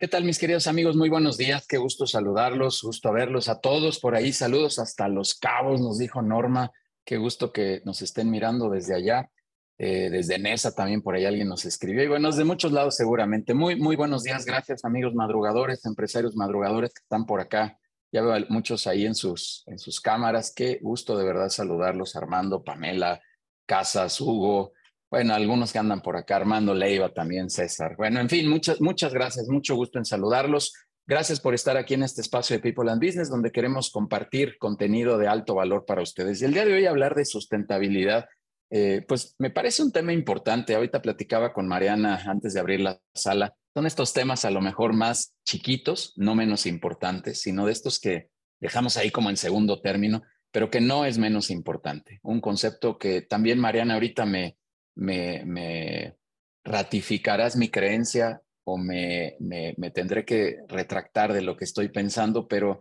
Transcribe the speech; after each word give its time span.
¿Qué 0.00 0.08
tal, 0.08 0.24
mis 0.24 0.38
queridos 0.38 0.66
amigos? 0.66 0.96
Muy 0.96 1.10
buenos 1.10 1.36
días. 1.36 1.66
Qué 1.66 1.76
gusto 1.76 2.06
saludarlos, 2.06 2.82
gusto 2.82 3.12
verlos 3.12 3.50
a 3.50 3.60
todos 3.60 3.98
por 3.98 4.14
ahí. 4.14 4.32
Saludos 4.32 4.78
hasta 4.78 5.08
Los 5.08 5.34
Cabos, 5.34 5.82
nos 5.82 5.98
dijo 5.98 6.22
Norma. 6.22 6.72
Qué 7.04 7.18
gusto 7.18 7.52
que 7.52 7.82
nos 7.84 8.00
estén 8.00 8.30
mirando 8.30 8.70
desde 8.70 8.94
allá. 8.94 9.30
Eh, 9.76 10.08
desde 10.08 10.38
Nesa 10.38 10.74
también 10.74 11.02
por 11.02 11.16
ahí 11.16 11.26
alguien 11.26 11.48
nos 11.48 11.66
escribió. 11.66 12.02
Y 12.02 12.08
bueno, 12.08 12.32
de 12.32 12.44
muchos 12.44 12.72
lados 12.72 12.96
seguramente. 12.96 13.52
Muy, 13.52 13.76
muy 13.76 13.94
buenos 13.94 14.22
días. 14.22 14.46
Gracias, 14.46 14.86
amigos 14.86 15.14
madrugadores, 15.14 15.84
empresarios 15.84 16.34
madrugadores 16.34 16.94
que 16.94 17.02
están 17.02 17.26
por 17.26 17.42
acá. 17.42 17.78
Ya 18.10 18.22
veo 18.22 18.42
muchos 18.48 18.86
ahí 18.86 19.04
en 19.04 19.14
sus, 19.14 19.64
en 19.66 19.78
sus 19.78 20.00
cámaras. 20.00 20.50
Qué 20.56 20.78
gusto 20.80 21.18
de 21.18 21.26
verdad 21.26 21.50
saludarlos, 21.50 22.16
Armando, 22.16 22.64
Pamela, 22.64 23.20
Casas, 23.66 24.18
Hugo, 24.18 24.72
bueno, 25.10 25.34
algunos 25.34 25.72
que 25.72 25.78
andan 25.78 26.02
por 26.02 26.16
acá, 26.16 26.36
Armando 26.36 26.72
Leiva 26.72 27.12
también, 27.12 27.50
César. 27.50 27.96
Bueno, 27.96 28.20
en 28.20 28.28
fin, 28.28 28.48
muchas, 28.48 28.80
muchas 28.80 29.12
gracias, 29.12 29.48
mucho 29.48 29.74
gusto 29.74 29.98
en 29.98 30.04
saludarlos. 30.04 30.72
Gracias 31.04 31.40
por 31.40 31.54
estar 31.54 31.76
aquí 31.76 31.94
en 31.94 32.04
este 32.04 32.20
espacio 32.20 32.54
de 32.54 32.62
People 32.62 32.88
and 32.88 33.04
Business, 33.04 33.28
donde 33.28 33.50
queremos 33.50 33.90
compartir 33.90 34.56
contenido 34.58 35.18
de 35.18 35.26
alto 35.26 35.56
valor 35.56 35.84
para 35.84 36.02
ustedes. 36.02 36.40
Y 36.40 36.44
el 36.44 36.52
día 36.52 36.64
de 36.64 36.74
hoy 36.74 36.86
hablar 36.86 37.16
de 37.16 37.24
sustentabilidad, 37.24 38.28
eh, 38.70 39.04
pues 39.08 39.34
me 39.38 39.50
parece 39.50 39.82
un 39.82 39.90
tema 39.90 40.12
importante. 40.12 40.76
Ahorita 40.76 41.02
platicaba 41.02 41.52
con 41.52 41.66
Mariana 41.66 42.22
antes 42.26 42.54
de 42.54 42.60
abrir 42.60 42.80
la 42.80 43.00
sala. 43.12 43.52
Son 43.74 43.86
estos 43.86 44.12
temas 44.12 44.44
a 44.44 44.52
lo 44.52 44.60
mejor 44.60 44.92
más 44.92 45.34
chiquitos, 45.44 46.12
no 46.16 46.36
menos 46.36 46.66
importantes, 46.66 47.40
sino 47.40 47.66
de 47.66 47.72
estos 47.72 47.98
que 47.98 48.28
dejamos 48.60 48.96
ahí 48.96 49.10
como 49.10 49.30
en 49.30 49.36
segundo 49.36 49.80
término, 49.80 50.22
pero 50.52 50.70
que 50.70 50.80
no 50.80 51.04
es 51.04 51.18
menos 51.18 51.50
importante. 51.50 52.20
Un 52.22 52.40
concepto 52.40 52.98
que 52.98 53.22
también 53.22 53.58
Mariana 53.58 53.94
ahorita 53.94 54.26
me, 54.26 54.56
me, 55.00 56.16
ratificarás 56.62 57.56
mi 57.56 57.70
creencia 57.70 58.42
o 58.64 58.76
me, 58.76 59.36
me, 59.40 59.90
tendré 59.90 60.24
que 60.24 60.58
retractar 60.68 61.32
de 61.32 61.42
lo 61.42 61.56
que 61.56 61.64
estoy 61.64 61.88
pensando, 61.88 62.46
pero 62.46 62.80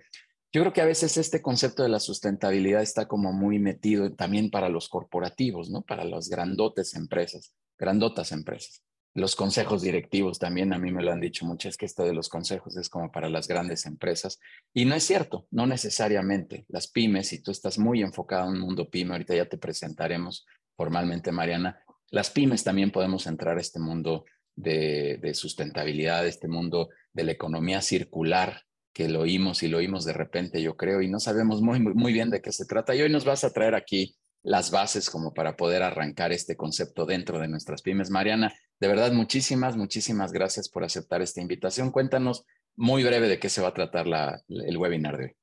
yo 0.52 0.62
creo 0.62 0.74
que 0.74 0.82
a 0.82 0.86
veces 0.86 1.18
este 1.18 1.42
concepto 1.42 1.84
de 1.84 1.90
la 1.90 2.00
sustentabilidad 2.00 2.82
está 2.82 3.08
como 3.08 3.32
muy 3.32 3.60
metido 3.60 4.14
también 4.14 4.52
para 4.52 4.70
los 4.70 4.90
corporativos, 4.90 5.70
¿no? 5.70 5.82
Para 5.84 6.04
las 6.04 6.28
grandotes 6.28 6.96
empresas, 6.96 7.54
grandotas 7.78 8.32
empresas. 8.32 8.84
Los 9.16 9.36
consejos 9.36 9.82
directivos 9.82 10.38
también 10.38 10.72
a 10.74 10.78
mí 10.78 10.92
me 10.92 11.02
lo 11.02 11.12
han 11.12 11.20
dicho 11.20 11.46
mucho, 11.46 11.70
es 11.70 11.78
que 11.78 11.86
esto 11.86 12.04
de 12.04 12.14
los 12.14 12.30
consejos 12.30 12.78
es 12.78 12.90
como 12.90 13.12
para 13.12 13.30
las 13.30 13.48
grandes 13.48 13.86
empresas. 13.86 14.40
Y 14.74 14.86
no 14.86 14.96
es 14.96 15.04
cierto, 15.04 15.48
no 15.52 15.66
necesariamente. 15.66 16.66
Las 16.68 16.88
pymes, 16.88 17.34
y 17.34 17.42
tú 17.42 17.52
estás 17.52 17.80
muy 17.80 18.02
enfocado 18.02 18.50
en 18.50 18.56
un 18.56 18.60
mundo 18.62 18.90
pyme, 18.90 19.14
ahorita 19.14 19.36
ya 19.36 19.46
te 19.46 19.58
presentaremos 19.58 20.46
formalmente, 20.76 21.32
Mariana, 21.32 21.84
las 22.12 22.30
pymes 22.32 22.64
también 22.64 22.92
podemos 22.92 23.28
entrar 23.28 23.58
a 23.58 23.62
este 23.62 23.80
mundo 23.80 24.26
de, 24.56 25.32
sustentabilidad, 25.34 26.28
este 26.28 26.48
mundo 26.48 26.90
de 27.14 27.24
la 27.24 27.32
economía 27.32 27.82
circular, 27.82 28.64
que 28.94 29.08
lo 29.08 29.22
oímos 29.22 29.64
y 29.64 29.68
lo 29.68 29.78
oímos 29.78 30.04
de 30.06 30.14
repente, 30.14 30.62
yo 30.62 30.76
creo, 30.76 31.02
y 31.02 31.10
no 31.10 31.20
sabemos 31.20 31.62
muy, 31.62 31.80
muy, 31.80 32.12
bien 32.12 32.30
de 32.30 32.42
qué 32.42 32.52
se 32.52 32.66
trata. 32.66 32.96
Y 32.96 33.02
hoy 33.02 33.10
nos 33.10 33.24
vas 33.24 33.44
a 33.44 33.52
traer 33.54 33.76
aquí 33.76 34.18
las 34.42 34.72
bases 34.72 35.10
como 35.10 35.34
para 35.34 35.56
poder 35.56 35.84
arrancar 35.84 36.32
este 36.32 36.56
concepto 36.56 37.06
dentro 37.06 37.40
de 37.40 37.48
nuestras 37.48 37.82
pymes. 37.82 38.10
Mariana, 38.10 38.54
de 38.80 38.88
verdad, 38.88 39.12
muchísimas, 39.12 39.78
muchísimas 39.78 40.32
gracias 40.32 40.70
por 40.70 40.84
aceptar 40.84 41.22
esta 41.22 41.42
invitación. 41.42 41.92
Cuéntanos 41.92 42.46
muy 42.76 43.04
breve 43.04 43.28
de 43.28 43.40
qué 43.40 43.50
se 43.50 43.62
va 43.62 43.70
a 43.70 43.74
tratar 43.74 44.08
el 44.48 44.78
webinar 44.78 45.18
de 45.18 45.26
hoy. 45.26 45.36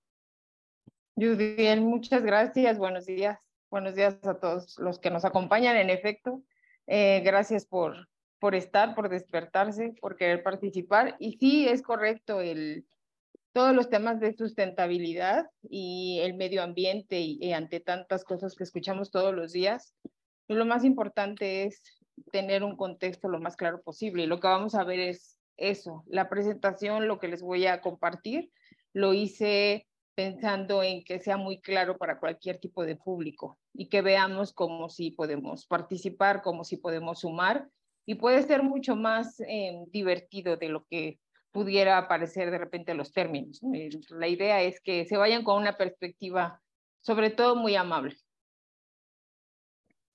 Judy, 1.17 1.81
muchas 1.81 2.23
gracias. 2.23 2.77
Buenos 2.79 3.07
días. 3.07 3.39
Buenos 3.71 3.95
días 3.95 4.17
a 4.23 4.39
todos 4.39 4.79
los 4.79 4.99
que 4.99 5.11
nos 5.11 5.25
acompañan. 5.25 5.77
En 5.77 5.91
efecto, 5.91 6.43
eh, 6.87 7.21
gracias 7.25 7.67
por, 7.67 8.09
por 8.39 8.55
estar, 8.55 8.95
por 8.95 9.09
despertarse, 9.09 9.95
por 10.01 10.17
querer 10.17 10.43
participar. 10.43 11.17
Y 11.19 11.39
sí, 11.39 11.69
es 11.69 11.83
correcto, 11.83 12.41
el, 12.41 12.87
todos 13.57 13.75
los 13.75 13.89
temas 13.89 14.21
de 14.21 14.35
sustentabilidad 14.35 15.47
y 15.63 16.21
el 16.23 16.35
medio 16.35 16.63
ambiente 16.63 17.21
y, 17.21 17.53
ante 17.55 17.81
tantas 17.81 18.23
cosas 18.23 18.55
que 18.55 18.65
escuchamos 18.65 19.11
todos 19.11 19.35
los 19.35 19.53
días, 19.53 19.95
lo 20.47 20.67
más 20.67 20.85
importante 20.85 21.65
es 21.65 21.83
tener 22.33 22.63
un 22.63 22.77
contexto 22.77 23.29
lo 23.29 23.41
más 23.41 23.57
claro 23.57 23.81
posible. 23.81 24.25
Y 24.25 24.27
lo 24.27 24.41
que 24.41 24.49
vamos 24.49 24.75
a 24.75 24.85
ver 24.85 25.01
es 25.01 25.39
eso. 25.57 26.05
La 26.07 26.29
presentación, 26.29 27.09
lo 27.09 27.19
que 27.19 27.29
les 27.29 27.41
voy 27.41 27.67
a 27.67 27.81
compartir, 27.81 28.51
lo 28.93 29.15
hice 29.15 29.86
pensando 30.17 30.83
en 30.83 31.05
que 31.05 31.21
sea 31.21 31.37
muy 31.37 31.61
claro 31.61 31.99
para 31.99 32.19
cualquier 32.19 32.59
tipo 32.59 32.85
de 32.85 32.97
público 32.97 33.59
y 33.75 33.89
que 33.89 34.01
veamos 34.01 34.53
cómo 34.53 34.89
si 34.89 35.11
podemos 35.11 35.67
participar, 35.67 36.43
cómo 36.43 36.65
si 36.65 36.79
podemos 36.79 37.21
sumar 37.21 37.69
y 38.07 38.15
puede 38.15 38.43
ser 38.43 38.63
mucho 38.63 38.97
más 38.97 39.39
eh, 39.41 39.85
divertido 39.89 40.57
de 40.57 40.71
lo 40.71 40.87
que 40.87 41.21
pudiera 41.53 42.09
parecer 42.09 42.51
de 42.51 42.59
repente 42.59 42.95
los 42.95 43.13
términos. 43.13 43.61
La 44.09 44.27
idea 44.27 44.63
es 44.63 44.81
que 44.81 45.05
se 45.05 45.19
vayan 45.19 45.45
con 45.45 45.61
una 45.61 45.77
perspectiva 45.77 46.63
sobre 47.03 47.31
todo 47.31 47.55
muy 47.55 47.77
amable. 47.77 48.17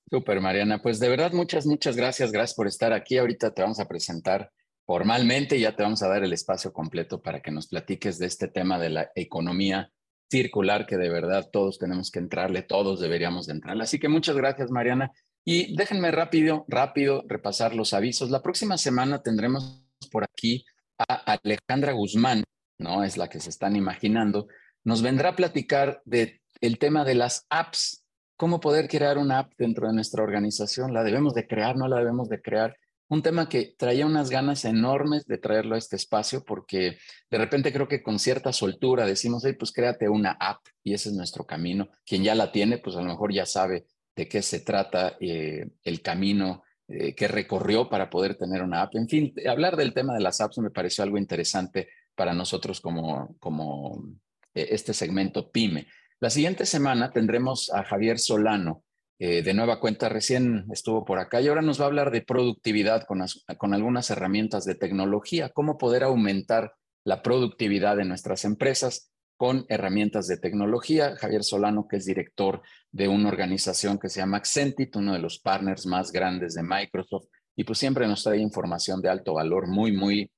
Súper, 0.09 0.41
Mariana. 0.41 0.81
Pues 0.81 0.99
de 0.99 1.09
verdad, 1.09 1.31
muchas, 1.31 1.65
muchas 1.65 1.95
gracias. 1.95 2.31
Gracias 2.31 2.55
por 2.55 2.67
estar 2.67 2.91
aquí. 2.91 3.17
Ahorita 3.17 3.53
te 3.53 3.61
vamos 3.61 3.79
a 3.79 3.87
presentar 3.87 4.51
formalmente 4.85 5.59
ya 5.59 5.75
te 5.75 5.83
vamos 5.83 6.01
a 6.03 6.07
dar 6.07 6.23
el 6.23 6.33
espacio 6.33 6.73
completo 6.73 7.21
para 7.21 7.41
que 7.41 7.51
nos 7.51 7.67
platiques 7.67 8.17
de 8.19 8.27
este 8.27 8.47
tema 8.47 8.79
de 8.79 8.89
la 8.89 9.11
economía 9.15 9.91
circular 10.29 10.85
que 10.85 10.97
de 10.97 11.09
verdad 11.09 11.49
todos 11.51 11.77
tenemos 11.77 12.09
que 12.09 12.19
entrarle, 12.19 12.63
todos 12.63 13.01
deberíamos 13.01 13.47
de 13.47 13.53
entrarle. 13.53 13.83
Así 13.83 13.99
que 13.99 14.07
muchas 14.07 14.35
gracias, 14.35 14.71
Mariana. 14.71 15.11
Y 15.43 15.75
déjenme 15.75 16.11
rápido, 16.11 16.65
rápido 16.67 17.23
repasar 17.27 17.75
los 17.75 17.93
avisos. 17.93 18.29
La 18.29 18.41
próxima 18.41 18.77
semana 18.77 19.21
tendremos 19.21 19.83
por 20.11 20.23
aquí 20.23 20.63
a 20.97 21.37
Alejandra 21.43 21.91
Guzmán, 21.91 22.43
¿no? 22.79 23.03
Es 23.03 23.17
la 23.17 23.27
que 23.27 23.39
se 23.39 23.49
están 23.49 23.75
imaginando. 23.75 24.47
Nos 24.83 25.01
vendrá 25.01 25.29
a 25.29 25.35
platicar 25.35 26.01
de 26.05 26.41
el 26.61 26.77
tema 26.77 27.03
de 27.03 27.15
las 27.15 27.45
apps, 27.49 28.05
cómo 28.37 28.59
poder 28.59 28.87
crear 28.87 29.17
una 29.17 29.39
app 29.39 29.51
dentro 29.57 29.87
de 29.87 29.93
nuestra 29.93 30.23
organización. 30.23 30.93
¿La 30.93 31.03
debemos 31.03 31.33
de 31.33 31.47
crear? 31.47 31.75
¿No 31.75 31.87
la 31.87 31.97
debemos 31.97 32.29
de 32.29 32.41
crear? 32.41 32.77
Un 33.11 33.21
tema 33.21 33.49
que 33.49 33.75
traía 33.77 34.05
unas 34.05 34.29
ganas 34.29 34.63
enormes 34.63 35.25
de 35.25 35.37
traerlo 35.37 35.75
a 35.75 35.77
este 35.77 35.97
espacio 35.97 36.45
porque 36.45 36.97
de 37.29 37.37
repente 37.37 37.73
creo 37.73 37.89
que 37.89 38.01
con 38.01 38.19
cierta 38.19 38.53
soltura 38.53 39.05
decimos, 39.05 39.43
hey, 39.45 39.53
pues 39.59 39.73
créate 39.73 40.07
una 40.07 40.37
app 40.39 40.65
y 40.81 40.93
ese 40.93 41.09
es 41.09 41.15
nuestro 41.15 41.45
camino. 41.45 41.89
Quien 42.05 42.23
ya 42.23 42.35
la 42.35 42.53
tiene, 42.53 42.77
pues 42.77 42.95
a 42.95 43.01
lo 43.01 43.09
mejor 43.09 43.33
ya 43.33 43.45
sabe 43.45 43.85
de 44.15 44.29
qué 44.29 44.41
se 44.41 44.61
trata 44.61 45.17
eh, 45.19 45.71
el 45.83 46.01
camino 46.01 46.63
eh, 46.87 47.13
que 47.13 47.27
recorrió 47.27 47.89
para 47.89 48.09
poder 48.09 48.35
tener 48.35 48.63
una 48.63 48.83
app. 48.83 48.95
En 48.95 49.09
fin, 49.09 49.33
hablar 49.45 49.75
del 49.75 49.93
tema 49.93 50.13
de 50.13 50.21
las 50.21 50.39
apps 50.39 50.59
me 50.59 50.71
pareció 50.71 51.03
algo 51.03 51.17
interesante 51.17 51.89
para 52.15 52.33
nosotros 52.33 52.79
como, 52.79 53.35
como 53.41 54.05
eh, 54.53 54.69
este 54.71 54.93
segmento 54.93 55.51
PyME. 55.51 55.85
La 56.21 56.29
siguiente 56.29 56.65
semana 56.65 57.11
tendremos 57.11 57.73
a 57.73 57.83
Javier 57.83 58.19
Solano, 58.19 58.85
eh, 59.23 59.43
de 59.43 59.53
nueva 59.53 59.79
cuenta 59.79 60.09
recién 60.09 60.65
estuvo 60.71 61.05
por 61.05 61.19
acá 61.19 61.41
y 61.41 61.47
ahora 61.47 61.61
nos 61.61 61.79
va 61.79 61.83
a 61.83 61.89
hablar 61.89 62.09
de 62.09 62.23
productividad 62.23 63.03
con, 63.05 63.23
con 63.59 63.75
algunas 63.75 64.09
herramientas 64.09 64.65
de 64.65 64.73
tecnología, 64.73 65.49
cómo 65.49 65.77
poder 65.77 66.01
aumentar 66.01 66.73
la 67.03 67.21
productividad 67.21 67.97
de 67.97 68.05
nuestras 68.05 68.45
empresas 68.45 69.11
con 69.37 69.67
herramientas 69.69 70.25
de 70.25 70.37
tecnología. 70.37 71.15
Javier 71.17 71.43
Solano, 71.43 71.87
que 71.87 71.97
es 71.97 72.05
director 72.07 72.63
de 72.91 73.09
una 73.09 73.29
organización 73.29 73.99
que 73.99 74.09
se 74.09 74.21
llama 74.21 74.37
Accentit, 74.37 74.95
uno 74.95 75.13
de 75.13 75.19
los 75.19 75.37
partners 75.37 75.85
más 75.85 76.11
grandes 76.11 76.55
de 76.55 76.63
Microsoft, 76.63 77.27
y 77.55 77.63
pues 77.63 77.77
siempre 77.77 78.07
nos 78.07 78.23
trae 78.23 78.39
información 78.39 79.03
de 79.03 79.09
alto 79.09 79.35
valor, 79.35 79.67
muy, 79.67 79.91
muy 79.91 80.31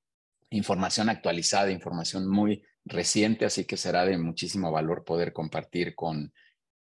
información 0.50 1.08
actualizada, 1.08 1.70
información 1.70 2.28
muy 2.28 2.62
reciente, 2.84 3.46
así 3.46 3.64
que 3.64 3.78
será 3.78 4.04
de 4.04 4.18
muchísimo 4.18 4.70
valor 4.70 5.04
poder 5.04 5.32
compartir 5.32 5.94
con, 5.94 6.34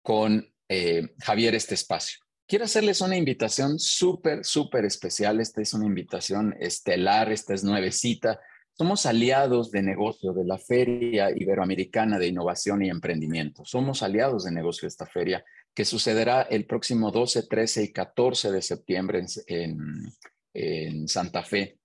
con 0.02 0.53
eh, 0.68 1.08
Javier 1.20 1.54
este 1.54 1.74
espacio. 1.74 2.18
Quiero 2.46 2.66
hacerles 2.66 3.00
una 3.00 3.16
invitación 3.16 3.78
súper, 3.78 4.44
súper 4.44 4.84
especial. 4.84 5.40
Esta 5.40 5.62
es 5.62 5.72
una 5.72 5.86
invitación 5.86 6.54
estelar, 6.60 7.32
esta 7.32 7.54
es 7.54 7.64
nuevecita. 7.64 8.38
Somos 8.76 9.06
aliados 9.06 9.70
de 9.70 9.82
negocio 9.82 10.32
de 10.32 10.44
la 10.44 10.58
Feria 10.58 11.30
Iberoamericana 11.34 12.18
de 12.18 12.26
Innovación 12.26 12.84
y 12.84 12.90
Emprendimiento. 12.90 13.64
Somos 13.64 14.02
aliados 14.02 14.44
de 14.44 14.50
negocio 14.50 14.82
de 14.82 14.88
esta 14.88 15.06
feria 15.06 15.44
que 15.72 15.84
sucederá 15.84 16.42
el 16.42 16.66
próximo 16.66 17.10
12, 17.10 17.44
13 17.44 17.84
y 17.84 17.92
14 17.92 18.52
de 18.52 18.62
septiembre 18.62 19.24
en, 19.46 20.12
en 20.52 21.08
Santa 21.08 21.42
Fe. 21.44 21.78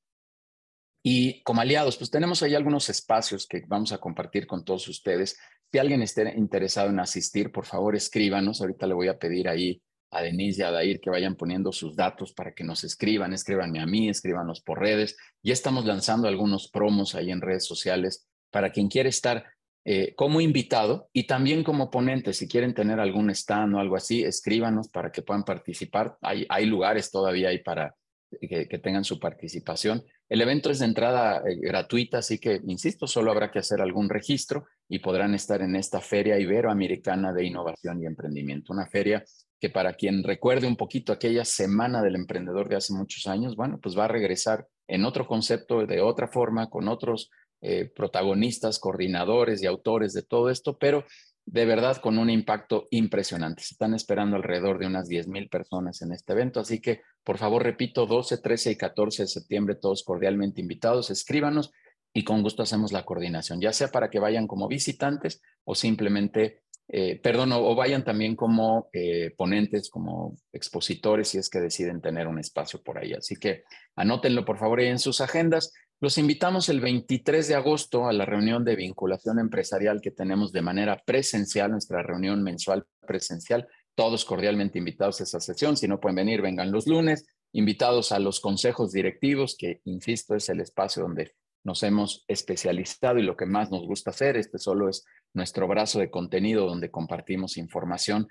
Y 1.03 1.41
como 1.43 1.61
aliados, 1.61 1.97
pues 1.97 2.11
tenemos 2.11 2.43
ahí 2.43 2.55
algunos 2.55 2.89
espacios 2.89 3.47
que 3.47 3.63
vamos 3.67 3.93
a 3.93 3.99
compartir 3.99 4.45
con 4.45 4.65
todos 4.65 4.87
ustedes. 4.89 5.37
Si 5.71 5.77
alguien 5.77 6.01
esté 6.01 6.33
interesado 6.35 6.89
en 6.89 6.99
asistir, 6.99 7.51
por 7.51 7.65
favor 7.65 7.95
escríbanos. 7.95 8.61
Ahorita 8.61 8.87
le 8.87 8.95
voy 8.95 9.07
a 9.07 9.19
pedir 9.19 9.47
ahí 9.47 9.81
a 10.11 10.21
Denise 10.21 10.61
y 10.61 10.65
a 10.65 10.71
Dair 10.71 10.99
que 10.99 11.11
vayan 11.11 11.35
poniendo 11.35 11.71
sus 11.71 11.95
datos 11.95 12.33
para 12.33 12.53
que 12.53 12.63
nos 12.63 12.83
escriban, 12.83 13.33
escríbanme 13.33 13.79
a 13.79 13.85
mí, 13.85 14.09
escríbanos 14.09 14.61
por 14.61 14.79
redes. 14.79 15.15
Ya 15.43 15.53
estamos 15.53 15.85
lanzando 15.85 16.27
algunos 16.27 16.69
promos 16.69 17.13
ahí 17.13 17.29
en 17.29 17.41
redes 17.41 17.65
sociales 17.65 18.27
para 18.49 18.71
quien 18.71 18.87
quiera 18.87 19.09
estar 19.09 19.45
eh, 19.85 20.15
como 20.15 20.41
invitado 20.41 21.09
y 21.13 21.27
también 21.27 21.63
como 21.63 21.91
ponente. 21.91 22.33
Si 22.33 22.47
quieren 22.47 22.73
tener 22.73 22.99
algún 22.99 23.29
stand 23.29 23.75
o 23.75 23.79
algo 23.79 23.95
así, 23.95 24.23
escríbanos 24.23 24.89
para 24.89 25.11
que 25.11 25.21
puedan 25.21 25.43
participar. 25.43 26.17
Hay, 26.21 26.65
lugares 26.65 27.11
todavía 27.11 27.49
ahí 27.49 27.59
para 27.59 27.95
que 28.41 28.79
tengan 28.79 29.03
su 29.03 29.19
participación. 29.19 30.03
El 30.29 30.41
evento 30.41 30.69
es 30.69 30.79
de 30.79 30.85
entrada 30.85 31.37
eh, 31.39 31.57
gratuita, 31.59 32.19
así 32.19 32.37
que, 32.37 32.61
insisto, 32.67 33.07
solo 33.07 33.31
habrá 33.31 33.49
que 33.49 33.59
hacer 33.59 33.81
algún 33.81 34.09
registro 34.09 34.67
y 34.87 34.99
podrán 34.99 35.33
estar 35.33 35.61
en 35.63 35.75
esta 35.75 36.01
Feria 36.01 36.39
Iberoamericana 36.39 37.33
de 37.33 37.45
Innovación 37.45 38.01
y 38.01 38.05
Emprendimiento, 38.05 38.71
una 38.71 38.85
feria 38.85 39.23
que 39.59 39.69
para 39.69 39.93
quien 39.93 40.23
recuerde 40.23 40.67
un 40.67 40.77
poquito 40.77 41.11
aquella 41.11 41.43
semana 41.43 42.01
del 42.01 42.15
emprendedor 42.15 42.69
de 42.69 42.77
hace 42.77 42.93
muchos 42.93 43.27
años, 43.27 43.55
bueno, 43.55 43.79
pues 43.81 43.97
va 43.97 44.05
a 44.05 44.07
regresar 44.07 44.67
en 44.87 45.03
otro 45.03 45.27
concepto, 45.27 45.85
de 45.85 46.01
otra 46.01 46.27
forma, 46.27 46.69
con 46.69 46.87
otros 46.87 47.29
eh, 47.61 47.91
protagonistas, 47.93 48.79
coordinadores 48.79 49.61
y 49.61 49.65
autores 49.65 50.13
de 50.13 50.21
todo 50.21 50.49
esto, 50.49 50.77
pero 50.77 51.05
de 51.45 51.65
verdad 51.65 51.97
con 51.97 52.17
un 52.19 52.29
impacto 52.29 52.87
impresionante. 52.91 53.63
Se 53.63 53.73
están 53.73 53.93
esperando 53.95 54.35
alrededor 54.35 54.77
de 54.77 54.85
unas 54.85 55.07
10 55.07 55.27
mil 55.27 55.49
personas 55.49 56.01
en 56.01 56.13
este 56.13 56.33
evento, 56.33 56.59
así 56.59 56.79
que 56.79 57.01
por 57.23 57.37
favor, 57.37 57.63
repito, 57.63 58.05
12, 58.05 58.37
13 58.37 58.71
y 58.71 58.75
14 58.75 59.23
de 59.23 59.27
septiembre, 59.27 59.75
todos 59.75 60.03
cordialmente 60.03 60.61
invitados, 60.61 61.09
escríbanos 61.09 61.71
y 62.13 62.23
con 62.23 62.41
gusto 62.41 62.63
hacemos 62.63 62.91
la 62.91 63.05
coordinación, 63.05 63.61
ya 63.61 63.73
sea 63.73 63.89
para 63.89 64.09
que 64.09 64.19
vayan 64.19 64.47
como 64.47 64.67
visitantes 64.67 65.41
o 65.63 65.75
simplemente, 65.75 66.63
eh, 66.87 67.19
perdón, 67.21 67.51
o, 67.51 67.75
vayan 67.75 68.03
también 68.03 68.35
como 68.35 68.89
eh, 68.93 69.33
ponentes, 69.37 69.89
como 69.89 70.35
expositores, 70.51 71.27
si 71.29 71.37
es 71.37 71.49
que 71.49 71.59
deciden 71.59 72.01
tener 72.01 72.27
un 72.27 72.39
espacio 72.39 72.81
por 72.81 72.97
ahí. 72.97 73.13
Así 73.13 73.35
que 73.35 73.63
anótenlo, 73.95 74.43
por 74.43 74.57
favor, 74.57 74.81
en 74.81 74.99
sus 74.99 75.21
agendas. 75.21 75.71
Los 76.01 76.17
invitamos 76.17 76.69
el 76.69 76.79
23 76.79 77.47
de 77.49 77.55
agosto 77.55 78.07
a 78.07 78.13
la 78.13 78.25
reunión 78.25 78.63
de 78.63 78.77
vinculación 78.77 79.37
empresarial 79.37 79.99
que 80.01 80.11
tenemos 80.11 80.53
de 80.53 80.61
manera 80.61 81.03
presencial, 81.05 81.71
nuestra 81.71 82.01
reunión 82.01 82.41
mensual 82.41 82.85
presencial. 83.05 83.67
Todos 83.99 84.23
cordialmente 84.23 84.77
invitados 84.77 85.19
a 85.19 85.25
esa 85.25 85.41
sesión. 85.41 85.75
Si 85.75 85.85
no 85.85 85.99
pueden 85.99 86.15
venir, 86.15 86.41
vengan 86.41 86.71
los 86.71 86.87
lunes. 86.87 87.25
Invitados 87.51 88.13
a 88.13 88.19
los 88.19 88.39
consejos 88.39 88.93
directivos, 88.93 89.57
que, 89.59 89.81
insisto, 89.83 90.35
es 90.35 90.47
el 90.47 90.61
espacio 90.61 91.03
donde 91.03 91.33
nos 91.65 91.83
hemos 91.83 92.23
especializado 92.29 93.19
y 93.19 93.23
lo 93.23 93.35
que 93.35 93.45
más 93.45 93.71
nos 93.71 93.85
gusta 93.85 94.11
hacer. 94.11 94.37
Este 94.37 94.57
solo 94.57 94.87
es 94.87 95.03
nuestro 95.33 95.67
brazo 95.67 95.99
de 95.99 96.09
contenido 96.09 96.65
donde 96.65 96.89
compartimos 96.89 97.57
información 97.57 98.29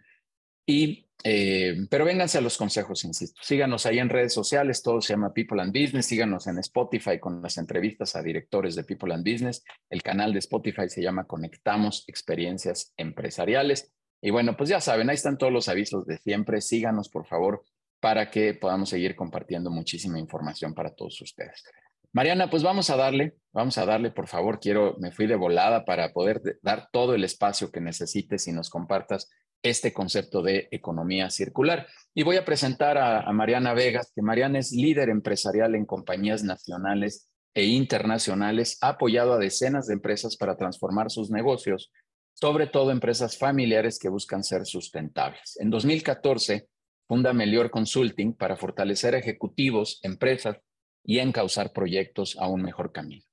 y, 0.65 1.06
eh, 1.23 1.87
pero 1.91 2.06
vénganse 2.06 2.38
a 2.38 2.41
los 2.41 2.56
consejos, 2.56 3.05
insisto. 3.05 3.38
Síganos 3.44 3.85
ahí 3.85 3.99
en 3.99 4.09
redes 4.09 4.32
sociales, 4.32 4.82
todo 4.82 5.03
se 5.03 5.12
llama 5.12 5.35
People 5.35 5.61
and 5.61 5.79
Business. 5.79 6.06
Síganos 6.06 6.47
en 6.47 6.59
Spotify 6.61 7.19
con 7.21 7.43
las 7.43 7.59
entrevistas 7.59 8.17
a 8.17 8.23
directores 8.23 8.75
de 8.75 8.85
People 8.85 9.12
and 9.12 9.31
Business. 9.31 9.62
El 9.91 10.03
canal 10.03 10.32
de 10.32 10.38
Spotify 10.38 10.88
se 10.88 11.03
llama 11.03 11.26
Conectamos 11.26 12.05
Experiencias 12.06 12.94
Empresariales. 12.97 13.93
Y 14.20 14.31
bueno, 14.31 14.56
pues 14.56 14.69
ya 14.69 14.81
saben, 14.81 15.11
ahí 15.11 15.15
están 15.15 15.38
todos 15.38 15.53
los 15.53 15.69
avisos 15.69 16.06
de 16.06 16.19
siempre. 16.19 16.61
Síganos, 16.61 17.09
por 17.09 17.26
favor, 17.26 17.62
para 18.00 18.31
que 18.31 18.55
podamos 18.55 18.88
seguir 18.88 19.15
compartiendo 19.17 19.70
muchísima 19.70 20.19
información 20.19 20.75
para 20.75 20.94
todos 20.94 21.20
ustedes. 21.20 21.65
Mariana, 22.12 22.49
pues 22.49 22.62
vamos 22.62 22.88
a 22.91 22.97
darle, 22.97 23.37
vamos 23.53 23.76
a 23.76 23.85
darle, 23.85 24.11
por 24.11 24.29
favor, 24.29 24.61
quiero, 24.61 24.97
me 24.99 25.12
fui 25.12 25.26
de 25.26 25.37
volada 25.37 25.85
para 25.85 26.12
poder 26.12 26.41
dar 26.62 26.88
todo 26.91 27.15
el 27.15 27.23
espacio 27.23 27.70
que 27.70 27.81
necesites 27.81 28.49
y 28.49 28.53
nos 28.53 28.70
compartas 28.70 29.29
este 29.62 29.93
concepto 29.93 30.43
de 30.43 30.69
economía 30.71 31.31
circular. 31.31 31.87
Y 32.14 32.23
voy 32.23 32.37
a 32.37 32.44
presentar 32.44 32.97
a, 32.97 33.31
Mariana 33.32 33.75
Vegas, 33.75 34.12
que 34.14 34.23
Mariana 34.23 34.59
es 34.59 34.73
líder 34.73 35.11
empresarial 35.11 35.75
en 35.75 35.85
compañías 35.85 36.44
nacionales 36.44 37.29
e 37.55 37.64
internacionales, 37.64 38.79
ha 38.81 38.91
apoyado 38.91 39.35
a 39.35 39.38
decenas 39.38 39.87
de 39.87 39.94
empresas 39.94 40.37
para 40.37 40.56
transformar 40.56 41.11
sus 41.11 41.31
negocios, 41.31 41.91
sobre 42.40 42.67
todo 42.67 42.90
empresas 42.90 43.37
familiares 43.37 43.99
que 43.99 44.08
buscan 44.08 44.44
ser 44.44 44.67
sustentables. 44.67 45.56
En 45.61 45.70
2014, 45.70 46.69
funda 47.06 47.32
Melior 47.32 47.70
Consulting 47.70 48.35
para 48.35 48.56
fortalecer 48.56 49.14
ejecutivos, 49.14 49.99
empresas 50.02 50.58
y 51.05 51.19
encauzar 51.19 51.73
proyectos 51.73 52.37
a 52.38 52.49
un 52.49 52.62
mejor 52.62 52.93
camino 52.93 53.29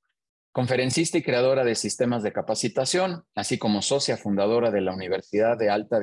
conferencista 0.55 1.17
y 1.17 1.21
creadora 1.21 1.65
de 1.65 1.75
sistemas 1.75 2.23
de 2.23 2.31
capacitación, 2.31 3.25
así 3.35 3.57
como 3.57 3.81
socia 3.81 4.15
fundadora 4.15 4.71
de 4.71 4.79
la 4.79 4.93
Universidad 4.93 5.57
de 5.57 5.69
Alta, 5.69 5.99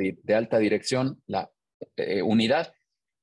Dirección, 0.58 1.22
la 1.26 1.50
eh, 1.96 2.20
Unidad, 2.20 2.74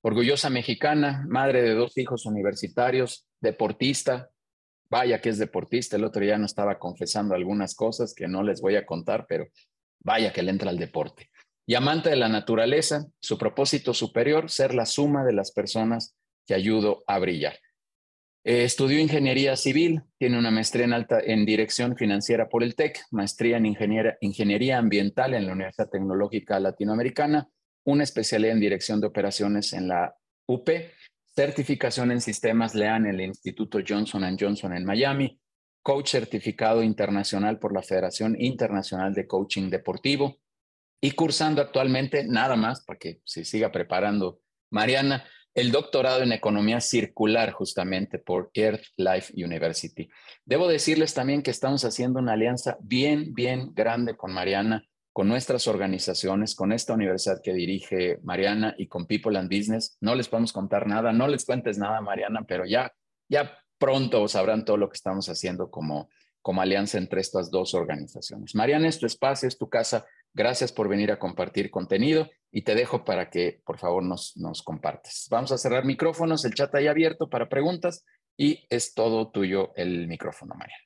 orgullosa 0.02 0.50
mexicana, 0.50 1.24
madre 1.30 1.62
de 1.62 1.76
dos 1.76 1.96
hijos 2.00 2.26
universitarios, 2.26 3.28
deportista, 3.42 4.32
vaya 4.90 5.22
que 5.22 5.30
es 5.30 5.38
deportista, 5.38 5.98
el 5.98 6.04
otro 6.04 6.24
día 6.24 6.40
no 6.40 6.48
estaba 6.48 6.80
confesando 6.80 7.36
algunas 7.36 7.76
cosas 7.76 8.16
que 8.16 8.28
no 8.28 8.42
les 8.42 8.60
voy 8.60 8.76
a 8.76 8.88
contar, 8.88 9.28
pero 9.30 9.46
vaya 10.00 10.34
que 10.34 10.42
le 10.42 10.52
entra 10.52 10.70
al 10.70 10.78
deporte. 10.78 11.30
Y 11.68 11.76
amante 11.76 12.10
de 12.10 12.16
la 12.16 12.30
naturaleza, 12.30 13.06
su 13.20 13.38
propósito 13.38 13.94
superior, 13.94 14.50
ser 14.50 14.74
la 14.74 14.86
suma 14.86 15.24
de 15.24 15.34
las 15.34 15.52
personas 15.52 16.16
que 16.48 16.56
ayudo 16.56 17.04
a 17.06 17.20
brillar. 17.20 17.60
Eh, 18.44 18.64
estudió 18.64 19.00
ingeniería 19.00 19.56
civil, 19.56 20.02
tiene 20.18 20.40
una 20.40 20.50
maestría 20.50 20.86
en, 20.86 20.94
alta, 20.94 21.20
en 21.20 21.46
dirección 21.46 21.96
financiera 21.96 22.50
por 22.50 22.64
el 22.64 22.76
TEC, 22.76 23.00
maestría 23.12 23.58
en 23.58 23.66
ingeniería 23.66 24.78
ambiental 24.78 25.34
en 25.34 25.46
la 25.46 25.54
Universidad 25.54 25.90
Tecnológica 25.90 26.60
Latinoamericana, 26.60 27.50
una 27.86 28.04
especialidad 28.04 28.54
en 28.54 28.62
dirección 28.62 29.02
de 29.02 29.08
operaciones 29.08 29.74
en 29.74 29.90
la 29.90 30.16
UP, 30.48 30.70
certificación 31.36 32.12
en 32.12 32.22
sistemas 32.22 32.76
LEAN 32.76 33.06
en 33.06 33.16
el 33.16 33.22
Instituto 33.22 33.80
Johnson 33.88 34.38
Johnson 34.40 34.74
en 34.74 34.86
Miami, 34.86 35.40
coach 35.82 36.10
certificado 36.10 36.84
internacional 36.84 37.60
por 37.60 37.74
la 37.74 37.82
Federación 37.82 38.36
Internacional 38.40 39.14
de 39.14 39.28
Coaching 39.28 39.70
Deportivo 39.70 40.38
y 41.02 41.12
cursando 41.12 41.62
actualmente 41.62 42.26
nada 42.26 42.56
más 42.56 42.84
para 42.84 43.00
que 43.00 43.22
se 43.24 43.46
siga 43.46 43.72
preparando 43.72 44.42
Mariana, 44.70 45.26
el 45.56 45.72
doctorado 45.72 46.22
en 46.22 46.32
economía 46.32 46.80
circular 46.80 47.52
justamente 47.52 48.20
por 48.20 48.52
Earth 48.54 48.84
Life 48.98 49.34
University. 49.36 50.10
Debo 50.46 50.68
decirles 50.68 51.14
también 51.14 51.42
que 51.42 51.52
estamos 51.52 51.84
haciendo 51.86 52.20
una 52.20 52.34
alianza 52.34 52.78
bien, 52.82 53.34
bien 53.34 53.74
grande 53.74 54.16
con 54.16 54.32
Mariana, 54.32 54.86
con 55.12 55.28
nuestras 55.28 55.68
organizaciones, 55.68 56.56
con 56.56 56.72
esta 56.72 56.94
universidad 56.94 57.42
que 57.44 57.54
dirige 57.54 58.20
Mariana 58.24 58.76
y 58.78 58.88
con 58.88 59.06
People 59.08 59.38
and 59.38 59.50
Business. 59.50 59.98
No 60.02 60.16
les 60.16 60.30
podemos 60.30 60.54
contar 60.54 60.88
nada, 60.88 61.12
no 61.12 61.28
les 61.28 61.46
cuentes 61.46 61.78
nada, 61.78 62.00
Mariana, 62.00 62.46
pero 62.48 62.66
ya, 62.66 62.94
ya 63.28 63.58
pronto 63.80 64.28
sabrán 64.28 64.66
todo 64.66 64.78
lo 64.78 64.90
que 64.90 64.96
estamos 64.96 65.30
haciendo 65.30 65.72
como, 65.72 66.10
como 66.42 66.62
alianza 66.62 66.98
entre 66.98 67.22
estas 67.22 67.50
dos 67.50 67.74
organizaciones. 67.74 68.54
Mariana, 68.54 68.88
es 68.88 69.00
tu 69.00 69.06
espacio, 69.06 69.48
es 69.48 69.58
tu 69.58 69.70
casa. 69.70 70.06
Gracias 70.34 70.72
por 70.72 70.88
venir 70.88 71.12
a 71.12 71.18
compartir 71.18 71.72
contenido 71.72 72.30
y 72.52 72.62
te 72.62 72.76
dejo 72.76 73.04
para 73.04 73.30
que 73.30 73.62
por 73.66 73.80
favor 73.80 74.04
nos, 74.04 74.38
nos 74.38 74.62
compartes. 74.62 75.28
Vamos 75.32 75.52
a 75.52 75.58
cerrar 75.58 75.86
micrófonos, 75.86 76.46
el 76.46 76.54
chat 76.54 76.74
ahí 76.76 76.88
abierto 76.88 77.30
para 77.30 77.50
preguntas 77.50 78.06
y 78.38 78.66
es 78.70 78.94
todo 78.94 79.32
tuyo 79.32 79.72
el 79.76 80.08
micrófono, 80.08 80.56
María. 80.56 80.78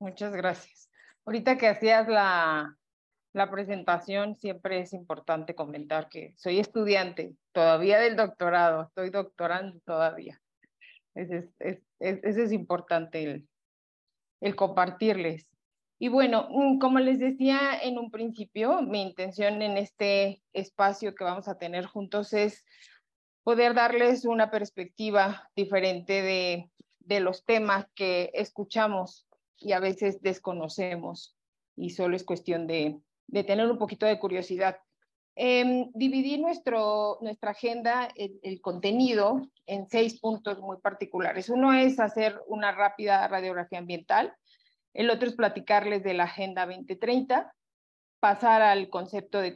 Muchas 0.00 0.32
gracias. 0.32 0.90
Ahorita 1.24 1.56
que 1.56 1.68
hacías 1.68 2.08
la, 2.08 2.76
la 3.32 3.50
presentación, 3.50 4.34
siempre 4.36 4.80
es 4.80 4.92
importante 4.92 5.54
comentar 5.54 6.08
que 6.08 6.34
soy 6.36 6.58
estudiante 6.58 7.34
todavía 7.52 7.98
del 7.98 8.16
doctorado, 8.16 8.82
estoy 8.82 9.10
doctorando 9.10 9.78
todavía. 9.84 10.40
Ese 11.14 11.50
es, 11.58 11.80
es 11.98 12.52
importante 12.52 13.22
el, 13.22 13.48
el 14.40 14.56
compartirles. 14.56 15.48
Y 15.98 16.08
bueno, 16.08 16.48
mm, 16.50 16.78
como 16.78 16.98
les 16.98 17.18
decía 17.18 17.78
en 17.82 17.98
un 17.98 18.10
principio, 18.10 18.80
mi 18.82 19.02
intención 19.02 19.60
en 19.62 19.76
este 19.76 20.42
espacio 20.52 21.14
que 21.14 21.24
vamos 21.24 21.46
a 21.46 21.58
tener 21.58 21.84
juntos 21.86 22.32
es 22.32 22.64
poder 23.42 23.74
darles 23.74 24.24
una 24.24 24.50
perspectiva 24.50 25.48
diferente 25.54 26.22
de, 26.22 26.70
de 27.00 27.20
los 27.20 27.44
temas 27.44 27.86
que 27.94 28.30
escuchamos 28.34 29.26
y 29.58 29.72
a 29.72 29.80
veces 29.80 30.22
desconocemos 30.22 31.36
y 31.76 31.90
solo 31.90 32.16
es 32.16 32.24
cuestión 32.24 32.66
de, 32.66 32.98
de 33.26 33.44
tener 33.44 33.70
un 33.70 33.78
poquito 33.78 34.06
de 34.06 34.18
curiosidad. 34.18 34.78
Eh, 35.42 35.88
dividí 35.94 36.36
nuestro, 36.36 37.16
nuestra 37.22 37.52
agenda, 37.52 38.10
el, 38.14 38.60
contenido, 38.60 39.40
en 39.64 39.88
seis 39.88 40.20
puntos 40.20 40.58
muy 40.58 40.76
particulares. 40.82 41.48
Uno 41.48 41.72
es 41.72 41.98
hacer 41.98 42.38
una 42.46 42.72
rápida 42.72 43.26
radiografía 43.26 43.78
ambiental, 43.78 44.34
el 44.92 45.08
otro 45.08 45.30
es 45.30 45.34
platicarles 45.34 46.02
de 46.02 46.12
la 46.12 46.24
Agenda 46.24 46.66
2030, 46.66 47.54
pasar 48.20 48.60
al 48.60 48.90
concepto 48.90 49.40
de, 49.40 49.54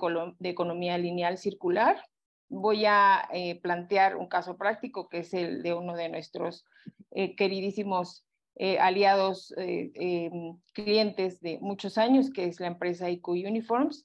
economía 0.49 0.97
lineal 0.97 1.37
circular. 1.37 2.03
Voy 2.49 2.87
a 2.87 3.29
eh, 3.35 3.61
plantear 3.61 4.17
un 4.17 4.27
caso 4.27 4.57
práctico 4.57 5.11
que 5.11 5.19
es 5.19 5.35
el 5.35 5.63
de 5.63 5.75
uno 5.75 5.95
de 5.97 6.09
nuestros 6.09 6.65
eh, 7.11 7.37
queridísimos 7.37 8.25
eh, 8.55 8.79
aliados, 8.79 9.53
em, 9.59 10.57
clientes 10.73 11.43
de 11.43 11.59
muchos 11.61 11.99
años, 11.99 12.31
que 12.31 12.47
es 12.47 12.59
la 12.59 12.69
empresa 12.69 13.11
IQ 13.11 13.29
Uniforms, 13.33 14.03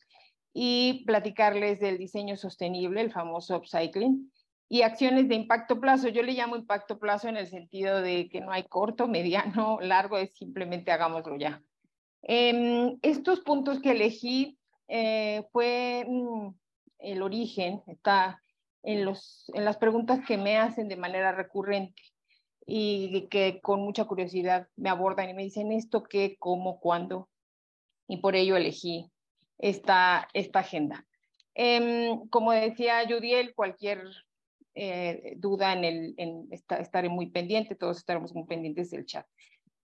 y 0.53 1.03
platicarles 1.05 1.79
del 1.79 1.97
diseño 1.97 2.35
sostenible, 2.35 3.01
el 3.01 3.11
famoso 3.11 3.57
upcycling, 3.57 4.31
y 4.67 4.83
acciones 4.83 5.27
de 5.27 5.35
impacto 5.35 5.79
plazo. 5.79 6.09
Yo 6.09 6.21
le 6.21 6.33
llamo 6.33 6.55
impacto 6.55 6.99
plazo 6.99 7.27
en 7.27 7.37
el 7.37 7.47
sentido 7.47 8.01
de 8.01 8.29
que 8.29 8.41
no 8.41 8.51
hay 8.51 8.63
corto, 8.63 9.07
mediano, 9.07 9.79
largo, 9.81 10.17
es 10.17 10.33
simplemente 10.35 10.91
hagámoslo 10.91 11.35
ya. 11.37 11.61
Eh, 12.23 12.97
estos 13.01 13.39
puntos 13.41 13.79
que 13.79 13.91
elegí 13.91 14.57
eh, 14.87 15.43
fue 15.51 16.05
mm, 16.07 16.49
el 16.99 17.21
origen, 17.21 17.81
está 17.87 18.41
en, 18.83 19.05
los, 19.05 19.49
en 19.53 19.65
las 19.65 19.77
preguntas 19.77 20.19
que 20.25 20.37
me 20.37 20.57
hacen 20.57 20.87
de 20.87 20.97
manera 20.97 21.31
recurrente. 21.31 22.01
y 22.71 23.27
que 23.29 23.61
con 23.61 23.81
mucha 23.81 24.05
curiosidad 24.05 24.67
me 24.75 24.89
abordan 24.89 25.29
y 25.29 25.33
me 25.33 25.43
dicen 25.43 25.71
esto, 25.71 26.03
qué, 26.03 26.37
cómo, 26.37 26.79
cuándo. 26.79 27.29
Y 28.07 28.17
por 28.17 28.35
ello 28.35 28.57
elegí 28.57 29.11
esta, 29.59 30.27
esta 30.33 30.59
agenda. 30.59 31.05
Em, 31.53 32.27
como 32.29 32.51
decía 32.51 33.03
Judiel, 33.07 33.53
cualquier 33.53 34.01
eh, 34.73 35.33
duda 35.37 35.73
en 35.73 35.83
el, 35.83 36.13
en 36.17 36.47
estaré 36.51 37.09
muy 37.09 37.29
pendiente, 37.29 37.75
todos 37.75 37.97
estaremos 37.97 38.33
muy 38.33 38.45
pendientes 38.45 38.89
del 38.91 39.05
chat. 39.05 39.27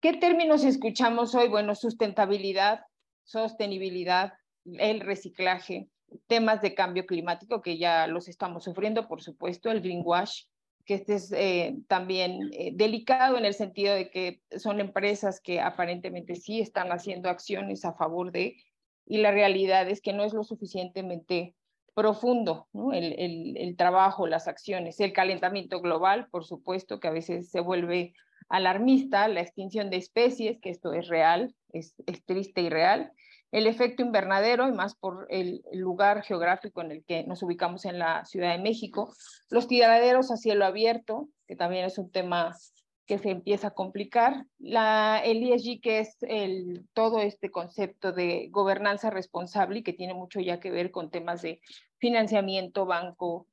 ¿Qué 0.01 0.13
términos 0.13 0.63
escuchamos 0.63 1.35
hoy? 1.35 1.47
Bueno, 1.47 1.75
sustentabilidad, 1.75 2.81
sostenibilidad, 3.23 4.33
el 4.65 5.01
reciclaje, 5.01 5.87
temas 6.25 6.61
de 6.61 6.73
cambio 6.73 7.05
climático 7.05 7.61
que 7.61 7.77
ya 7.77 8.07
los 8.07 8.27
estamos 8.27 8.63
sufriendo, 8.63 9.07
por 9.07 9.21
supuesto, 9.21 9.69
el 9.69 9.81
greenwash, 9.81 10.45
que 10.85 10.95
este 10.95 11.13
es 11.13 11.31
eh, 11.31 11.77
también 11.87 12.49
eh, 12.53 12.71
delicado 12.73 13.37
en 13.37 13.45
el 13.45 13.53
sentido 13.53 13.93
de 13.93 14.09
que 14.09 14.41
son 14.57 14.79
empresas 14.79 15.39
que 15.39 15.61
aparentemente 15.61 16.35
sí 16.35 16.59
están 16.59 16.91
haciendo 16.91 17.29
acciones 17.29 17.85
a 17.85 17.93
favor 17.93 18.31
de, 18.31 18.57
y 19.11 19.17
la 19.17 19.31
realidad 19.31 19.89
es 19.89 19.99
que 19.99 20.13
no 20.13 20.23
es 20.23 20.31
lo 20.31 20.45
suficientemente 20.45 21.53
profundo, 21.93 22.69
el, 22.93 23.57
el, 23.57 23.75
trabajo, 23.75 24.25
las 24.25 24.47
acciones, 24.47 25.01
el 25.01 25.11
calentamiento 25.11 25.81
global, 25.81 26.29
por 26.31 26.45
supuesto, 26.45 27.01
que 27.01 27.09
a 27.09 27.11
veces 27.11 27.51
se 27.51 27.59
vuelve 27.59 28.13
alarmista, 28.47 29.27
la 29.27 29.41
extinción 29.41 29.89
de 29.89 29.97
especies, 29.97 30.61
que 30.61 30.69
esto 30.69 30.93
es 30.93 31.09
real, 31.09 31.53
es, 31.73 31.93
es 32.07 32.23
triste 32.23 32.61
y 32.61 32.69
real, 32.69 33.11
el 33.51 33.67
efecto 33.67 34.01
invernadero 34.01 34.69
y 34.69 34.71
más 34.71 34.95
por 34.95 35.27
el 35.29 35.61
lugar 35.73 36.23
geográfico 36.23 36.79
en 36.79 36.91
el 36.91 37.03
que 37.03 37.25
nos 37.25 37.43
ubicamos 37.43 37.83
en 37.83 37.99
la 37.99 38.23
Ciudad 38.23 38.55
de 38.55 38.63
México, 38.63 39.13
los 39.49 39.67
tiraderos 39.67 40.31
a 40.31 40.37
cielo 40.37 40.63
abierto, 40.63 41.27
que 41.49 41.57
también 41.57 41.83
es 41.83 41.97
un 41.97 42.09
tema 42.09 42.55
que 43.11 43.19
se 43.19 43.29
empieza 43.29 43.67
a 43.67 43.73
complicar, 43.73 44.45
la, 44.57 45.21
el 45.25 45.43
ESG, 45.43 45.81
que 45.81 45.99
es 45.99 46.17
todo 46.93 47.19
este 47.19 47.51
concepto 47.51 48.13
de 48.13 48.47
gobernanza 48.51 49.09
responsable 49.09 49.79
y 49.79 49.83
que 49.83 49.91
tiene 49.91 50.13
mucho 50.13 50.39
ya 50.39 50.61
que 50.61 50.71
ver 50.71 50.91
con 50.91 51.11
temas 51.11 51.41
de 51.41 51.59
financiamiento, 51.97 52.85
banco, 52.85 53.47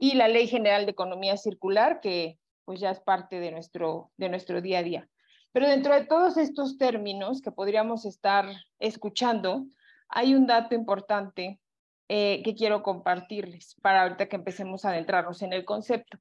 y 0.00 0.14
la 0.14 0.26
Ley 0.26 0.48
General 0.48 0.84
de 0.84 0.90
Economía 0.90 1.36
Circular, 1.36 2.00
que 2.00 2.40
pues 2.64 2.80
ya 2.80 2.90
es 2.90 2.98
parte 2.98 3.38
de 3.38 3.52
nuestro, 3.52 4.10
de 4.16 4.28
nuestro 4.30 4.60
día 4.60 4.80
a 4.80 4.82
día. 4.82 5.08
Pero 5.52 5.68
dentro 5.68 5.94
de 5.94 6.06
todos 6.06 6.36
estos 6.36 6.76
términos 6.76 7.40
que 7.40 7.52
podríamos 7.52 8.06
estar 8.06 8.46
escuchando, 8.80 9.64
hay 10.08 10.34
un 10.34 10.48
dato 10.48 10.74
importante 10.74 11.60
eh, 12.08 12.42
que 12.42 12.56
quiero 12.56 12.82
compartirles 12.82 13.76
para 13.80 14.02
ahorita 14.02 14.26
que 14.26 14.34
empecemos 14.34 14.84
a 14.84 14.88
adentrarnos 14.88 15.40
en 15.42 15.52
el 15.52 15.64
concepto. 15.64 16.18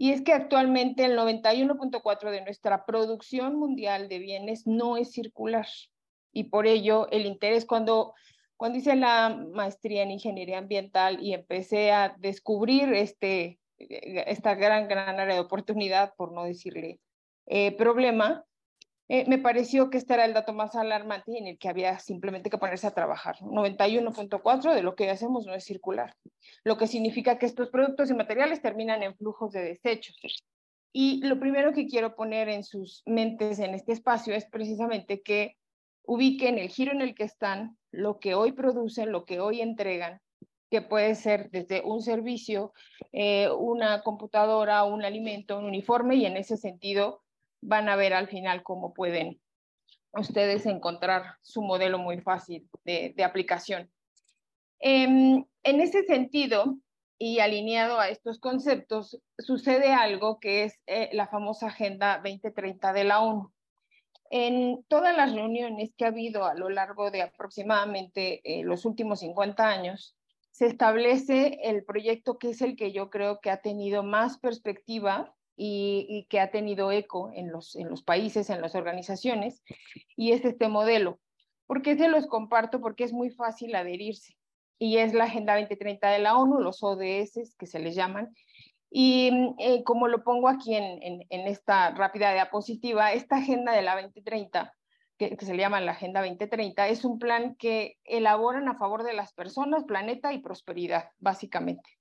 Y 0.00 0.12
es 0.12 0.22
que 0.22 0.32
actualmente 0.32 1.04
el 1.04 1.14
91.4 1.14 2.30
de 2.30 2.40
nuestra 2.40 2.86
producción 2.86 3.56
mundial 3.56 4.08
de 4.08 4.18
bienes 4.18 4.66
no 4.66 4.96
es 4.96 5.12
circular. 5.12 5.66
Y 6.32 6.44
por 6.44 6.66
ello 6.66 7.06
el 7.10 7.26
interés 7.26 7.66
cuando, 7.66 8.14
cuando 8.56 8.78
hice 8.78 8.96
la 8.96 9.28
maestría 9.52 10.02
en 10.02 10.12
ingeniería 10.12 10.56
ambiental 10.56 11.22
y 11.22 11.34
empecé 11.34 11.92
a 11.92 12.16
descubrir 12.18 12.94
este, 12.94 13.60
esta 13.76 14.54
gran, 14.54 14.88
gran 14.88 15.20
área 15.20 15.34
de 15.34 15.40
oportunidad, 15.42 16.14
por 16.16 16.32
no 16.32 16.44
decirle 16.44 16.98
eh, 17.44 17.76
problema, 17.76 18.46
eh, 19.12 19.24
me 19.26 19.38
pareció 19.38 19.90
que 19.90 19.98
este 19.98 20.14
era 20.14 20.24
el 20.24 20.34
dato 20.34 20.52
más 20.52 20.76
alarmante 20.76 21.36
en 21.36 21.48
el 21.48 21.58
que 21.58 21.68
había 21.68 21.98
simplemente 21.98 22.48
que 22.48 22.58
ponerse 22.58 22.86
a 22.86 22.94
trabajar. 22.94 23.34
91.4 23.40 24.72
de 24.72 24.84
lo 24.84 24.94
que 24.94 25.10
hacemos 25.10 25.46
no 25.46 25.54
es 25.54 25.64
circular, 25.64 26.14
lo 26.62 26.78
que 26.78 26.86
significa 26.86 27.36
que 27.36 27.46
estos 27.46 27.70
productos 27.70 28.08
y 28.08 28.14
materiales 28.14 28.62
terminan 28.62 29.02
en 29.02 29.16
flujos 29.16 29.50
de 29.50 29.64
desechos. 29.64 30.16
Y 30.92 31.26
lo 31.26 31.40
primero 31.40 31.72
que 31.72 31.88
quiero 31.88 32.14
poner 32.14 32.48
en 32.48 32.62
sus 32.62 33.02
mentes 33.04 33.58
en 33.58 33.74
este 33.74 33.90
espacio 33.90 34.32
es 34.32 34.44
precisamente 34.44 35.22
que 35.22 35.56
ubiquen 36.04 36.58
el 36.58 36.68
giro 36.68 36.92
en 36.92 37.00
el 37.00 37.16
que 37.16 37.24
están, 37.24 37.76
lo 37.90 38.20
que 38.20 38.36
hoy 38.36 38.52
producen, 38.52 39.10
lo 39.10 39.24
que 39.24 39.40
hoy 39.40 39.60
entregan, 39.60 40.20
que 40.70 40.82
puede 40.82 41.16
ser 41.16 41.50
desde 41.50 41.82
un 41.82 42.00
servicio, 42.00 42.72
eh, 43.10 43.50
una 43.50 44.02
computadora, 44.02 44.84
un 44.84 45.02
alimento, 45.02 45.58
un 45.58 45.64
uniforme, 45.64 46.14
y 46.14 46.26
en 46.26 46.36
ese 46.36 46.56
sentido 46.56 47.24
van 47.60 47.88
a 47.88 47.96
ver 47.96 48.14
al 48.14 48.28
final 48.28 48.62
cómo 48.62 48.94
pueden 48.94 49.40
ustedes 50.12 50.66
encontrar 50.66 51.36
su 51.42 51.62
modelo 51.62 51.98
muy 51.98 52.20
fácil 52.20 52.68
de, 52.84 53.14
aplicación. 53.24 53.90
Em, 54.78 55.44
en 55.62 55.80
ese 55.80 56.04
sentido, 56.04 56.78
y 57.22 57.40
alineado 57.40 58.00
a 58.00 58.08
estos 58.08 58.40
conceptos, 58.40 59.20
sucede 59.38 59.92
algo 59.92 60.40
que 60.40 60.64
es 60.64 60.80
eh, 60.86 61.10
la 61.12 61.28
famosa 61.28 61.66
Agenda 61.66 62.16
2030 62.24 62.94
de 62.94 63.04
la 63.04 63.20
ONU. 63.20 63.52
En 64.30 64.84
todas 64.88 65.14
las 65.14 65.34
reuniones 65.34 65.92
que 65.96 66.06
ha 66.06 66.08
habido 66.08 66.46
a 66.46 66.54
lo 66.54 66.70
largo 66.70 67.10
de 67.10 67.20
aproximadamente 67.20 68.40
eh, 68.44 68.64
los 68.64 68.86
últimos 68.86 69.20
50 69.20 69.68
años, 69.68 70.16
se 70.50 70.66
establece 70.66 71.58
el 71.62 71.84
proyecto 71.84 72.38
que 72.38 72.50
es 72.50 72.62
el 72.62 72.74
que 72.74 72.90
yo 72.92 73.10
creo 73.10 73.40
que 73.40 73.50
ha 73.50 73.60
tenido 73.60 74.02
más 74.02 74.38
perspectiva 74.38 75.34
y, 75.56 76.26
que 76.28 76.40
ha 76.40 76.50
tenido 76.50 76.92
eco 76.92 77.30
en 77.34 77.50
los, 77.52 77.76
en 77.76 77.88
los 77.88 78.02
países, 78.02 78.50
en 78.50 78.60
las 78.60 78.74
organizaciones, 78.74 79.62
y 80.16 80.32
es 80.32 80.44
este 80.44 80.68
modelo. 80.68 81.20
¿Por 81.66 81.82
qué 81.82 81.96
se 81.96 82.08
los 82.08 82.26
comparto? 82.26 82.80
Porque 82.80 83.04
es 83.04 83.12
muy 83.12 83.30
fácil 83.30 83.74
adherirse. 83.74 84.36
Y 84.78 84.96
es 84.96 85.12
la 85.12 85.24
Agenda 85.24 85.56
2030 85.56 86.10
de 86.10 86.18
la 86.18 86.36
ONU, 86.36 86.60
los 86.60 86.82
ODS 86.82 87.54
que 87.58 87.66
se 87.66 87.78
les 87.78 87.94
llaman. 87.94 88.34
Y 88.90 89.30
eh, 89.58 89.84
como 89.84 90.08
lo 90.08 90.24
pongo 90.24 90.48
aquí 90.48 90.74
en, 90.74 91.02
en, 91.02 91.26
en, 91.28 91.46
esta 91.46 91.90
rápida 91.90 92.32
diapositiva, 92.32 93.12
esta 93.12 93.36
Agenda 93.36 93.72
de 93.72 93.82
la 93.82 94.00
2030, 94.00 94.72
que, 95.18 95.36
que 95.36 95.44
se 95.44 95.54
le 95.54 95.60
llama 95.60 95.80
la 95.80 95.92
Agenda 95.92 96.20
2030, 96.20 96.88
es 96.88 97.04
un 97.04 97.18
plan 97.18 97.54
que 97.56 97.98
elaboran 98.04 98.68
a 98.68 98.78
favor 98.78 99.04
de 99.04 99.12
las 99.12 99.32
personas, 99.34 99.84
planeta 99.84 100.32
y 100.32 100.38
prosperidad, 100.38 101.10
básicamente 101.18 101.99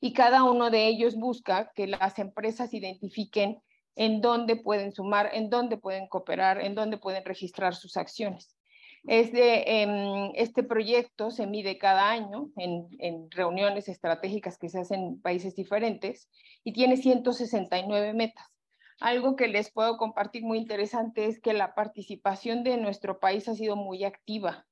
y 0.00 0.12
cada 0.12 0.44
uno 0.44 0.70
de 0.70 0.86
ellos 0.86 1.16
busca 1.16 1.72
que 1.74 1.86
las 1.86 2.18
empresas 2.18 2.74
identifiquen 2.74 3.60
en 3.96 4.20
dónde 4.20 4.56
pueden 4.56 4.92
sumar, 4.92 5.30
en 5.32 5.50
dónde 5.50 5.76
pueden 5.76 6.08
cooperar, 6.08 6.60
en 6.60 6.74
dónde 6.74 6.96
pueden 6.98 7.24
registrar 7.24 7.74
sus 7.74 7.96
acciones. 7.96 8.56
Este, 9.06 9.84
este 10.34 10.62
proyecto 10.62 11.30
se 11.30 11.46
mide 11.46 11.78
cada 11.78 12.10
año 12.10 12.50
en, 12.56 12.86
en, 12.98 13.30
reuniones 13.30 13.88
estratégicas 13.88 14.58
que 14.58 14.68
se 14.68 14.80
hacen 14.80 15.00
en 15.00 15.20
países 15.22 15.54
diferentes 15.54 16.28
y 16.64 16.72
tiene 16.74 16.98
169 16.98 18.12
metas. 18.12 18.46
Algo 19.00 19.36
que 19.36 19.48
les 19.48 19.72
puedo 19.72 19.96
compartir 19.96 20.42
muy 20.42 20.58
interesante 20.58 21.24
es 21.24 21.40
que 21.40 21.54
la 21.54 21.74
participación 21.74 22.62
de 22.62 22.76
nuestro 22.76 23.18
país 23.18 23.48
ha 23.48 23.54
sido 23.54 23.74
muy 23.74 24.04
activa. 24.04 24.66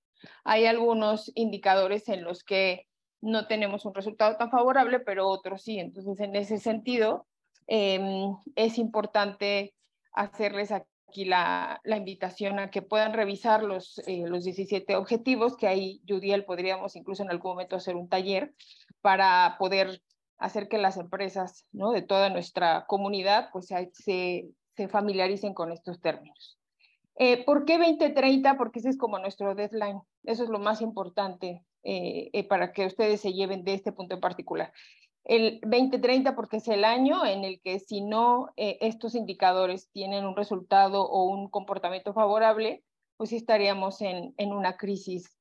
Hay 0.45 0.67
algunos 0.67 1.33
indicadores 1.35 2.09
en 2.09 2.25
los 2.25 2.45
que 2.45 2.87
no 3.21 3.47
tenemos 3.47 3.85
un 3.85 3.95
resultado 3.95 4.37
tan 4.37 4.51
favorable, 4.51 5.01
pero 5.01 5.29
otros 5.29 5.63
sí. 5.63 5.79
Entonces, 5.79 6.21
en 6.21 6.37
ese 6.37 6.59
sentido, 6.59 7.27
em, 7.67 8.37
es 8.55 8.79
importante 8.79 9.75
hacerles 10.13 10.73
aquí 10.73 11.25
la, 11.25 11.81
invitación 11.85 12.59
a 12.59 12.71
que 12.71 12.83
puedan 12.83 13.13
revisar 13.13 13.63
los, 13.63 13.99
eh, 14.07 14.25
los 14.27 14.45
17 14.45 14.97
objetivos, 14.97 15.57
que 15.57 15.67
ahí, 15.67 16.01
Judiel, 16.09 16.45
podríamos 16.45 16.97
incluso 16.97 17.23
en 17.23 17.31
algún 17.31 17.53
momento 17.53 17.77
hacer 17.77 17.97
un 17.97 18.09
taller 18.09 18.55
para 19.01 19.57
poder 19.59 20.03
hacer 20.39 20.69
que 20.69 20.79
las 20.79 20.97
empresas 20.97 21.67
¿no? 21.73 21.91
de 21.91 22.03
toda 22.03 22.31
nuestra 22.31 22.87
comunidad 22.87 23.49
pues, 23.53 23.67
se, 23.67 24.49
se 24.77 24.89
familiaricen 24.89 25.55
con 25.55 25.73
estos 25.73 26.01
términos. 26.01 26.59
Eh, 27.17 27.45
¿Por 27.45 27.65
qué 27.65 27.79
2030? 27.79 28.57
Porque 28.57 28.79
ese 28.79 28.91
es 28.91 28.97
como 28.97 29.19
nuestro 29.19 29.57
deadline. 29.57 30.01
Eso 30.23 30.45
es 30.45 30.51
lo 30.51 30.61
más 30.61 30.81
importante 30.81 31.65
eh, 31.91 32.29
eh, 32.35 32.45
para 32.47 32.71
que 32.75 32.85
ustedes 32.85 33.23
se 33.23 33.33
lleven 33.33 33.65
de 33.65 33.73
este 33.73 33.93
punto 33.93 34.15
en 34.15 34.21
particular. 34.21 34.75
El 35.25 35.59
2030 35.63 36.37
porque 36.37 36.59
es 36.59 36.69
el 36.69 36.85
año 36.85 37.25
en 37.25 37.45
el 37.45 37.63
que 37.63 37.79
si 37.79 38.03
no 38.03 38.51
eh, 38.59 38.77
estos 38.83 39.15
indicadores 39.15 39.89
tienen 39.91 40.27
un 40.27 40.37
resultado 40.37 41.09
o 41.09 41.25
un 41.25 41.49
comportamiento 41.49 42.13
favorable, 42.13 42.85
pues 43.17 43.33
estaríamos 43.33 44.03
en, 44.03 44.35
en 44.37 44.53
una 44.53 44.77
crisis 44.77 45.35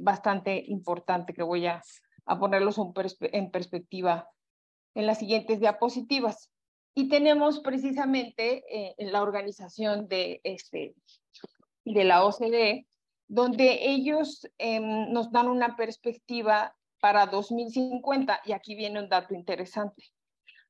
bastante 0.00 0.62
importante 0.66 1.32
que 1.32 1.42
voy 1.42 1.66
a, 1.66 1.82
a 2.26 2.38
ponerlos 2.38 2.78
en 3.20 3.50
perspectiva 3.50 4.28
en 4.94 5.06
las 5.06 5.18
siguientes 5.18 5.58
diapositivas. 5.58 6.50
Y 6.94 7.08
tenemos 7.08 7.60
precisamente 7.60 8.62
en 9.02 9.10
la 9.10 9.22
organización 9.22 10.06
de, 10.06 10.42
este, 10.44 10.94
de 11.84 12.04
la 12.04 12.24
OCDE 12.24 12.86
donde 13.28 13.86
ellos 13.88 14.48
em, 14.56 15.12
nos 15.12 15.30
dan 15.30 15.48
una 15.48 15.76
perspectiva 15.76 16.74
para 17.00 17.26
2050 17.26 18.40
y 18.44 18.52
aquí 18.52 18.74
viene 18.74 19.00
un 19.00 19.08
dato 19.08 19.34
interesante. 19.34 20.02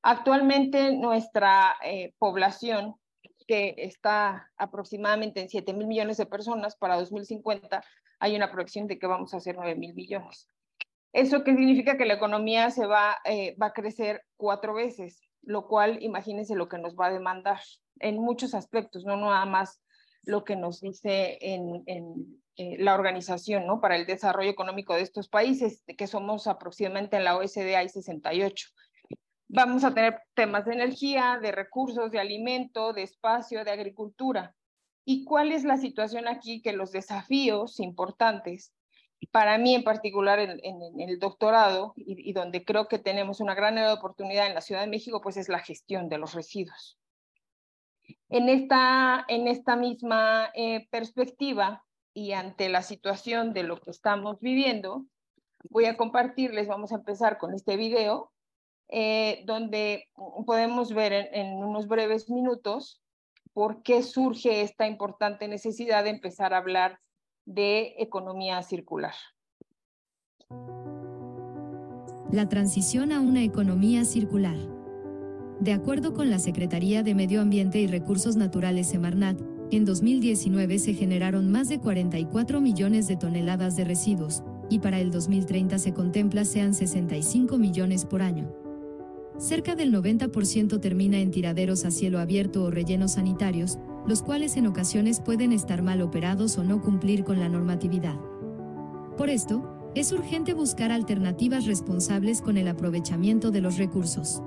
Actualmente 0.03 0.93
nuestra 0.93 1.77
eh, 1.83 2.12
población, 2.19 2.97
que 3.47 3.75
está 3.79 4.50
aproximadamente 4.59 5.41
en 5.41 5.49
7 5.49 5.73
mil 5.73 5.87
millones 5.87 6.19
de 6.19 6.27
personas, 6.27 6.77
para 6.77 6.97
2050 6.97 7.83
hay 8.21 8.37
una 8.37 8.50
proyección 8.50 8.87
de 8.87 8.99
que 8.99 9.07
vamos 9.07 9.33
a 9.33 9.38
hacer 9.38 9.57
9 9.57 9.75
mil 9.77 9.95
millones. 9.95 10.49
¿Eso 11.12 11.43
qué 11.45 11.55
significa? 11.55 11.97
Que 11.97 12.05
la 12.05 12.15
economía 12.15 12.71
se 12.71 12.87
va, 12.87 13.17
eh, 13.25 13.57
va 13.61 13.67
a 13.67 13.73
crecer 13.73 14.23
cuatro 14.37 14.75
veces. 14.75 15.21
lo 15.41 15.67
cual 15.67 16.03
imagínense 16.03 16.57
lo 16.57 16.69
que 16.69 16.79
nos 16.79 16.95
va 16.95 17.07
a 17.07 17.12
demandar 17.12 17.61
en 18.00 18.19
muchos 18.19 18.55
aspectos, 18.55 19.05
no 19.05 19.17
nada 19.17 19.47
más 19.47 19.81
lo 20.29 20.45
que 20.45 20.57
nos 20.57 20.83
dice 20.83 21.39
en, 21.41 22.43
eh, 22.57 22.77
la 22.79 22.95
organización 22.95 23.67
¿no? 23.67 23.81
para 23.81 23.97
el 23.97 24.05
desarrollo 24.05 24.51
económico 24.51 24.95
de 24.95 25.01
estos 25.01 25.27
países, 25.29 25.83
que 25.97 26.07
somos 26.07 26.47
aproximadamente 26.47 27.17
en 27.17 27.25
la 27.25 27.37
OSD 27.37 27.75
hay 27.75 27.89
68. 27.89 28.69
Vamos 29.49 29.85
a 29.85 29.95
tener 29.95 30.21
temas 30.35 30.67
de 30.67 30.75
energía, 30.75 31.39
de 31.41 31.51
recursos, 31.51 32.11
de 32.11 32.21
alimento, 32.21 32.93
de 32.93 33.05
espacio, 33.05 33.65
de 33.65 33.71
agricultura. 33.71 34.55
¿Y 35.07 35.25
cuál 35.25 35.51
es 35.51 35.65
la 35.65 35.79
situación 35.79 36.29
aquí? 36.29 36.61
Que 36.61 36.75
los 36.75 36.93
desafíos 36.93 37.81
importantes, 37.81 38.75
para 39.31 39.57
mí 39.57 39.75
en 39.75 39.83
particular 39.83 40.39
en, 40.41 40.61
el 41.01 41.19
doctorado, 41.19 41.95
y, 41.97 42.35
donde 42.35 42.67
creo 42.67 42.87
que 42.87 42.99
tenemos 42.99 43.41
una 43.41 43.55
gran 43.55 43.79
oportunidad 43.79 44.47
en 44.47 44.55
la 44.55 44.61
Ciudad 44.61 44.83
de 44.83 44.89
México, 44.89 45.23
pues 45.23 45.39
es 45.39 45.49
la 45.49 45.61
gestión 45.61 46.11
de 46.11 46.19
los 46.19 46.35
residuos. 46.35 46.99
En 48.29 48.49
esta, 48.49 49.25
en 49.29 49.49
esta 49.49 49.77
misma 49.77 50.50
eh, 50.55 50.87
perspectiva 50.91 51.85
y 52.15 52.33
ante 52.33 52.69
la 52.69 52.83
situación 52.83 53.53
de 53.53 53.62
lo 53.62 53.81
que 53.81 53.91
estamos 53.91 54.41
viviendo, 54.41 55.07
voy 55.71 55.87
a 55.87 55.97
compartirles, 55.97 56.69
vamos 56.69 56.93
a 56.93 56.97
empezar 56.97 57.38
con 57.38 57.55
este 57.55 57.77
video, 57.77 58.33
eh, 58.88 59.43
donde 59.47 60.09
podemos 60.47 60.93
ver 60.95 61.12
en, 61.12 61.62
unos 61.62 61.88
breves 61.88 62.31
minutos 62.31 63.03
por 63.53 63.83
qué 63.83 64.03
surge 64.03 64.62
esta 64.62 64.87
importante 64.87 65.47
necesidad 65.49 66.05
de 66.05 66.11
empezar 66.11 66.55
a 66.55 66.59
hablar 66.59 67.00
de 67.45 67.95
economía 67.99 68.62
circular. 68.62 69.15
La 72.31 72.49
transición 72.49 73.12
a 73.12 73.21
una 73.21 73.43
economía 73.43 74.05
circular. 74.05 74.78
De 75.61 75.73
acuerdo 75.73 76.15
con 76.15 76.31
la 76.31 76.38
Secretaría 76.38 77.03
de 77.03 77.17
Medio 77.17 77.41
Ambiente 77.41 77.81
y 77.81 77.88
Recursos 77.88 78.37
Naturales 78.37 78.87
Semarnat, 78.87 79.41
en 79.73 79.85
2019 79.85 80.79
se 80.79 80.95
generaron 80.95 81.50
más 81.50 81.69
de 81.69 81.81
44 81.81 82.61
millones 82.61 83.09
de 83.09 83.17
toneladas 83.17 83.75
de 83.75 83.85
residuos, 83.85 84.45
y 84.71 84.79
para 84.79 85.00
el 85.00 85.11
2030 85.11 85.79
se 85.79 85.93
contempla 85.93 86.45
sean 86.45 86.75
65 86.75 87.59
millones 87.59 88.05
por 88.05 88.23
año. 88.23 88.53
Cerca 89.37 89.75
del 89.75 89.93
90% 89.93 90.81
termina 90.81 91.19
en 91.19 91.33
tiraderos 91.33 91.85
a 91.85 91.91
cielo 91.91 92.21
abierto 92.21 92.62
o 92.62 92.71
rellenos 92.71 93.12
sanitarios, 93.12 93.79
los 94.07 94.23
cuales 94.23 94.57
en 94.57 94.69
ocasiones 94.69 95.21
pueden 95.21 95.53
estar 95.53 95.83
mal 95.83 96.03
operados 96.03 96.57
o 96.57 96.65
no 96.65 96.81
cumplir 96.81 97.25
con 97.25 97.41
la 97.41 97.49
normatividad. 97.49 98.17
Por 99.17 99.29
esto, 99.29 99.91
es 99.97 100.12
urgente 100.12 100.55
buscar 100.55 100.93
alternativas 100.93 101.67
responsables 101.67 102.43
con 102.43 102.59
el 102.59 102.69
aprovechamiento 102.69 103.50
de 103.50 103.61
los 103.61 103.77
recursos. 103.77 104.41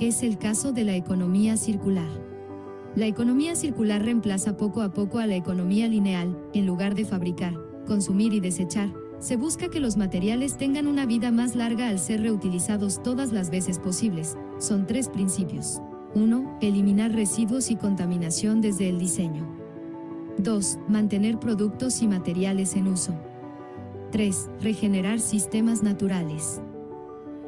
Es 0.00 0.24
el 0.24 0.38
caso 0.38 0.72
de 0.72 0.82
la 0.82 0.96
economía 0.96 1.56
circular. 1.56 2.10
La 2.96 3.06
economía 3.06 3.54
circular 3.54 4.02
reemplaza 4.02 4.56
poco 4.56 4.82
a 4.82 4.92
poco 4.92 5.20
a 5.20 5.26
la 5.26 5.36
economía 5.36 5.86
lineal, 5.86 6.36
en 6.52 6.66
lugar 6.66 6.94
de 6.94 7.04
fabricar, 7.04 7.54
consumir 7.86 8.32
y 8.32 8.40
desechar, 8.40 8.92
se 9.20 9.36
busca 9.36 9.68
que 9.68 9.80
los 9.80 9.96
materiales 9.96 10.58
tengan 10.58 10.86
una 10.86 11.06
vida 11.06 11.30
más 11.30 11.54
larga 11.54 11.88
al 11.88 11.98
ser 11.98 12.22
reutilizados 12.22 13.02
todas 13.02 13.32
las 13.32 13.50
veces 13.50 13.78
posibles. 13.78 14.36
Son 14.58 14.86
tres 14.86 15.08
principios. 15.08 15.80
1. 16.14 16.58
Eliminar 16.60 17.12
residuos 17.12 17.70
y 17.70 17.76
contaminación 17.76 18.60
desde 18.60 18.88
el 18.88 18.98
diseño. 18.98 19.46
2. 20.38 20.78
Mantener 20.88 21.38
productos 21.38 22.02
y 22.02 22.08
materiales 22.08 22.74
en 22.76 22.88
uso. 22.88 23.14
3. 24.10 24.50
Regenerar 24.60 25.20
sistemas 25.20 25.82
naturales. 25.82 26.60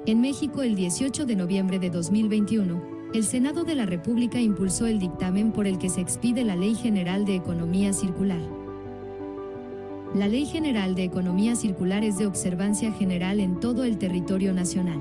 En 0.07 0.21
México 0.21 0.63
el 0.63 0.77
18 0.77 1.27
de 1.27 1.35
noviembre 1.35 1.81
de 1.81 1.91
2021, 1.91 2.81
el 3.13 3.25
Senado 3.25 3.65
de 3.65 3.75
la 3.75 3.87
República 3.87 4.41
impulsó 4.41 4.87
el 4.87 5.01
dictamen 5.01 5.51
por 5.51 5.67
el 5.67 5.79
que 5.79 5.89
se 5.89 6.01
expide 6.01 6.45
la 6.45 6.55
Ley 6.55 6.77
General 6.77 7.25
de 7.25 7.35
Economía 7.35 7.93
Circular. 7.93 8.41
La 10.15 10.29
Ley 10.29 10.47
General 10.47 10.95
de 10.95 11.03
Economía 11.03 11.57
Circular 11.57 12.05
es 12.05 12.19
de 12.19 12.27
observancia 12.27 12.93
general 12.93 13.41
en 13.41 13.59
todo 13.59 13.83
el 13.83 13.99
territorio 13.99 14.53
nacional. 14.53 15.01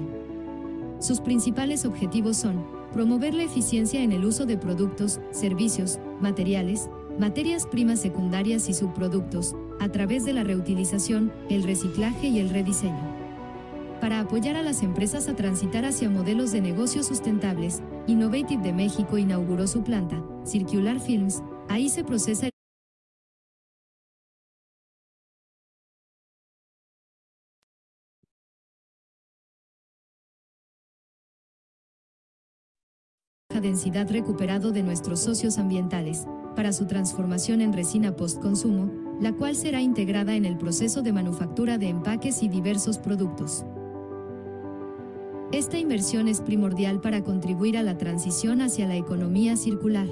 Sus 0.97 1.19
principales 1.19 1.85
objetivos 1.85 2.37
son 2.37 2.65
promover 2.91 3.35
la 3.35 3.43
eficiencia 3.43 4.01
en 4.01 4.11
el 4.11 4.25
uso 4.25 4.47
de 4.47 4.57
productos, 4.57 5.19
servicios, 5.29 5.99
materiales, 6.19 6.89
materias 7.19 7.67
primas 7.67 7.99
secundarias 7.99 8.69
y 8.69 8.73
subproductos, 8.73 9.55
a 9.79 9.87
través 9.87 10.25
de 10.25 10.33
la 10.33 10.43
reutilización, 10.43 11.31
el 11.47 11.61
reciclaje 11.61 12.27
y 12.27 12.39
el 12.39 12.49
rediseño. 12.49 13.24
Para 14.05 14.19
apoyar 14.19 14.55
a 14.55 14.61
las 14.61 14.83
empresas 14.83 15.27
a 15.27 15.35
transitar 15.35 15.83
hacia 15.83 16.11
modelos 16.11 16.51
de 16.51 16.61
negocios 16.61 17.07
sustentables, 17.07 17.81
Innovative 18.05 18.61
de 18.61 18.71
México 18.71 19.17
inauguró 19.17 19.65
su 19.65 19.83
planta, 19.83 20.23
Circular 20.43 20.99
Films, 20.99 21.41
ahí 21.69 21.89
se 21.89 22.03
procesa 22.03 22.49
densidad 33.59 34.07
recuperado 34.11 34.71
de 34.71 34.83
nuestros 34.83 35.21
socios 35.21 35.57
ambientales, 35.57 36.27
para 36.55 36.73
su 36.73 36.85
transformación 36.85 37.59
en 37.61 37.73
resina 37.73 38.15
post-consumo, 38.15 38.91
la 39.19 39.33
cual 39.33 39.55
será 39.55 39.81
integrada 39.81 40.35
en 40.35 40.45
el 40.45 40.57
proceso 40.57 41.01
de 41.01 41.11
manufactura 41.11 41.79
de 41.79 41.89
empaques 41.89 42.43
y 42.43 42.49
diversos 42.49 42.99
productos. 42.99 43.65
Esta 45.51 45.77
inversión 45.77 46.27
es 46.27 46.41
primordial 46.41 47.01
para 47.01 47.23
contribuir 47.23 47.77
a 47.77 47.83
la 47.83 47.97
transición 47.97 48.61
hacia 48.61 48.87
la 48.87 48.95
economía 48.95 49.55
circular. 49.55 50.07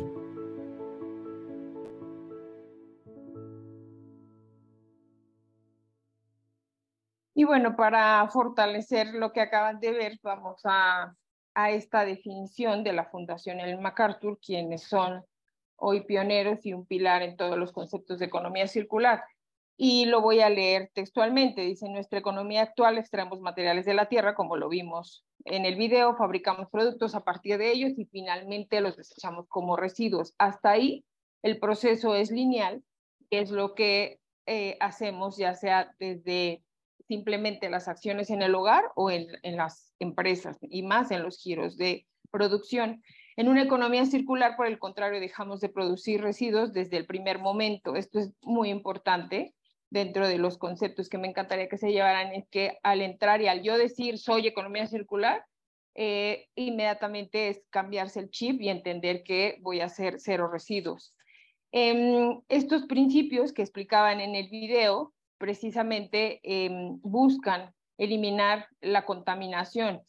Y 7.35 7.45
bueno, 7.45 7.75
para 7.75 8.27
fortalecer 8.29 9.13
lo 9.15 9.33
que 9.33 9.41
acaban 9.41 9.79
de 9.79 9.91
ver, 9.91 10.19
vamos 10.23 10.61
a 10.63 11.15
a 11.55 11.71
esta 11.71 12.05
definición 12.05 12.83
de 12.83 12.93
la 12.93 13.05
Fundación 13.05 13.59
El 13.59 13.79
MacArthur, 13.79 14.39
quienes 14.39 14.83
son 14.83 15.23
hoy 15.75 16.01
pioneros 16.01 16.65
y 16.65 16.73
un 16.73 16.85
pilar 16.85 17.21
en 17.21 17.37
todos 17.37 17.57
los 17.57 17.71
conceptos 17.71 18.19
de 18.19 18.25
economía 18.25 18.67
circular. 18.67 19.23
Y 19.75 20.05
lo 20.05 20.21
voy 20.21 20.41
a 20.41 20.49
leer 20.49 20.91
textualmente. 20.93 21.61
Dice, 21.61 21.87
en 21.87 21.93
nuestra 21.93 22.19
economía 22.19 22.61
actual 22.61 22.97
extraemos 22.97 23.41
materiales 23.41 23.85
de 23.85 23.93
la 23.93 24.07
tierra, 24.07 24.35
como 24.35 24.55
lo 24.55 24.69
vimos 24.69 25.25
en 25.45 25.65
el 25.65 25.75
video, 25.75 26.15
fabricamos 26.15 26.69
productos 26.69 27.15
a 27.15 27.23
partir 27.23 27.57
de 27.57 27.71
ellos 27.71 27.91
y 27.97 28.05
finalmente 28.05 28.81
los 28.81 28.95
desechamos 28.95 29.47
como 29.47 29.75
residuos. 29.75 30.33
Hasta 30.37 30.71
ahí 30.71 31.05
el 31.41 31.59
proceso 31.59 32.15
es 32.15 32.31
lineal, 32.31 32.83
que 33.29 33.39
es 33.39 33.51
lo 33.51 33.73
que 33.75 34.19
eh, 34.45 34.77
hacemos 34.79 35.37
ya 35.37 35.53
sea 35.55 35.93
desde 35.99 36.63
simplemente 37.07 37.69
las 37.69 37.87
acciones 37.87 38.29
en 38.29 38.41
el 38.41 38.55
hogar 38.55 38.83
o 38.95 39.11
en, 39.11 39.27
las 39.43 39.93
empresas 39.99 40.57
y 40.61 40.83
más 40.83 41.11
en 41.11 41.23
los 41.23 41.37
giros 41.37 41.77
de 41.77 42.07
producción. 42.31 43.03
En 43.35 43.49
una 43.49 43.63
economía 43.63 44.05
circular, 44.05 44.55
por 44.55 44.67
el 44.67 44.79
contrario, 44.79 45.19
dejamos 45.19 45.59
de 45.59 45.69
producir 45.69 46.21
residuos 46.21 46.71
desde 46.71 46.97
el 46.97 47.05
primer 47.05 47.39
momento. 47.39 47.95
Esto 47.95 48.19
es 48.19 48.31
muy 48.41 48.69
importante 48.69 49.53
dentro 49.93 50.27
de 50.27 50.39
los 50.39 50.57
conceptos 50.57 51.07
que 51.07 51.19
me 51.19 51.27
encantaría 51.27 51.69
que 51.69 51.77
se 51.77 51.91
llevaran, 51.91 52.33
es 52.33 52.47
que 52.49 52.79
al 52.81 53.01
entrar 53.01 53.41
y 53.43 53.47
al 53.47 53.61
yo 53.61 53.77
decir 53.77 54.17
soy 54.17 54.47
economía 54.47 54.87
circular, 54.87 55.45
eh, 55.93 56.47
inmediatamente 56.55 57.49
es 57.49 57.61
cambiarse 57.69 58.19
el 58.19 58.31
chip 58.31 58.59
y 58.59 58.69
entender 58.69 59.21
que 59.23 59.59
voy 59.61 59.81
a 59.81 59.85
hacer 59.85 60.15
cero 60.17 60.49
residuos. 60.51 61.13
Em, 61.71 62.41
estos 62.49 62.87
principios 62.87 63.53
que 63.53 63.61
explicaban 63.61 64.19
en 64.19 64.33
el 64.35 64.49
video 64.49 65.13
precisamente 65.37 66.39
em, 66.41 66.99
buscan 67.03 67.71
eliminar 67.99 68.65
la 68.81 69.05
contaminación, 69.05 70.01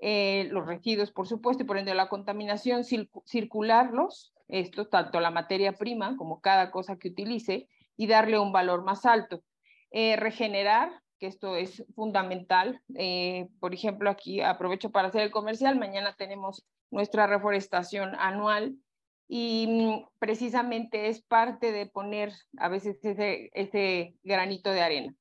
eh, 0.00 0.46
los 0.52 0.64
residuos, 0.66 1.10
por 1.10 1.26
supuesto, 1.26 1.64
y 1.64 1.66
por 1.66 1.78
ende 1.78 1.94
la 1.94 2.08
contaminación, 2.08 2.84
circularlos, 3.26 4.32
esto, 4.46 4.86
tanto 4.86 5.18
la 5.18 5.32
materia 5.32 5.72
prima 5.72 6.16
como 6.16 6.40
cada 6.40 6.70
cosa 6.70 6.96
que 6.96 7.08
utilice, 7.08 7.66
y 7.96 8.06
darle 8.06 8.38
un 8.38 8.52
valor 8.52 8.84
más 8.84 9.04
alto. 9.06 9.42
Eh, 9.90 10.16
regenerar, 10.16 10.90
que 11.18 11.26
esto 11.26 11.56
es 11.56 11.84
fundamental. 11.94 12.80
Eh, 12.96 13.48
por 13.60 13.74
ejemplo, 13.74 14.10
aquí 14.10 14.40
aprovecho 14.40 14.90
para 14.90 15.08
hacer 15.08 15.22
el 15.22 15.30
comercial. 15.30 15.78
Mañana 15.78 16.14
tenemos 16.16 16.64
nuestra 16.90 17.26
reforestación 17.26 18.14
anual 18.18 18.76
y 19.28 19.66
mm, 19.66 20.08
precisamente 20.18 21.08
es 21.08 21.22
parte 21.22 21.72
de 21.72 21.86
poner 21.86 22.32
a 22.58 22.68
veces 22.68 23.04
ese, 23.04 23.50
ese 23.54 24.14
granito 24.22 24.70
de 24.70 24.82
arena. 24.82 25.14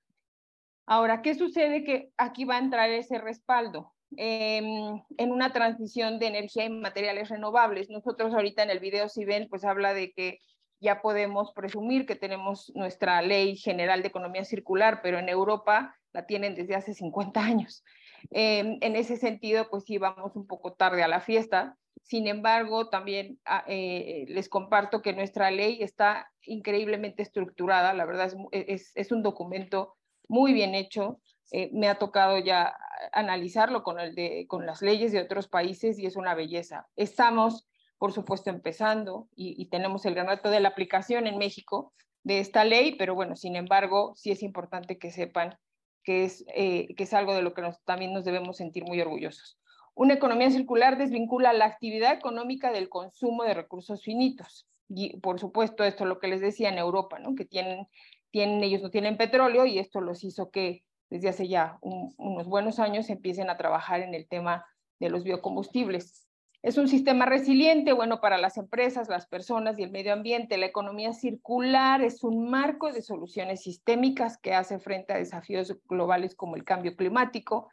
Ahora, 0.86 1.22
¿qué 1.22 1.36
sucede? 1.36 1.84
Que 1.84 2.12
aquí 2.18 2.44
va 2.44 2.56
a 2.56 2.60
entrar 2.60 2.90
ese 2.90 3.18
respaldo 3.20 3.94
em, 4.18 5.02
en 5.18 5.32
una 5.32 5.54
transición 5.54 6.20
de 6.20 6.28
energía 6.28 6.66
y 6.66 6.70
materiales 6.70 7.30
renovables. 7.30 7.90
Nosotros 7.90 8.34
ahorita 8.34 8.64
en 8.64 8.72
el 8.72 8.80
video, 8.80 9.08
si 9.08 9.24
ven, 9.24 9.48
pues 9.50 9.64
habla 9.64 9.94
de 9.94 10.12
que 10.12 10.40
ya 10.82 11.02
podemos 11.02 11.54
presumir 11.54 12.06
que 12.06 12.16
tenemos 12.16 12.72
nuestra 12.76 13.22
ley 13.22 13.56
general 13.56 14.02
de 14.02 14.10
economía 14.10 14.44
circular, 14.44 15.02
pero 15.02 15.20
en 15.20 15.30
Europa 15.30 15.96
la 16.12 16.26
tienen 16.26 16.56
desde 16.56 16.76
hace 16.76 16.94
50 16.94 17.40
años. 17.40 17.84
Em, 18.30 18.78
en 18.82 18.96
ese 18.96 19.16
sentido, 19.18 19.70
pues 19.70 19.84
sí, 19.86 19.98
vamos 19.98 20.36
un 20.36 20.48
poco 20.48 20.74
tarde 20.74 21.04
a 21.04 21.08
la 21.08 21.22
fiesta. 21.22 21.78
Sin 22.04 22.28
embargo, 22.28 22.90
también 22.90 23.40
ah, 23.46 23.64
eh, 23.68 24.26
les 24.28 24.50
comparto 24.50 25.02
que 25.02 25.14
nuestra 25.14 25.52
ley 25.52 25.82
está 25.82 26.30
increíblemente 26.42 27.22
estructurada. 27.22 27.94
La 27.94 28.06
verdad 28.06 28.34
es, 28.52 28.92
es, 28.96 29.12
un 29.12 29.24
documento 29.24 29.96
muy 30.28 30.54
bien 30.54 30.76
hecho. 30.76 31.20
Eh, 31.52 31.70
me 31.74 31.90
ha 31.90 32.00
tocado 32.00 32.40
ya 32.40 32.76
analizarlo 33.14 33.84
con, 33.84 34.00
el 34.00 34.16
de, 34.16 34.46
con 34.48 34.66
las 34.66 34.82
leyes 34.82 35.12
de 35.12 35.22
otros 35.22 35.48
países 35.48 36.00
y 36.00 36.06
es 36.06 36.16
una 36.16 36.34
belleza. 36.34 36.88
Estamos, 36.96 37.68
por 38.02 38.14
supuesto, 38.14 38.50
empezando 38.50 39.28
y, 39.36 39.68
tenemos 39.68 40.08
el 40.08 40.16
gran 40.16 40.26
reto 40.26 40.50
de 40.50 40.60
la 40.60 40.70
aplicación 40.70 41.28
en 41.28 41.38
México 41.38 41.94
de 42.24 42.40
esta 42.40 42.64
ley, 42.64 42.96
pero 42.96 43.14
bueno, 43.14 43.36
sin 43.36 43.56
embargo, 43.56 44.14
sí 44.16 44.32
es 44.32 44.42
importante 44.42 44.98
que 44.98 45.12
sepan 45.12 45.56
que 46.04 46.24
es, 46.24 46.44
eh, 46.56 46.96
que 46.96 47.04
es 47.04 47.14
algo 47.14 47.36
de 47.36 47.44
lo 47.44 47.54
que 47.54 47.62
también 47.86 48.12
nos 48.12 48.26
debemos 48.26 48.58
sentir 48.58 48.86
muy 48.86 49.00
orgullosos. 49.00 49.60
Una 49.94 50.16
economía 50.16 50.50
circular 50.50 50.98
desvincula 50.98 51.54
la 51.54 51.66
actividad 51.66 52.12
económica 52.12 52.72
del 52.72 52.90
consumo 52.90 53.44
de 53.44 53.54
recursos 53.54 54.02
finitos. 54.02 54.68
Y 54.90 55.18
por 55.18 55.40
supuesto, 55.40 55.84
esto 55.84 56.06
es 56.06 56.08
lo 56.08 56.18
que 56.18 56.28
les 56.28 56.42
decía 56.42 56.70
en 56.70 56.80
Europa, 56.80 57.20
¿no? 57.20 57.36
que 57.36 57.46
tienen, 57.46 57.86
tienen, 58.32 58.64
ellos 58.64 58.82
no 58.82 58.90
tienen 58.90 59.16
petróleo 59.16 59.68
y 59.68 59.78
esto 59.78 60.02
los 60.02 60.24
hizo 60.24 60.50
que 60.50 60.84
desde 61.12 61.30
hace 61.30 61.48
ya 61.48 61.78
unos 61.82 62.48
buenos 62.48 62.80
años 62.80 63.12
empiecen 63.12 63.52
a 63.52 63.58
trabajar 63.58 64.02
en 64.02 64.16
el 64.16 64.28
tema 64.28 64.66
de 65.00 65.12
los 65.12 65.24
biocombustibles. 65.24 66.31
Es 66.64 66.78
un 66.78 66.88
sistema 66.88 67.26
resiliente, 67.26 67.92
bueno 67.92 68.22
para 68.22 68.38
las 68.38 68.58
empresas, 68.58 69.10
las 69.10 69.26
personas 69.26 69.80
y 69.80 69.84
el 69.84 69.90
medio 69.90 70.14
ambiente. 70.14 70.58
La 70.58 70.68
economía 70.68 71.12
circular 71.12 72.04
es 72.04 72.24
un 72.24 72.52
marco 72.52 72.92
de 72.92 73.02
soluciones 73.02 73.64
sistémicas 73.64 74.38
que 74.38 74.54
hace 74.54 74.78
frente 74.78 75.14
a 75.14 75.18
desafíos 75.18 75.76
globales 75.90 76.36
como 76.36 76.56
el 76.56 76.64
cambio 76.64 76.96
climático, 76.96 77.70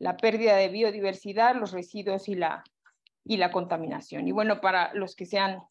la 0.00 0.16
pérdida 0.16 0.56
de 0.56 0.68
biodiversidad, 0.68 1.54
los 1.54 1.70
residuos 1.70 2.28
y 2.28 2.34
la, 2.34 2.64
y 3.24 3.36
la 3.36 3.52
contaminación. 3.52 4.26
Y 4.26 4.32
bueno, 4.32 4.60
para 4.60 4.92
los 4.92 5.14
que 5.14 5.26
sean 5.26 5.62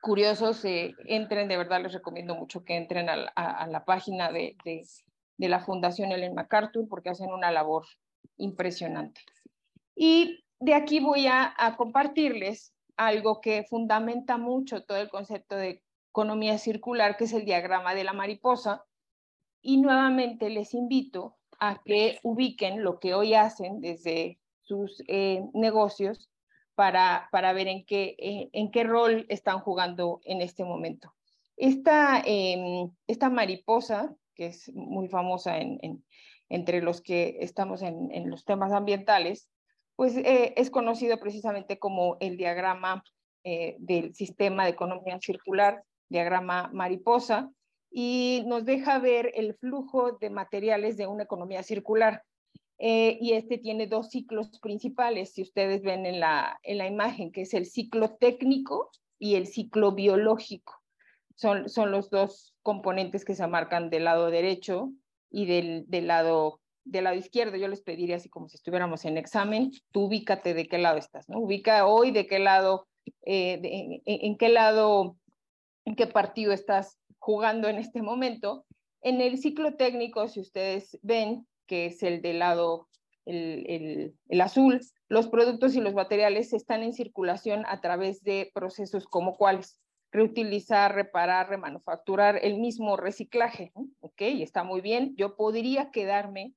curiosos, 0.00 0.64
eh, 0.64 0.94
entren, 1.04 1.46
de 1.48 1.58
verdad 1.58 1.82
les 1.82 1.92
recomiendo 1.92 2.34
mucho 2.34 2.64
que 2.64 2.76
entren 2.76 3.10
a, 3.10 3.66
la 3.66 3.84
página 3.84 4.32
de, 4.32 4.56
de, 4.64 4.82
de 5.36 5.48
la 5.50 5.60
Fundación 5.60 6.10
Ellen 6.10 6.34
MacArthur 6.34 6.88
porque 6.88 7.10
hacen 7.10 7.30
una 7.30 7.50
labor 7.50 7.84
impresionante. 8.38 9.20
Y 9.94 10.42
de 10.62 10.74
aquí 10.74 11.00
voy 11.00 11.26
a, 11.26 11.54
compartirles 11.76 12.72
algo 12.96 13.40
que 13.40 13.64
fundamenta 13.64 14.38
mucho 14.38 14.84
todo 14.84 14.98
el 14.98 15.10
concepto 15.10 15.56
de 15.56 15.82
economía 16.10 16.56
circular, 16.56 17.16
que 17.16 17.24
es 17.24 17.32
el 17.32 17.44
diagrama 17.44 17.96
de 17.96 18.04
la 18.04 18.12
mariposa. 18.12 18.84
Y 19.60 19.78
nuevamente 19.78 20.50
les 20.50 20.72
invito 20.72 21.36
a 21.58 21.82
que 21.84 22.20
ubiquen 22.22 22.84
lo 22.84 23.00
que 23.00 23.14
hoy 23.14 23.34
hacen 23.34 23.80
desde 23.80 24.38
sus 24.60 25.02
eh, 25.08 25.42
negocios 25.52 26.30
para, 26.76 27.28
para 27.32 27.52
ver 27.52 27.66
en 27.66 27.84
qué, 27.84 28.14
eh, 28.18 28.48
en 28.52 28.70
qué 28.70 28.84
rol 28.84 29.26
están 29.28 29.58
jugando 29.58 30.20
en 30.24 30.42
este 30.42 30.62
momento. 30.64 31.12
Esta, 31.56 32.22
em, 32.24 32.88
esta 33.08 33.30
mariposa, 33.30 34.14
que 34.36 34.46
es 34.46 34.72
muy 34.74 35.08
famosa 35.08 35.58
en, 35.58 36.04
entre 36.48 36.82
los 36.82 37.00
que 37.02 37.38
estamos 37.40 37.82
en 37.82 38.30
los 38.30 38.44
temas 38.44 38.72
ambientales, 38.72 39.48
pues 39.96 40.16
eh, 40.16 40.54
es 40.56 40.70
conocido 40.70 41.18
precisamente 41.18 41.78
como 41.78 42.16
el 42.20 42.36
diagrama 42.36 43.04
eh, 43.44 43.76
del 43.78 44.14
sistema 44.14 44.64
de 44.64 44.70
economía 44.70 45.18
circular, 45.20 45.82
diagrama 46.08 46.70
mariposa, 46.72 47.50
y 47.90 48.42
nos 48.46 48.64
deja 48.64 48.98
ver 48.98 49.32
el 49.34 49.54
flujo 49.54 50.12
de 50.12 50.30
materiales 50.30 50.96
de 50.96 51.06
una 51.06 51.24
economía 51.24 51.62
circular. 51.62 52.22
Eh, 52.78 53.18
y 53.20 53.34
este 53.34 53.58
tiene 53.58 53.86
dos 53.86 54.10
ciclos 54.10 54.58
principales, 54.60 55.34
si 55.34 55.42
ustedes 55.42 55.82
ven 55.82 56.06
en 56.06 56.20
la, 56.20 56.58
en 56.62 56.78
la 56.78 56.86
imagen, 56.86 57.30
que 57.30 57.42
es 57.42 57.54
el 57.54 57.66
ciclo 57.66 58.16
técnico 58.16 58.90
y 59.18 59.36
el 59.36 59.46
ciclo 59.46 59.92
biológico. 59.92 60.80
Son, 61.36 61.68
son 61.68 61.90
los 61.90 62.10
dos 62.10 62.54
componentes 62.62 63.24
que 63.24 63.34
se 63.34 63.46
marcan 63.46 63.90
del 63.90 64.04
lado 64.04 64.30
derecho 64.30 64.90
y 65.30 65.46
del, 65.46 65.84
del 65.88 66.08
lado 66.08 66.61
del 66.84 67.04
lado 67.04 67.16
izquierdo, 67.16 67.56
yo 67.56 67.68
les 67.68 67.80
pediría 67.80 68.16
así 68.16 68.28
como 68.28 68.48
si 68.48 68.56
estuviéramos 68.56 69.04
en 69.04 69.18
examen, 69.18 69.70
tú 69.92 70.04
ubícate 70.04 70.54
de 70.54 70.66
qué 70.66 70.78
lado 70.78 70.98
estás, 70.98 71.28
¿no? 71.28 71.38
Ubica 71.38 71.86
hoy 71.86 72.10
de 72.10 72.26
qué 72.26 72.38
lado, 72.38 72.88
eh, 73.24 74.00
en, 74.04 74.36
qué 74.36 74.48
lado, 74.48 75.16
en 75.84 75.94
qué 75.94 76.06
partido 76.06 76.52
estás 76.52 76.98
jugando 77.18 77.68
en 77.68 77.76
este 77.76 78.02
momento. 78.02 78.64
En 79.00 79.20
el 79.20 79.38
ciclo 79.38 79.74
técnico, 79.74 80.28
si 80.28 80.40
ustedes 80.40 80.98
ven, 81.02 81.46
que 81.66 81.86
es 81.86 82.02
el 82.02 82.22
del 82.22 82.40
lado, 82.40 82.88
el, 83.24 83.64
el, 83.68 84.14
el 84.28 84.40
azul, 84.40 84.80
los 85.08 85.28
productos 85.28 85.74
y 85.76 85.80
los 85.80 85.94
materiales 85.94 86.52
están 86.52 86.82
en 86.82 86.92
circulación 86.92 87.64
a 87.66 87.80
través 87.80 88.22
de 88.22 88.50
procesos 88.54 89.06
como 89.06 89.36
cuáles 89.36 89.80
reutilizar, 90.12 90.94
reparar, 90.94 91.48
remanufacturar, 91.48 92.38
el 92.42 92.58
mismo 92.58 92.96
reciclaje. 92.96 93.72
Ok, 94.00 94.20
está 94.20 94.62
muy 94.62 94.82
bien. 94.82 95.14
Yo 95.16 95.36
podría 95.36 95.90
quedarme 95.90 96.52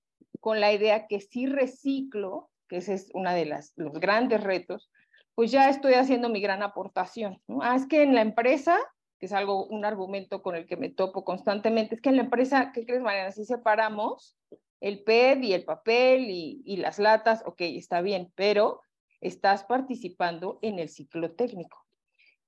con 0.45 0.59
la 0.61 0.71
idea 0.71 1.07
que 1.07 1.21
si 1.21 1.47
reciclo, 1.47 2.51
que 2.69 2.77
ese 2.77 2.93
es 2.93 3.09
uno 3.15 3.33
de 3.33 3.47
los 3.47 3.93
grandes 3.93 4.43
retos, 4.43 4.91
pues 5.33 5.49
ya 5.49 5.69
estoy 5.69 5.95
haciendo 5.95 6.29
mi 6.29 6.39
gran 6.39 6.61
aportación. 6.61 7.41
Ah, 7.61 7.75
es 7.75 7.87
que 7.87 8.03
en 8.03 8.13
la 8.13 8.21
empresa, 8.21 8.77
que 9.17 9.25
es 9.25 9.33
algo, 9.33 9.65
un 9.65 9.85
argumento 9.85 10.43
con 10.43 10.55
el 10.55 10.67
que 10.67 10.77
me 10.77 10.91
topo 10.91 11.25
constantemente, 11.25 11.95
es 11.95 12.01
que 12.01 12.09
en 12.09 12.17
la 12.17 12.21
empresa, 12.21 12.71
¿qué 12.75 12.85
crees, 12.85 13.01
Mariana? 13.01 13.31
Si 13.31 13.43
separamos 13.43 14.37
el 14.81 15.03
PET 15.03 15.43
y 15.43 15.53
el 15.53 15.65
papel 15.65 16.29
y, 16.29 16.61
y 16.63 16.77
las 16.77 16.99
latas, 16.99 17.41
ok, 17.47 17.61
está 17.61 18.01
bien, 18.01 18.31
pero 18.35 18.81
estás 19.21 19.63
participando 19.63 20.59
en 20.61 20.77
el 20.77 20.89
ciclo 20.89 21.31
técnico. 21.31 21.83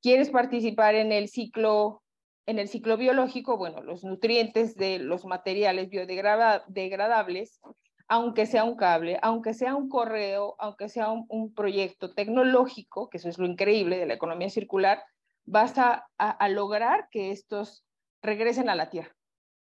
¿Quieres 0.03 0.29
participar 0.29 0.93
en 0.93 1.11
el 1.11 1.29
ciclo 1.29 2.03
en 2.47 2.59
el 2.59 2.69
ciclo 2.69 2.95
biológico, 2.95 3.57
bueno, 3.57 3.83
los 3.83 4.05
nutrientes 4.05 4.75
de 4.75 4.99
los 4.99 5.25
materiales 5.25 5.89
biodegradables, 5.89 7.59
aunque 8.07 8.45
sea 8.45 8.63
un 8.63 8.75
cable, 8.75 9.19
aunque 9.21 9.53
sea 9.53 9.75
un 9.75 9.89
correo, 9.89 10.55
aunque 10.59 10.89
sea 10.89 11.09
un, 11.11 11.53
proyecto 11.53 12.13
tecnológico, 12.13 13.09
que 13.09 13.17
eso 13.17 13.29
es 13.29 13.37
lo 13.37 13.45
increíble 13.45 13.97
de 13.97 14.05
la 14.05 14.13
economía 14.13 14.49
circular, 14.49 15.03
vas 15.45 15.73
a, 15.77 16.07
lograr 16.49 17.09
que 17.09 17.31
estos 17.31 17.85
regresen 18.21 18.69
a 18.69 18.75
la 18.75 18.89
tierra, 18.89 19.15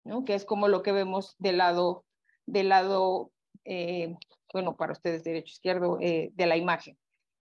¿no? 0.04 0.26
que 0.26 0.36
es 0.36 0.46
como 0.46 0.68
lo 0.68 0.84
que 0.84 0.92
vemos 0.92 1.36
del 1.40 1.58
lado, 1.58 2.06
del 2.46 2.70
lado 2.70 3.32
eh, 3.64 4.16
bueno, 4.54 4.76
para 4.76 4.94
ustedes 4.94 5.24
derecho 5.24 5.52
izquierdo, 5.52 5.98
eh, 6.00 6.32
de 6.34 6.46
la 6.46 6.58
imagen. 6.58 6.98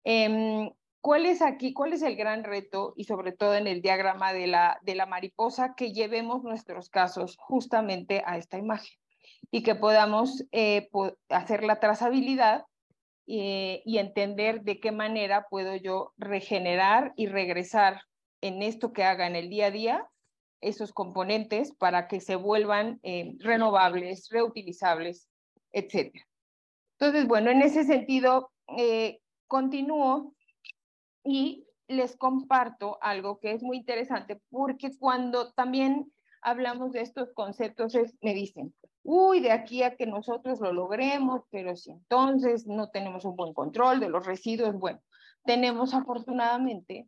Em, 0.03 0.71
¿Cuál 0.99 1.25
es 1.25 1.41
aquí, 1.41 1.73
cuál 1.73 1.93
es 1.93 2.01
el 2.01 2.15
gran 2.15 2.43
reto 2.43 2.93
y 2.97 3.05
sobre 3.05 3.31
todo 3.31 3.55
en 3.55 3.67
el 3.67 3.81
diagrama 3.81 4.33
de 4.33 4.47
la, 4.47 4.79
de 4.81 4.95
la 4.95 5.05
mariposa 5.05 5.73
que 5.75 5.93
llevemos 5.93 6.43
nuestros 6.43 6.89
casos 6.89 7.37
justamente 7.37 8.23
a 8.25 8.37
esta 8.37 8.57
imagen 8.57 8.97
y 9.51 9.63
que 9.63 9.75
podamos 9.75 10.43
eh, 10.51 10.89
hacer 11.29 11.63
la 11.63 11.79
trazabilidad 11.79 12.65
eh, 13.27 13.81
y 13.85 13.97
entender 13.97 14.61
de 14.63 14.79
qué 14.79 14.91
manera 14.91 15.47
puedo 15.49 15.75
yo 15.75 16.13
regenerar 16.17 17.13
y 17.15 17.27
regresar 17.27 18.01
en 18.41 18.61
esto 18.61 18.93
que 18.93 19.03
haga 19.03 19.27
en 19.27 19.35
el 19.35 19.49
día 19.49 19.67
a 19.67 19.71
día 19.71 20.07
esos 20.59 20.91
componentes 20.91 21.73
para 21.75 22.07
que 22.07 22.19
se 22.19 22.35
vuelvan 22.35 22.99
eh, 23.03 23.35
renovables, 23.39 24.27
reutilizables, 24.31 25.29
etc. 25.71 26.11
Entonces, 26.99 27.27
bueno, 27.27 27.51
en 27.51 27.61
ese 27.61 27.83
sentido, 27.83 28.51
continúo 29.47 30.33
y 31.23 31.65
les 31.87 32.17
comparto 32.17 32.97
algo 33.01 33.39
que 33.39 33.51
es 33.51 33.63
muy 33.63 33.77
interesante 33.77 34.41
porque 34.49 34.91
cuando 34.97 35.53
también 35.53 36.11
hablamos 36.41 36.91
de 36.91 37.01
estos 37.01 37.31
conceptos 37.33 37.93
me 38.21 38.33
dicen, 38.33 38.73
uy, 39.09 39.39
de 39.39 39.53
aquí 39.53 39.83
a 39.83 39.95
que 39.95 40.05
nosotros 40.05 40.59
lo 40.59 40.73
logremos, 40.73 41.43
pero 41.49 41.77
si 41.77 41.91
entonces 41.91 42.67
no 42.67 42.89
tenemos 42.89 43.23
un 43.23 43.37
buen 43.37 43.53
control 43.53 44.01
de 44.01 44.09
los 44.09 44.25
residuos, 44.25 44.77
bueno, 44.77 44.99
tenemos 45.45 45.93
afortunadamente 45.93 47.07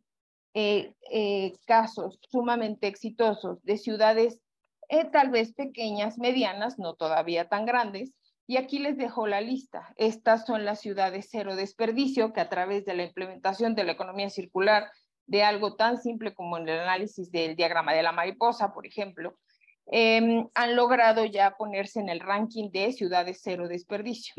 eh, 0.54 0.94
eh, 1.10 1.52
casos 1.66 2.18
sumamente 2.30 2.86
exitosos 2.86 3.62
de 3.64 3.76
ciudades 3.76 4.40
eh, 4.88 5.04
tal 5.12 5.28
vez 5.28 5.52
pequeñas, 5.52 6.16
medianas, 6.16 6.78
no 6.78 6.94
todavía 6.94 7.50
tan 7.50 7.66
grandes, 7.66 8.14
y 8.46 8.56
aquí 8.56 8.78
les 8.78 8.96
dejo 8.96 9.26
la 9.26 9.42
lista. 9.42 9.92
Estas 9.96 10.46
son 10.46 10.64
las 10.64 10.80
ciudades 10.80 11.28
cero 11.30 11.54
desperdicio 11.54 12.32
que 12.32 12.40
a 12.40 12.48
través 12.48 12.86
de 12.86 12.94
la 12.94 13.04
implementación 13.04 13.74
de 13.74 13.84
la 13.84 13.92
economía 13.92 14.30
circular 14.30 14.90
de 15.26 15.42
algo 15.42 15.76
tan 15.76 15.98
simple 16.00 16.32
como 16.32 16.56
el 16.56 16.68
análisis 16.70 17.30
del 17.30 17.56
diagrama 17.56 17.92
de 17.92 18.02
la 18.02 18.12
mariposa, 18.12 18.72
por 18.72 18.86
ejemplo, 18.86 19.36
em, 19.90 20.48
han 20.54 20.76
logrado 20.76 21.24
ya 21.24 21.56
ponerse 21.56 22.00
en 22.00 22.08
el 22.08 22.20
ranking 22.20 22.70
de 22.70 22.92
ciudades 22.92 23.40
cero 23.42 23.68
desperdicio. 23.68 24.34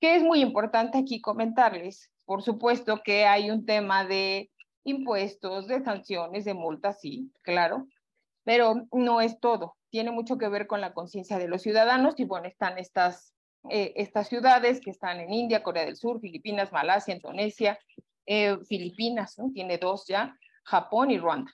Que 0.00 0.16
es 0.16 0.22
muy 0.22 0.40
importante 0.40 0.98
aquí 0.98 1.20
comentarles, 1.20 2.10
por 2.24 2.42
supuesto 2.42 3.00
que 3.04 3.26
hay 3.26 3.50
un 3.50 3.64
tema 3.64 4.04
de 4.04 4.50
impuestos, 4.84 5.66
de 5.66 5.82
sanciones, 5.82 6.44
de 6.44 6.54
multas, 6.54 7.00
sí, 7.00 7.30
claro, 7.42 7.86
pero 8.44 8.86
no 8.92 9.20
es 9.20 9.40
todo. 9.40 9.76
Tiene 9.90 10.10
mucho 10.10 10.36
que 10.36 10.48
ver 10.48 10.66
con 10.66 10.80
la 10.80 10.92
conciencia 10.92 11.38
de 11.38 11.48
los 11.48 11.62
ciudadanos 11.62 12.14
y 12.18 12.24
bueno, 12.24 12.46
están 12.46 12.78
estas 12.78 13.34
eh, 13.70 13.94
estas 13.96 14.28
ciudades 14.28 14.80
que 14.80 14.90
están 14.90 15.20
en 15.20 15.32
India, 15.32 15.62
Corea 15.62 15.86
del 15.86 15.96
Sur, 15.96 16.20
Filipinas, 16.20 16.70
Malasia, 16.70 17.14
Indonesia, 17.14 17.78
eh, 18.26 18.58
Filipinas, 18.68 19.36
tiene 19.54 19.78
dos 19.78 20.04
ya, 20.06 20.36
Japón 20.64 21.10
y 21.10 21.18
Ruanda. 21.18 21.50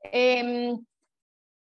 Em, 0.00 0.84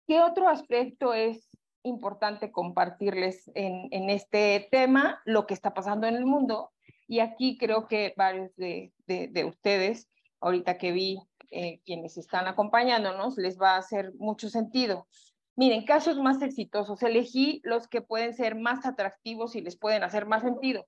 ¿Qué 0.07 0.21
otro 0.21 0.49
aspecto 0.49 1.15
es 1.15 1.49
importante 1.83 2.51
compartirles 2.51 3.51
en, 3.55 3.89
en, 3.91 4.11
este 4.11 4.69
tema? 4.71 5.21
Lo 5.25 5.47
que 5.47 5.55
está 5.55 5.75
pasando 5.75 6.07
en 6.07 6.17
el 6.17 6.27
mundo. 6.27 6.71
Y 7.07 7.21
aquí 7.21 7.59
creo 7.59 7.87
que 7.87 8.15
varios 8.17 8.55
de, 8.57 8.93
de, 9.07 9.45
ustedes, 9.45 10.09
ahorita 10.41 10.79
que 10.79 10.93
vi 10.93 11.19
eh, 11.51 11.81
quienes 11.85 12.17
están 12.17 12.47
acompañándonos, 12.47 13.37
les 13.37 13.61
va 13.61 13.75
a 13.75 13.79
hacer 13.79 14.13
mucho 14.15 14.49
sentido. 14.49 15.07
Miren, 15.55 15.85
casos 15.85 16.19
más 16.19 16.41
exitosos. 16.41 17.03
Elegí 17.03 17.61
los 17.65 17.89
que 17.89 18.01
pueden 18.01 18.33
ser 18.35 18.55
más 18.55 18.87
atractivos 18.87 19.55
y 19.57 19.61
les 19.61 19.77
pueden 19.77 20.03
hacer 20.03 20.27
más 20.27 20.43
sentido. 20.43 20.87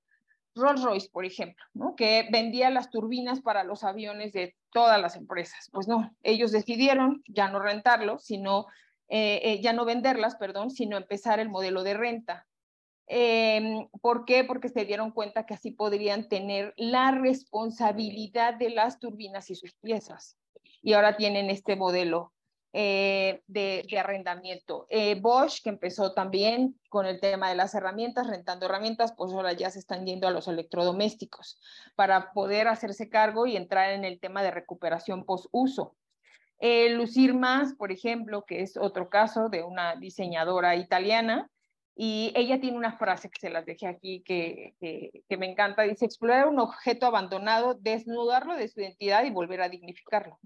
Rolls 0.55 0.83
Royce, 0.83 1.11
por 1.11 1.24
ejemplo, 1.24 1.64
¿no? 1.74 1.96
que 1.96 2.29
vendía 2.31 2.70
las 2.70 2.90
turbinas 2.90 3.40
para 3.40 3.64
los 3.64 3.83
aviones 3.83 4.33
de 4.33 4.55
todas 4.70 5.00
las 5.00 5.16
empresas. 5.16 5.68
Pues 5.72 5.88
no, 5.88 6.14
ellos 6.22 6.53
decidieron 6.53 7.22
ya 7.27 7.48
no 7.48 7.59
rentarlo, 7.59 8.18
sino 8.18 8.66
eh, 9.09 9.40
eh, 9.43 9.61
ya 9.61 9.73
no 9.73 9.85
venderlas, 9.85 10.37
perdón, 10.37 10.71
sino 10.71 10.97
empezar 10.97 11.40
el 11.40 11.49
modelo 11.49 11.83
de 11.83 11.95
renta. 11.95 12.47
Eh, 13.07 13.87
¿Por 14.01 14.25
qué? 14.25 14.45
Porque 14.45 14.69
se 14.69 14.85
dieron 14.85 15.11
cuenta 15.11 15.45
que 15.47 15.55
así 15.55 15.71
podrían 15.71 16.29
tener 16.29 16.73
la 16.77 17.11
responsabilidad 17.11 18.55
de 18.55 18.71
las 18.71 18.99
turbinas 18.99 19.51
y 19.51 19.55
sus 19.55 19.75
piezas. 19.75 20.37
Y 20.83 20.95
ahora 20.95 21.17
tienen 21.17 21.51
este 21.51 21.77
modelo 21.77 22.33
eh, 22.77 23.43
de, 23.47 23.87
arrendamiento. 23.97 24.87
Eh, 24.90 25.14
Bosch, 25.21 25.62
que 25.62 25.69
empezó 25.69 26.12
también 26.12 26.77
con 26.88 27.07
el 27.07 27.21
tema 27.21 27.49
de 27.49 27.55
las 27.55 27.73
herramientas, 27.75 28.27
rentando 28.27 28.67
herramientas, 28.67 29.14
pues 29.17 29.33
ahora 29.33 29.53
ya 29.53 29.71
se 29.71 29.79
están 29.79 30.05
yendo 30.05 30.27
a 30.27 30.33
los 30.33 30.49
electrodomésticos 30.49 31.61
para 31.95 32.33
poder 32.33 32.67
hacerse 32.67 33.09
cargo 33.09 33.47
y 33.47 33.57
entrar 33.57 33.93
en 33.93 34.05
el 34.05 34.19
tema 34.19 34.43
de 34.43 34.51
recuperación 34.51 35.25
post-uso. 35.25 35.95
Eh, 36.66 36.88
Lucir 36.88 37.35
Más, 37.35 37.74
por 37.74 37.92
ejemplo, 37.92 38.46
que 38.46 38.62
es 38.62 38.79
otro 38.79 39.11
caso 39.11 39.50
de 39.50 39.62
una 39.62 39.96
diseñadora 39.96 40.77
italiana, 40.77 41.50
y 41.94 42.33
ella 42.35 42.59
tiene 42.59 42.79
una 42.79 42.96
frase 42.96 43.29
que 43.29 43.38
se 43.38 43.50
las 43.50 43.66
dejé 43.66 43.87
aquí 43.87 44.22
que, 44.24 44.74
que, 44.81 45.37
me 45.37 45.44
encanta. 45.44 45.83
Dice, 45.83 46.07
explorar 46.07 46.48
un 46.48 46.59
objeto 46.59 47.05
abandonado, 47.05 47.74
desnudarlo 47.74 48.57
de 48.57 48.68
su 48.68 48.81
identidad 48.81 49.24
y 49.24 49.31
volver 49.31 49.61
a 49.61 49.68
dignificarlo. 49.68 50.38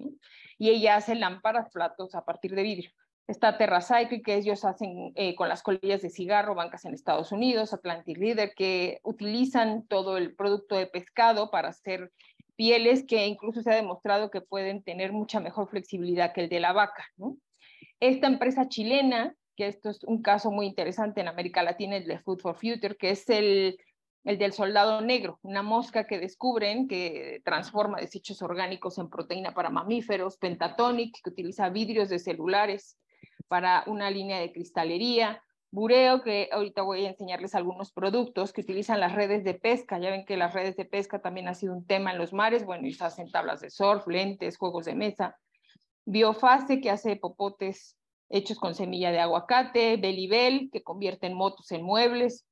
Y 0.59 0.71
ella 0.71 0.97
hace 0.97 1.15
lámparas, 1.15 1.71
platos 1.71 2.17
a 2.17 2.25
partir 2.25 2.53
de 2.57 2.65
vidrio. 2.65 2.91
Está 3.29 3.57
Terracycle, 3.57 4.21
que 4.21 4.35
ellos 4.35 4.65
hacen 4.65 5.13
eh, 5.15 5.37
con 5.37 5.49
las 5.49 5.63
colillas 5.63 6.03
de 6.03 6.11
cigarro, 6.11 6.57
bancas 6.57 6.85
en 6.85 6.95
Estados 6.95 7.31
Unidos, 7.31 7.73
Atlantic 7.73 8.19
Leader, 8.19 8.55
que 8.57 8.99
utilizan 9.05 9.87
todo 9.87 10.17
el 10.17 10.35
producto 10.35 10.75
de 10.75 10.89
pescado 10.89 11.53
para 11.53 11.69
hacer 11.69 12.11
pieles 12.59 13.07
que 13.07 13.25
incluso 13.25 13.63
se 13.63 13.71
ha 13.71 13.77
demostrado 13.77 14.33
que 14.33 14.41
pueden 14.41 14.83
tener 14.83 15.13
mucha 15.13 15.39
mejor 15.39 15.71
flexibilidad 15.71 16.33
que 16.33 16.43
el 16.43 16.49
de 16.49 16.59
la 16.59 16.73
vaca. 16.73 17.07
Esta 18.01 18.27
empresa 18.27 18.69
chilena 18.69 19.37
que 19.59 19.67
esto 19.67 19.91
es 19.91 20.05
un 20.05 20.23
caso 20.23 20.53
muy 20.53 20.67
interesante 20.67 21.21
en 21.21 21.27
América 21.27 21.65
Latina, 21.65 21.97
el 21.97 22.07
de 22.07 22.21
Food 22.21 22.41
for 22.41 22.55
Future, 22.55 22.97
que 22.97 23.11
es 23.11 23.29
el, 23.29 23.77
el 24.23 24.39
del 24.39 24.53
soldado 24.53 25.01
negro, 25.01 25.41
una 25.43 25.63
mosca 25.65 26.07
que 26.07 26.21
descubren 26.21 26.87
que 26.87 27.43
transforma 27.45 27.99
desechos 27.99 28.41
orgánicos 28.41 28.99
en 28.99 29.11
proteína 29.11 29.55
para 29.55 29.69
mamíferos, 29.69 30.37
Pentatonic, 30.37 31.17
que 31.25 31.31
utiliza 31.31 31.71
vidrios 31.71 32.09
de 32.09 32.21
celulares 32.21 32.99
para 33.49 33.83
una 33.89 34.13
línea 34.13 34.39
de 34.39 34.53
cristalería, 34.53 35.43
Bureo, 35.71 36.23
que 36.23 36.49
ahorita 36.51 36.83
voy 36.83 37.05
a 37.05 37.11
enseñarles 37.11 37.55
algunos 37.55 37.93
productos 37.93 38.53
que 38.53 38.63
utilizan 38.63 39.01
las 39.01 39.15
redes 39.15 39.45
de 39.45 39.55
pesca. 39.55 39.99
Ya 39.99 40.11
ven 40.11 40.25
que 40.25 40.37
las 40.37 40.55
redes 40.55 40.77
de 40.77 40.87
pesca 40.87 41.21
también 41.21 41.49
ha 41.49 41.55
sido 41.55 41.75
un 41.75 41.87
tema 41.87 42.13
en 42.13 42.19
los 42.19 42.33
mares. 42.33 42.65
Bueno, 42.65 42.87
y 42.87 42.95
se 42.95 43.05
hacen 43.05 43.31
tablas 43.31 43.61
de 43.61 43.71
surf, 43.71 44.07
lentes, 44.07 44.57
juegos 44.57 44.87
de 44.87 44.95
mesa. 44.95 45.37
Biofase, 46.07 46.81
que 46.81 46.91
hace 46.91 47.17
popotes 47.17 47.99
hechos 48.31 48.59
con 48.59 48.75
semilla 48.75 49.11
de 49.11 49.21
aguacate, 49.21 49.97
Belibel, 49.97 50.71
que 50.73 50.83
convierten 50.83 51.35
motos 51.35 51.71
en 51.73 51.83
muebles. 51.83 52.47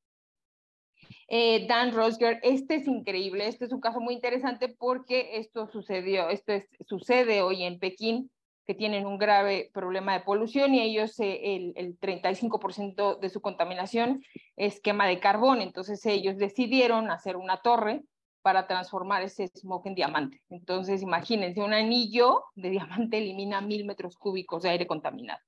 Eh, 1.29 1.67
Dan 1.67 1.93
Rosger, 1.93 2.39
este 2.43 2.77
es 2.77 2.87
increíble, 2.87 3.47
este 3.49 3.65
es 3.65 3.73
un 3.73 3.81
caso 3.81 4.01
muy 4.01 4.15
interesante 4.15 4.69
porque 4.69 5.39
esto 5.39 5.69
sucedió, 5.69 6.29
esto 6.29 6.53
sucede 6.87 7.43
hoy 7.43 7.65
en 7.65 7.79
Pekín, 7.79 8.31
que 8.67 8.75
tienen 8.75 9.07
un 9.07 9.19
grave 9.19 9.71
problema 9.73 10.15
de 10.15 10.25
polución 10.25 10.75
y 10.75 10.81
ellos 10.81 11.19
eh, 11.21 11.57
el, 11.57 11.73
el 11.77 11.99
35% 12.01 13.19
de 13.21 13.29
su 13.31 13.41
contaminación 13.41 14.23
es 14.57 14.81
quema 14.81 15.07
de 15.07 15.21
carbón, 15.21 15.61
entonces 15.61 16.05
ellos 16.07 16.37
decidieron 16.37 17.11
hacer 17.11 17.37
una 17.37 17.59
torre 17.59 18.03
para 18.47 18.69
transformar 18.69 19.23
ese 19.23 19.49
smog 19.49 19.87
en 19.89 19.97
diamante. 19.97 20.41
Entonces, 20.51 21.03
imagínense, 21.03 21.61
un 21.61 21.75
anillo 21.75 22.45
de 22.55 22.71
diamante 22.79 23.19
elimina 23.19 23.61
mil 23.61 23.85
metros 23.85 24.17
cúbicos 24.17 24.63
de 24.63 24.71
aire 24.71 24.87
contaminado. 24.87 25.41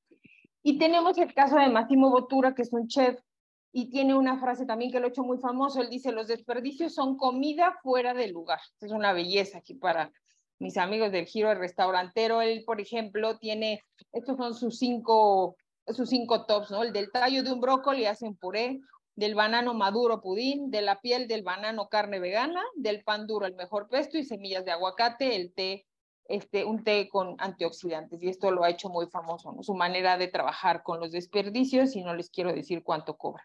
Y 0.65 0.79
tenemos 0.79 1.17
el 1.19 1.33
caso 1.33 1.57
de 1.59 1.69
Massimo 1.69 2.11
Bottura, 2.11 2.55
que 2.57 2.63
es 2.63 2.73
un 2.73 2.89
chef, 2.89 3.17
y 3.71 3.91
tiene 3.91 4.15
una 4.15 4.41
frase 4.41 4.67
también 4.67 4.91
que 4.91 4.99
lo 4.99 5.07
ha 5.07 5.11
hecho 5.11 5.23
muy 5.23 5.39
famoso. 5.39 5.81
Él 5.81 5.91
dice, 5.91 6.11
los 6.11 6.27
desperdicios 6.27 6.93
son 6.93 7.17
comida 7.17 7.79
fuera 7.85 8.15
del 8.15 8.33
lugar. 8.33 8.59
Es 8.81 8.91
una 8.91 9.13
belleza 9.13 9.59
aquí 9.59 9.75
para 9.75 10.11
mis 10.59 10.77
amigos 10.77 11.13
del 11.13 11.27
giro 11.27 11.49
del 11.49 11.59
restaurantero. 11.59 12.43
Él, 12.43 12.63
por 12.65 12.81
ejemplo, 12.81 13.39
tiene, 13.39 13.83
estos 14.13 14.37
son 14.37 14.55
sus 14.55 14.79
cinco, 14.79 15.57
sus 15.87 16.09
cinco 16.09 16.47
tops, 16.47 16.71
¿no? 16.71 16.83
El 16.83 16.93
del 16.93 17.11
tallo 17.11 17.43
de 17.43 17.53
un 17.53 17.61
brócoli 17.61 18.07
hacen 18.07 18.37
puré, 18.37 18.81
del 19.15 19.35
banano 19.35 19.75
maduro 19.75 20.21
pudín, 20.21 20.71
de 20.71 20.83
la 20.83 21.01
piel 21.01 21.27
del 21.27 21.43
banano 21.43 21.89
carne 21.89 22.21
vegana, 22.21 22.63
del 22.77 23.03
pan 23.03 23.27
duro 23.27 23.47
el 23.47 23.55
mejor 23.55 23.89
pesto 23.89 24.17
y 24.17 24.25
semillas 24.25 24.65
de 24.65 24.71
aguacate, 24.71 25.35
el 25.35 25.53
té 25.53 25.87
este, 26.29 26.65
un 26.65 26.85
té 26.85 27.09
con 27.09 27.37
antioxidantes 27.39 28.23
y 28.23 28.29
esto 28.29 28.51
lo 28.51 28.63
ha 28.63 28.71
hecho 28.71 28.91
muy 28.91 29.07
famoso, 29.07 29.57
su 29.63 29.75
manera 29.75 30.19
de 30.19 30.29
trabajar 30.29 30.83
con 30.83 31.01
los 31.01 31.11
desperdicios 31.11 31.97
y 31.97 32.03
no 32.03 32.15
les 32.15 32.29
quiero 32.31 32.53
decir 32.53 32.83
cuánto 32.83 33.17
cobra. 33.17 33.45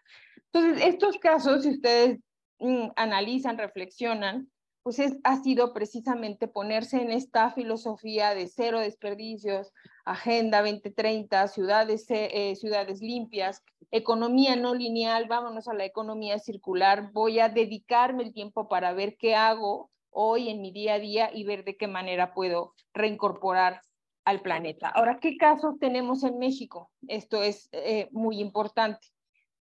Entonces, 0.52 0.84
estos 0.86 1.16
casos, 1.18 1.62
si 1.62 1.70
ustedes 1.70 2.18
mm, 2.58 2.88
analizan, 2.94 3.56
reflexionan, 3.56 4.50
pues 4.84 4.98
es, 4.98 5.16
ha 5.24 5.42
sido 5.42 5.72
precisamente 5.72 6.46
ponerse 6.46 7.00
en 7.00 7.10
esta 7.10 7.50
filosofía 7.50 8.34
de 8.34 8.46
cero 8.48 8.80
desperdicios, 8.80 9.72
Agenda 10.04 10.60
2030, 10.60 11.48
ciudades, 11.48 12.04
eh, 12.10 12.54
ciudades 12.54 13.00
limpias, 13.00 13.64
economía 13.90 14.56
no 14.56 14.74
lineal, 14.74 15.26
vámonos 15.26 15.68
a 15.68 15.74
la 15.74 15.86
economía 15.86 16.38
circular, 16.38 17.10
voy 17.12 17.40
a 17.40 17.48
dedicarme 17.48 18.24
el 18.24 18.34
tiempo 18.34 18.68
para 18.68 18.92
ver 18.92 19.16
qué 19.16 19.34
hago 19.34 19.90
hoy 20.10 20.50
en 20.50 20.60
mi 20.60 20.70
día 20.70 20.94
a 20.94 20.98
día 20.98 21.30
y 21.32 21.44
ver 21.44 21.64
de 21.64 21.78
qué 21.78 21.88
manera 21.88 22.34
puedo 22.34 22.74
reincorporar 22.92 23.80
al 24.26 24.42
planeta. 24.42 24.88
Ahora, 24.88 25.18
¿qué 25.18 25.38
casos 25.38 25.78
tenemos 25.78 26.24
en 26.24 26.38
México? 26.38 26.90
Esto 27.08 27.42
es 27.42 27.70
eh, 27.72 28.08
muy 28.12 28.38
importante. 28.38 29.13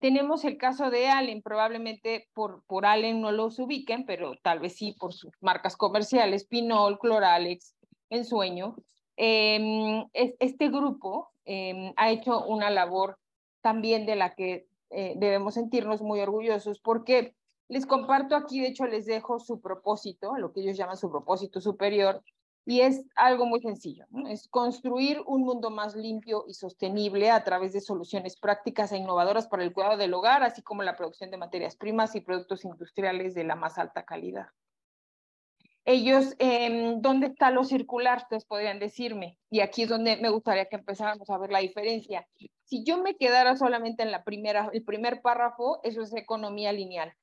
Tenemos 0.01 0.45
el 0.45 0.57
caso 0.57 0.89
de 0.89 1.09
Allen, 1.09 1.43
probablemente 1.43 2.27
por, 2.33 2.63
por 2.65 2.87
Allen 2.87 3.21
no 3.21 3.31
los 3.31 3.59
ubiquen, 3.59 4.03
pero 4.07 4.33
tal 4.41 4.59
vez 4.59 4.75
sí 4.75 4.95
por 4.99 5.13
sus 5.13 5.31
marcas 5.41 5.77
comerciales, 5.77 6.47
Pinol, 6.47 6.97
Cloralex, 6.97 7.75
Ensueño. 8.09 8.75
Eh, 9.15 10.03
este 10.13 10.69
grupo 10.69 11.29
em, 11.45 11.93
ha 11.97 12.09
hecho 12.09 12.43
una 12.45 12.71
labor 12.71 13.19
también 13.61 14.07
de 14.07 14.15
la 14.15 14.33
que 14.33 14.65
eh, 14.89 15.13
debemos 15.17 15.53
sentirnos 15.53 16.01
muy 16.01 16.19
orgullosos 16.19 16.79
porque 16.79 17.35
les 17.67 17.85
comparto 17.85 18.35
aquí, 18.35 18.59
de 18.59 18.69
hecho 18.69 18.87
les 18.87 19.05
dejo 19.05 19.39
su 19.39 19.61
propósito, 19.61 20.35
lo 20.35 20.51
que 20.51 20.61
ellos 20.61 20.77
llaman 20.77 20.97
su 20.97 21.11
propósito 21.11 21.61
superior, 21.61 22.23
y 22.65 22.81
es 22.81 23.03
algo 23.15 23.45
muy 23.45 23.59
sencillo, 23.61 24.05
es 24.27 24.47
construir 24.47 25.21
un 25.25 25.41
mundo 25.41 25.71
más 25.71 25.95
limpio 25.95 26.45
y 26.47 26.53
sostenible 26.53 27.31
a 27.31 27.43
través 27.43 27.73
de 27.73 27.81
soluciones 27.81 28.37
prácticas 28.37 28.91
e 28.91 28.97
innovadoras 28.97 29.47
para 29.47 29.63
el 29.63 29.73
cuidado 29.73 29.97
del 29.97 30.13
hogar, 30.13 30.43
así 30.43 30.61
como 30.61 30.83
la 30.83 30.95
producción 30.95 31.31
de 31.31 31.37
materias 31.37 31.75
primas 31.75 32.15
y 32.15 32.21
productos 32.21 32.63
industriales 32.63 33.33
de 33.33 33.43
la 33.43 33.55
más 33.55 33.77
alta 33.77 34.03
calidad. 34.03 34.47
Ellos, 35.83 36.35
eh, 36.37 36.95
¿dónde 36.99 37.27
está 37.27 37.49
lo 37.49 37.63
circular? 37.63 38.19
Ustedes 38.19 38.45
podrían 38.45 38.79
decirme. 38.79 39.39
Y 39.49 39.61
aquí 39.61 39.83
es 39.83 39.89
donde 39.89 40.17
me 40.17 40.29
gustaría 40.29 40.65
que 40.65 40.75
empezáramos 40.75 41.27
a 41.31 41.39
ver 41.39 41.51
la 41.51 41.59
diferencia. 41.59 42.27
Si 42.65 42.83
yo 42.83 43.01
me 43.01 43.15
quedara 43.15 43.57
solamente 43.57 44.03
en 44.03 44.11
la 44.11 44.23
primera, 44.23 44.69
el 44.73 44.83
primer 44.83 45.23
párrafo, 45.23 45.79
eso 45.83 46.03
es 46.03 46.13
economía 46.13 46.71
lineal. 46.71 47.13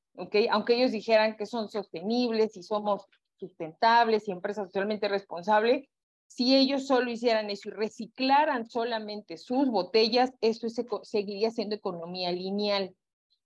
Aunque 0.50 0.74
ellos 0.74 0.90
dijeran 0.90 1.36
que 1.36 1.46
son 1.46 1.68
sostenibles 1.68 2.56
y 2.56 2.64
somos 2.64 3.06
sustentables 3.38 4.28
y 4.28 4.32
empresas 4.32 4.66
socialmente 4.66 5.08
responsables, 5.08 5.88
si 6.28 6.54
ellos 6.54 6.86
solo 6.86 7.10
hicieran 7.10 7.50
eso 7.50 7.70
y 7.70 7.72
reciclaran 7.72 8.66
solamente 8.66 9.38
sus 9.38 9.68
botellas, 9.68 10.32
eso 10.40 10.68
seguiría 11.02 11.50
siendo 11.50 11.74
economía 11.74 12.30
lineal. 12.30 12.94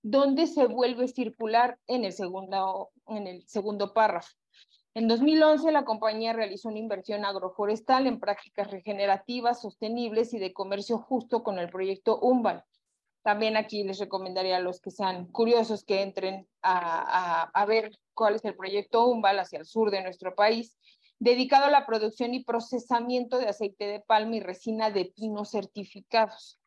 ¿Dónde 0.02 0.48
se 0.48 0.66
vuelve 0.66 1.07
circular? 1.07 1.78
En 1.87 2.05
el 2.05 2.12
segundo, 2.12 2.90
en 3.07 3.28
el 3.28 3.46
segundo 3.46 3.94
párrafo. 3.94 4.33
En 4.94 5.09
2011, 5.09 5.70
la 5.72 5.85
compañía 5.85 6.33
realizó 6.33 6.68
una 6.68 6.81
inversión 6.81 7.24
agroforestal 7.24 8.07
en 8.07 8.20
prácticas 8.20 8.70
regenerativas, 8.70 9.62
sostenibles 9.62 10.35
y 10.35 10.38
de 10.38 10.52
comercio 10.52 10.98
justo 10.98 11.42
con 11.42 11.59
el 11.59 11.70
proyecto 11.70 12.18
UMBAL, 12.20 12.64
También 13.22 13.56
aquí 13.56 13.85
les 13.85 13.98
recomendaría 13.98 14.56
a 14.56 14.61
los 14.61 14.80
que 14.80 14.90
sean 14.90 15.26
curiosos 15.26 15.85
que 15.85 16.02
entren 16.02 16.48
a, 16.61 17.42
a, 17.42 17.66
ver 17.66 17.92
cuál 18.14 18.35
es 18.35 18.44
el 18.44 18.56
proyecto 18.56 19.06
UMBAL 19.06 19.38
hacia 19.38 19.61
el 19.61 19.66
sur 19.66 19.92
de 19.92 20.02
nuestro 20.02 20.35
país, 20.35 20.76
dedicado 21.20 21.66
a 21.66 21.70
la 21.70 21.87
producción 21.87 22.35
y 22.35 22.42
procesamiento 22.42 23.38
de 23.38 23.48
aceite 23.48 23.87
de 23.87 24.00
palma 24.00 24.37
y 24.37 24.40
resina 24.40 24.90
de 24.90 25.04
pino 25.04 25.44
certificados. 25.44 26.58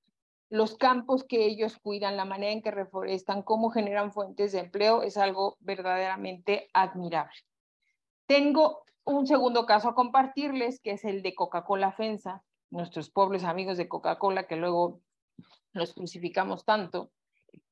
Los 0.49 0.77
campos 0.77 1.25
que 1.25 1.45
ellos 1.45 1.77
cuidan, 1.77 2.15
la 2.15 2.23
manera 2.23 2.53
en 2.53 2.61
que 2.61 2.71
reforestan, 2.71 3.41
cómo 3.41 3.69
generan 3.69 4.13
fuentes 4.13 4.53
de 4.53 4.59
empleo, 4.59 5.01
es 5.03 5.17
algo 5.17 5.57
verdaderamente 5.59 6.69
admirable. 6.73 7.35
Tengo 8.27 8.85
un 9.03 9.27
segundo 9.27 9.65
caso 9.65 9.89
a 9.89 9.95
compartirles, 9.95 10.79
que 10.79 10.91
es 10.91 11.03
el 11.03 11.21
de 11.21 11.35
Coca-Cola 11.35 11.91
FENSA, 11.91 12.43
nuestros 12.69 13.09
pobres 13.09 13.43
amigos 13.43 13.77
de 13.77 13.89
Coca-Cola 13.89 14.47
que 14.47 14.55
luego 14.55 15.01
los 15.75 15.93
crucificamos 15.93 16.65
tanto. 16.65 17.11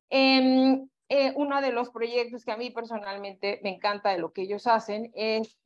Eh, 0.09 0.79
eh, 1.09 1.33
uno 1.35 1.61
de 1.61 1.71
los 1.71 1.89
proyectos 1.89 2.45
que 2.45 2.51
a 2.51 2.57
mí 2.57 2.69
personalmente 2.69 3.59
me 3.63 3.69
encanta 3.69 4.11
de 4.11 4.19
lo 4.19 4.31
que 4.31 4.43
ellos 4.43 4.67
hacen 4.67 5.11
es 5.13 5.57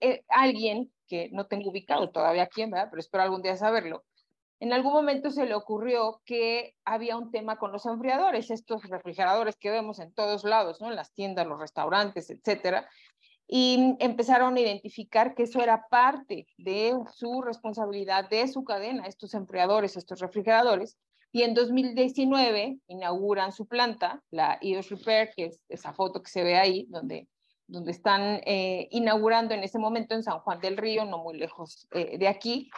eh, 0.00 0.24
alguien 0.28 0.92
que 1.06 1.30
no 1.32 1.46
tengo 1.46 1.70
ubicado 1.70 2.10
todavía 2.10 2.46
quién, 2.46 2.70
¿verdad? 2.70 2.88
pero 2.90 3.00
espero 3.00 3.22
algún 3.24 3.42
día 3.42 3.56
saberlo. 3.56 4.04
En 4.58 4.72
algún 4.72 4.94
momento 4.94 5.30
se 5.30 5.44
le 5.44 5.54
ocurrió 5.54 6.22
que 6.24 6.74
había 6.84 7.16
un 7.16 7.30
tema 7.30 7.56
con 7.56 7.72
los 7.72 7.84
enfriadores, 7.84 8.50
estos 8.50 8.82
refrigeradores 8.84 9.56
que 9.56 9.70
vemos 9.70 9.98
en 9.98 10.12
todos 10.12 10.44
lados, 10.44 10.80
¿no? 10.80 10.88
En 10.88 10.96
las 10.96 11.12
tiendas, 11.12 11.46
los 11.46 11.60
restaurantes, 11.60 12.30
etcétera. 12.30 12.88
Y 13.46 13.96
empezaron 14.00 14.56
a 14.56 14.60
identificar 14.60 15.34
que 15.34 15.42
eso 15.42 15.60
era 15.60 15.86
parte 15.88 16.46
de 16.56 16.94
su 17.12 17.42
responsabilidad, 17.42 18.30
de 18.30 18.48
su 18.48 18.64
cadena, 18.64 19.06
estos 19.06 19.34
enfriadores, 19.34 19.96
estos 19.96 20.20
refrigeradores, 20.20 20.96
y 21.36 21.42
en 21.42 21.52
2019 21.52 22.78
inauguran 22.86 23.52
su 23.52 23.66
planta, 23.66 24.22
la 24.30 24.56
EOS 24.62 24.88
Repair, 24.88 25.28
que 25.36 25.44
es 25.44 25.60
esa 25.68 25.92
foto 25.92 26.22
que 26.22 26.30
se 26.30 26.42
ve 26.42 26.56
ahí, 26.56 26.86
donde, 26.88 27.28
donde 27.66 27.90
están 27.90 28.40
eh, 28.46 28.88
inaugurando 28.90 29.52
en 29.52 29.62
ese 29.62 29.78
momento 29.78 30.14
en 30.14 30.22
San 30.22 30.38
Juan 30.38 30.60
del 30.60 30.78
Río, 30.78 31.04
no 31.04 31.18
muy 31.18 31.36
lejos 31.36 31.88
eh, 31.90 32.16
de 32.16 32.26
aquí, 32.26 32.70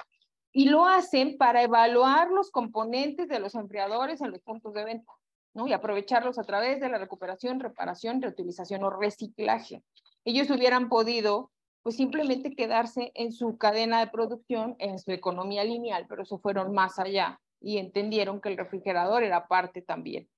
y 0.50 0.70
lo 0.70 0.86
hacen 0.86 1.38
para 1.38 1.62
evaluar 1.62 2.32
los 2.32 2.50
componentes 2.50 3.28
de 3.28 3.38
los 3.38 3.54
enfriadores 3.54 4.20
en 4.22 4.32
los 4.32 4.40
puntos 4.40 4.74
de 4.74 4.84
venta, 4.84 5.12
¿no? 5.54 5.68
Y 5.68 5.72
aprovecharlos 5.72 6.36
a 6.40 6.42
través 6.42 6.80
de 6.80 6.88
la 6.88 6.98
recuperación, 6.98 7.60
reparación, 7.60 8.20
reutilización 8.20 8.82
o 8.82 8.90
reciclaje. 8.90 9.84
Ellos 10.24 10.50
hubieran 10.50 10.88
podido 10.88 11.52
pues 11.84 11.94
simplemente 11.94 12.56
quedarse 12.56 13.12
en 13.14 13.30
su 13.30 13.56
cadena 13.56 14.00
de 14.00 14.08
producción, 14.08 14.74
en 14.80 14.98
su 14.98 15.12
economía 15.12 15.62
lineal, 15.62 16.06
pero 16.08 16.24
se 16.24 16.38
fueron 16.38 16.72
más 16.72 16.98
allá 16.98 17.38
y 17.60 17.78
entendieron 17.78 18.40
que 18.40 18.48
el 18.48 18.56
refrigerador 18.56 19.22
era 19.22 19.48
parte 19.48 19.82
también. 19.82 20.28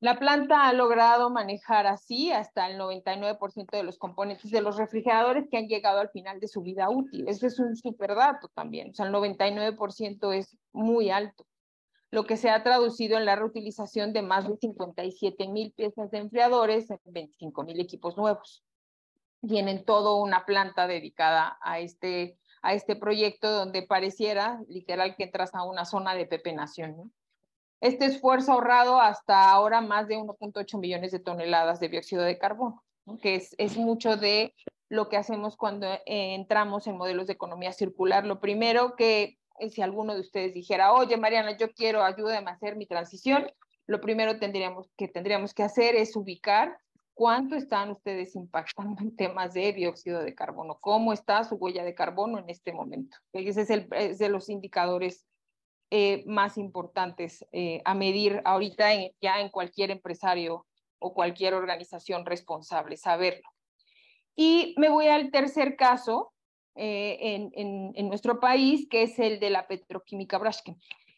La 0.00 0.16
planta 0.16 0.68
ha 0.68 0.72
logrado 0.72 1.28
manejar 1.28 1.88
así 1.88 2.30
hasta 2.30 2.70
el 2.70 2.78
99% 2.78 3.76
de 3.76 3.82
los 3.82 3.98
componentes 3.98 4.52
de 4.52 4.60
los 4.60 4.76
refrigeradores 4.76 5.48
que 5.50 5.56
han 5.56 5.66
llegado 5.66 5.98
al 5.98 6.10
final 6.10 6.38
de 6.38 6.46
su 6.46 6.62
vida 6.62 6.88
útil. 6.88 7.26
Ese 7.26 7.48
es 7.48 7.58
un 7.58 7.74
super 7.74 8.14
dato 8.14 8.48
también, 8.54 8.90
o 8.90 8.94
sea, 8.94 9.06
el 9.06 9.12
99% 9.12 10.32
es 10.32 10.56
muy 10.72 11.10
alto, 11.10 11.46
lo 12.12 12.24
que 12.24 12.36
se 12.36 12.48
ha 12.48 12.62
traducido 12.62 13.18
en 13.18 13.24
la 13.24 13.34
reutilización 13.34 14.12
de 14.12 14.22
más 14.22 14.48
de 14.48 14.56
57 14.56 15.48
mil 15.48 15.72
piezas 15.72 16.12
de 16.12 16.18
enfriadores 16.18 16.88
en 16.90 17.00
25 17.04 17.64
mil 17.64 17.80
equipos 17.80 18.16
nuevos. 18.16 18.64
Tienen 19.46 19.84
todo 19.84 20.22
una 20.22 20.46
planta 20.46 20.86
dedicada 20.86 21.58
a 21.60 21.80
este 21.80 22.38
a 22.62 22.74
este 22.74 22.96
proyecto 22.96 23.50
donde 23.50 23.82
pareciera 23.82 24.60
literal 24.68 25.16
que 25.16 25.24
entras 25.24 25.54
a 25.54 25.64
una 25.64 25.84
zona 25.84 26.14
de 26.14 26.26
pepenación. 26.26 27.12
Este 27.80 28.06
esfuerzo 28.06 28.50
ha 28.50 28.54
ahorrado 28.54 29.00
hasta 29.00 29.50
ahora 29.50 29.80
más 29.80 30.08
de 30.08 30.16
1.8 30.16 30.78
millones 30.78 31.12
de 31.12 31.20
toneladas 31.20 31.78
de 31.78 31.88
dióxido 31.88 32.22
de 32.22 32.38
carbono, 32.38 32.82
que 33.22 33.36
es, 33.36 33.54
es 33.58 33.76
mucho 33.76 34.16
de 34.16 34.54
lo 34.88 35.08
que 35.08 35.16
hacemos 35.16 35.56
cuando 35.56 35.86
eh, 35.86 36.34
entramos 36.34 36.86
en 36.86 36.96
modelos 36.96 37.26
de 37.26 37.34
economía 37.34 37.72
circular. 37.72 38.26
Lo 38.26 38.40
primero 38.40 38.96
que 38.96 39.38
eh, 39.58 39.70
si 39.70 39.82
alguno 39.82 40.14
de 40.14 40.20
ustedes 40.20 40.54
dijera, 40.54 40.92
oye 40.92 41.16
Mariana, 41.16 41.56
yo 41.56 41.72
quiero 41.72 42.02
ayúdame 42.02 42.50
a 42.50 42.54
hacer 42.54 42.76
mi 42.76 42.86
transición, 42.86 43.50
lo 43.86 44.00
primero 44.00 44.38
tendríamos, 44.38 44.90
que 44.96 45.08
tendríamos 45.08 45.54
que 45.54 45.62
hacer 45.62 45.94
es 45.94 46.16
ubicar 46.16 46.78
¿Cuánto 47.18 47.56
están 47.56 47.90
ustedes 47.90 48.36
impactando 48.36 49.02
en 49.02 49.16
temas 49.16 49.52
de 49.52 49.72
dióxido 49.72 50.22
de 50.22 50.36
carbono? 50.36 50.78
¿Cómo 50.80 51.12
está 51.12 51.42
su 51.42 51.56
huella 51.56 51.82
de 51.82 51.92
carbono 51.92 52.38
en 52.38 52.48
este 52.48 52.72
momento? 52.72 53.16
Ese 53.32 53.62
es, 53.62 54.18
de 54.20 54.28
los 54.28 54.48
indicadores 54.48 55.26
eh, 55.90 56.22
más 56.28 56.56
importantes 56.56 57.44
eh, 57.50 57.82
a 57.84 57.94
medir 57.94 58.40
ahorita 58.44 58.90
ya 59.20 59.40
en 59.40 59.48
cualquier 59.48 59.90
empresario 59.90 60.64
o 61.00 61.12
cualquier 61.12 61.54
organización 61.54 62.24
responsable, 62.24 62.96
saberlo. 62.96 63.48
Y 64.36 64.76
me 64.78 64.88
voy 64.88 65.08
al 65.08 65.32
tercer 65.32 65.74
caso 65.74 66.32
eh, 66.76 67.18
en, 67.20 67.50
en, 67.96 68.08
nuestro 68.08 68.38
país, 68.38 68.86
que 68.88 69.02
es 69.02 69.18
el 69.18 69.40
de 69.40 69.50
la 69.50 69.66
petroquímica 69.66 70.38
Brashkem. 70.38 70.76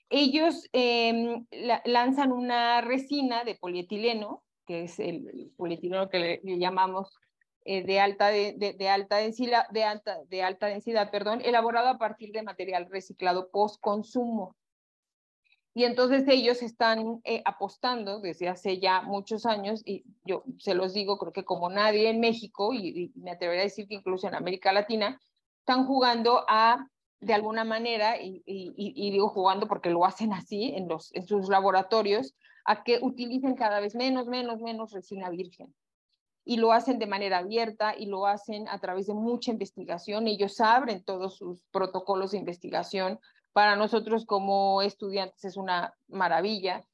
Ellos 0.09 0.67
em, 0.73 1.45
lanzan 1.85 2.33
una 2.33 2.81
resina 2.81 3.45
de 3.45 3.57
polietileno 3.57 4.43
que 4.71 4.85
es 4.85 5.01
el 5.01 5.51
polietileno 5.57 6.09
que 6.09 6.41
le, 6.45 6.59
llamamos 6.61 7.19
eh, 7.65 7.83
de, 7.83 7.99
alta 7.99 8.29
de, 8.29 8.89
alta 8.89 9.17
densidad, 9.17 9.69
de, 9.71 9.83
alta, 9.83 10.19
de 10.29 10.45
alta 10.45 10.69
densidad, 10.69 11.11
perdón, 11.11 11.41
elaborado 11.45 11.89
a 11.89 11.99
partir 11.99 12.31
de 12.31 12.45
material 12.45 12.87
reciclado 12.89 13.51
post-consumo. 13.51 14.55
Y 15.75 15.83
entonces 15.83 16.23
ellos 16.29 16.63
están 16.63 17.21
eh, 17.25 17.43
apostando 17.45 18.21
desde 18.21 18.49
hace 18.49 18.79
ya 18.79 19.03
muchos 19.03 19.45
años, 19.45 19.83
y 19.85 20.05
yo 20.23 20.45
se 20.59 20.75
los 20.75 20.95
digo, 20.95 21.19
creo 21.19 21.33
que 21.33 21.45
como 21.45 21.69
nadie 21.69 22.09
en 22.11 22.21
México, 22.21 22.73
y, 22.73 23.11
me 23.17 23.33
atrevería 23.33 23.63
a 23.63 23.65
decir 23.65 23.89
que 23.89 23.97
incluso 23.97 24.29
en 24.29 24.37
América 24.37 24.73
Latina, 24.73 25.21
están 25.59 25.85
jugando 25.85 26.45
a, 26.47 26.87
de 27.19 27.35
alguna 27.35 27.65
manera, 27.65 28.23
y, 28.23 28.41
y, 28.47 29.11
digo 29.11 29.31
jugando 29.31 29.67
porque 29.67 29.91
lo 29.91 30.05
hacen 30.05 30.33
así 30.33 30.73
en, 30.77 30.87
los, 30.87 31.13
en 31.13 31.27
sus 31.27 31.49
laboratorios, 31.49 32.37
a 32.71 32.85
que 32.85 33.01
utilicen 33.03 33.57
cada 33.57 33.81
vez 33.81 33.97
menos, 33.97 34.29
menos, 34.29 34.61
menos 34.61 34.93
resina 34.93 35.29
virgen. 35.29 35.75
Y 36.45 36.57
lo 36.59 36.71
hacen 36.71 37.01
de 37.01 37.09
manera 37.09 37.39
abierta 37.39 37.97
y 37.99 38.07
lo 38.07 38.29
hacen 38.29 38.69
a 38.69 38.79
través 38.79 39.09
de 39.09 39.15
mucha 39.15 39.51
investigación. 39.51 40.29
Ellos 40.29 40.61
abren 40.61 41.03
todos 41.03 41.37
sus 41.37 41.65
protocolos 41.73 42.31
de 42.31 42.39
investigación. 42.39 43.19
Para 43.53 43.75
nosotros 43.75 44.25
como 44.25 44.83
estudiantes 44.83 45.45
es 45.45 45.57
una 45.57 45.95
maravilla. 46.07 46.85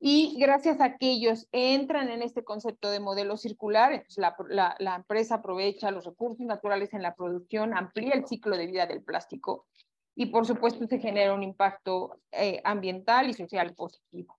Y 0.00 0.38
gracias 0.38 0.80
a 0.80 0.96
que 0.96 1.10
ellos 1.10 1.46
entran 1.52 2.08
en 2.08 2.22
este 2.22 2.42
concepto 2.42 2.90
de 2.90 3.00
modelo 3.00 3.36
circular, 3.36 4.06
la, 4.16 4.96
empresa 4.96 5.34
aprovecha 5.34 5.90
los 5.90 6.06
recursos 6.06 6.46
naturales 6.46 6.94
en 6.94 7.02
la 7.02 7.14
producción, 7.14 7.76
amplía 7.76 8.14
el 8.14 8.26
ciclo 8.26 8.56
de 8.56 8.68
vida 8.68 8.86
del 8.86 9.02
plástico 9.02 9.66
y 10.14 10.26
por 10.26 10.46
supuesto 10.46 10.86
se 10.86 10.98
genera 10.98 11.34
un 11.34 11.42
impacto 11.42 12.20
eh, 12.32 12.62
ambiental 12.64 13.28
y 13.28 13.34
social 13.34 13.74
positivo. 13.74 14.38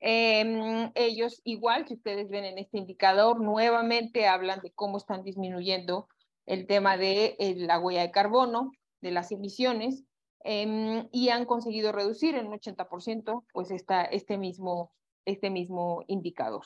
Em, 0.00 0.92
ellos, 0.94 1.40
igual, 1.44 1.86
si 1.86 1.94
ustedes 1.94 2.28
ven 2.28 2.44
en 2.44 2.58
este 2.58 2.78
indicador, 2.78 3.40
nuevamente 3.40 4.26
hablan 4.26 4.60
de 4.60 4.70
cómo 4.72 4.98
están 4.98 5.24
disminuyendo 5.24 6.08
el 6.46 6.66
tema 6.66 6.96
de 6.96 7.36
eh, 7.38 7.54
la 7.56 7.78
huella 7.78 8.02
de 8.02 8.10
carbono, 8.10 8.70
de 9.00 9.10
las 9.10 9.32
emisiones, 9.32 10.04
em, 10.44 11.08
y 11.12 11.30
han 11.30 11.44
conseguido 11.44 11.92
reducir 11.92 12.36
en 12.36 12.46
un 12.46 12.54
80% 12.54 13.44
pues 13.52 13.70
esta, 13.70 14.04
este, 14.04 14.38
mismo, 14.38 14.92
este 15.24 15.50
mismo 15.50 16.04
indicador. 16.06 16.64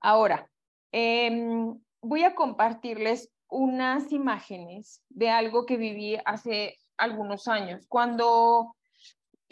Ahora, 0.00 0.48
em, 0.92 1.78
voy 2.00 2.22
a 2.22 2.34
compartirles 2.34 3.30
unas 3.48 4.12
imágenes 4.12 5.02
de 5.08 5.30
algo 5.30 5.66
que 5.66 5.76
viví 5.76 6.16
hace 6.24 6.76
algunos 6.96 7.48
años, 7.48 7.86
cuando 7.88 8.76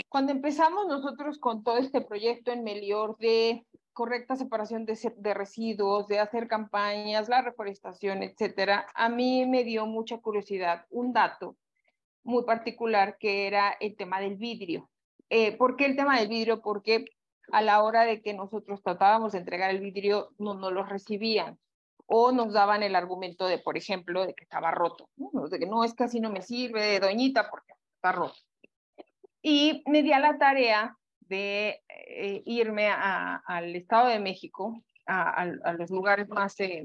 cuando 0.09 0.33
empezamos 0.33 0.87
nosotros 0.87 1.39
con 1.39 1.63
todo 1.65 1.79
este 1.79 2.01
proyecto 2.01 2.53
en 2.53 2.65
Melior 2.65 3.17
de 3.19 3.67
correcta 3.93 4.37
separación 4.37 4.85
de, 4.85 5.35
residuos, 5.35 6.07
de 6.07 6.19
hacer 6.19 6.49
campañas, 6.49 7.31
la 7.31 7.41
reforestación, 7.41 8.23
etcétera, 8.23 8.87
a 8.95 9.09
mí 9.09 9.47
me 9.47 9.65
dio 9.65 9.87
mucha 9.87 10.19
curiosidad 10.19 10.85
un 10.91 11.15
dato 11.15 11.57
muy 12.23 12.45
particular 12.45 13.17
que 13.19 13.47
era 13.47 13.75
el 13.81 13.97
tema 13.97 14.21
del 14.21 14.37
vidrio. 14.37 14.91
Eh, 15.31 15.57
¿Por 15.57 15.77
qué 15.77 15.87
el 15.87 15.97
tema 15.97 16.19
del 16.19 16.29
vidrio? 16.29 16.61
Porque 16.61 17.07
a 17.53 17.63
la 17.63 17.83
hora 17.83 18.05
de 18.05 18.21
que 18.21 18.35
nosotros 18.35 18.83
tratábamos 18.83 19.33
de 19.33 19.39
entregar 19.39 19.71
el 19.71 19.81
vidrio, 19.81 20.31
no 20.39 20.55
nos 20.55 20.73
lo 20.73 20.85
recibían 20.85 21.59
o 22.05 22.33
nos 22.33 22.53
daban 22.53 22.83
el 22.83 22.97
argumento 22.97 23.47
de, 23.47 23.59
por 23.59 23.77
ejemplo, 23.79 24.27
de 24.27 24.35
que 24.35 24.45
estaba 24.45 24.71
roto, 24.73 25.09
de 25.17 25.59
que 25.59 25.67
no, 25.67 25.85
es 25.85 25.95
que 25.95 26.05
así 26.05 26.21
no 26.21 26.31
me 26.31 26.43
sirve, 26.43 27.01
doñita, 27.01 27.49
porque 27.51 27.73
está 27.95 28.13
roto. 28.13 28.46
Y 29.49 29.85
me 29.87 30.03
di 30.03 30.13
a 30.13 30.19
la 30.19 30.39
tarea 30.39 30.97
de 31.21 31.81
eh, 31.89 32.43
irme 32.47 32.89
al 32.89 33.77
Estado 33.77 34.09
de 34.09 34.19
México, 34.19 34.83
a, 35.07 35.47
los 35.79 35.89
lugares 35.89 36.29
más, 36.29 36.59
eh, 36.59 36.85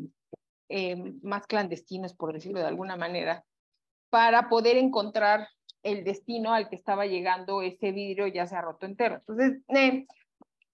eh, 0.69 0.95
más 1.23 1.47
clandestinos, 1.47 2.13
por 2.13 2.33
decirlo 2.33 2.59
de 2.59 2.67
alguna 2.67 2.97
manera, 2.97 3.43
para 4.11 4.47
poder 4.47 4.77
encontrar 4.77 5.47
el 5.81 6.03
destino 6.03 6.53
al 6.53 6.69
que 6.69 6.75
estaba 6.75 7.07
llegando 7.07 7.63
ese 7.63 7.91
vidrio 7.91 8.27
ya 8.27 8.45
se 8.45 8.55
ha 8.55 8.61
roto 8.61 8.85
entero. 8.85 9.15
Entonces, 9.15 9.63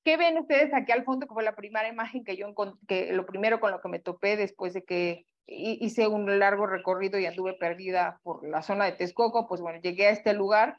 ¿Qué 0.03 0.17
ven 0.17 0.37
ustedes 0.37 0.73
aquí 0.73 0.91
al 0.91 1.05
fondo? 1.05 1.25
Que 1.25 1.33
fue 1.33 1.43
la 1.43 1.55
primera 1.55 1.87
imagen 1.87 2.25
que 2.25 2.35
yo 2.35 2.53
que 2.85 3.13
lo 3.13 3.25
primero 3.25 3.61
con 3.61 3.71
lo 3.71 3.79
que 3.79 3.87
me 3.87 3.99
topé 3.99 4.35
después 4.35 4.73
de 4.73 4.83
que 4.83 5.25
hice 5.45 6.09
un 6.09 6.37
largo 6.37 6.67
recorrido 6.67 7.17
y 7.17 7.25
anduve 7.25 7.53
perdida 7.53 8.19
por 8.23 8.45
la 8.45 8.61
zona 8.61 8.85
de 8.85 8.91
Texcoco, 8.91 9.47
pues 9.47 9.61
bueno, 9.61 9.79
llegué 9.81 10.07
a 10.07 10.11
este 10.11 10.33
lugar 10.33 10.77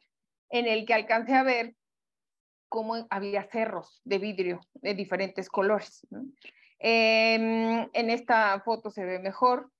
en 0.50 0.66
el 0.66 0.86
que 0.86 0.94
alcancé 0.94 1.34
a 1.34 1.42
ver 1.42 1.74
cómo 2.68 3.06
había 3.10 3.48
cerros 3.50 4.00
de 4.04 4.18
vidrio 4.18 4.60
de 4.74 4.94
diferentes 4.94 5.48
colores. 5.48 6.06
Em, 6.78 7.88
en 7.92 8.10
esta 8.10 8.60
foto 8.60 8.90
se 8.90 9.04
ve 9.04 9.18
mejor 9.18 9.70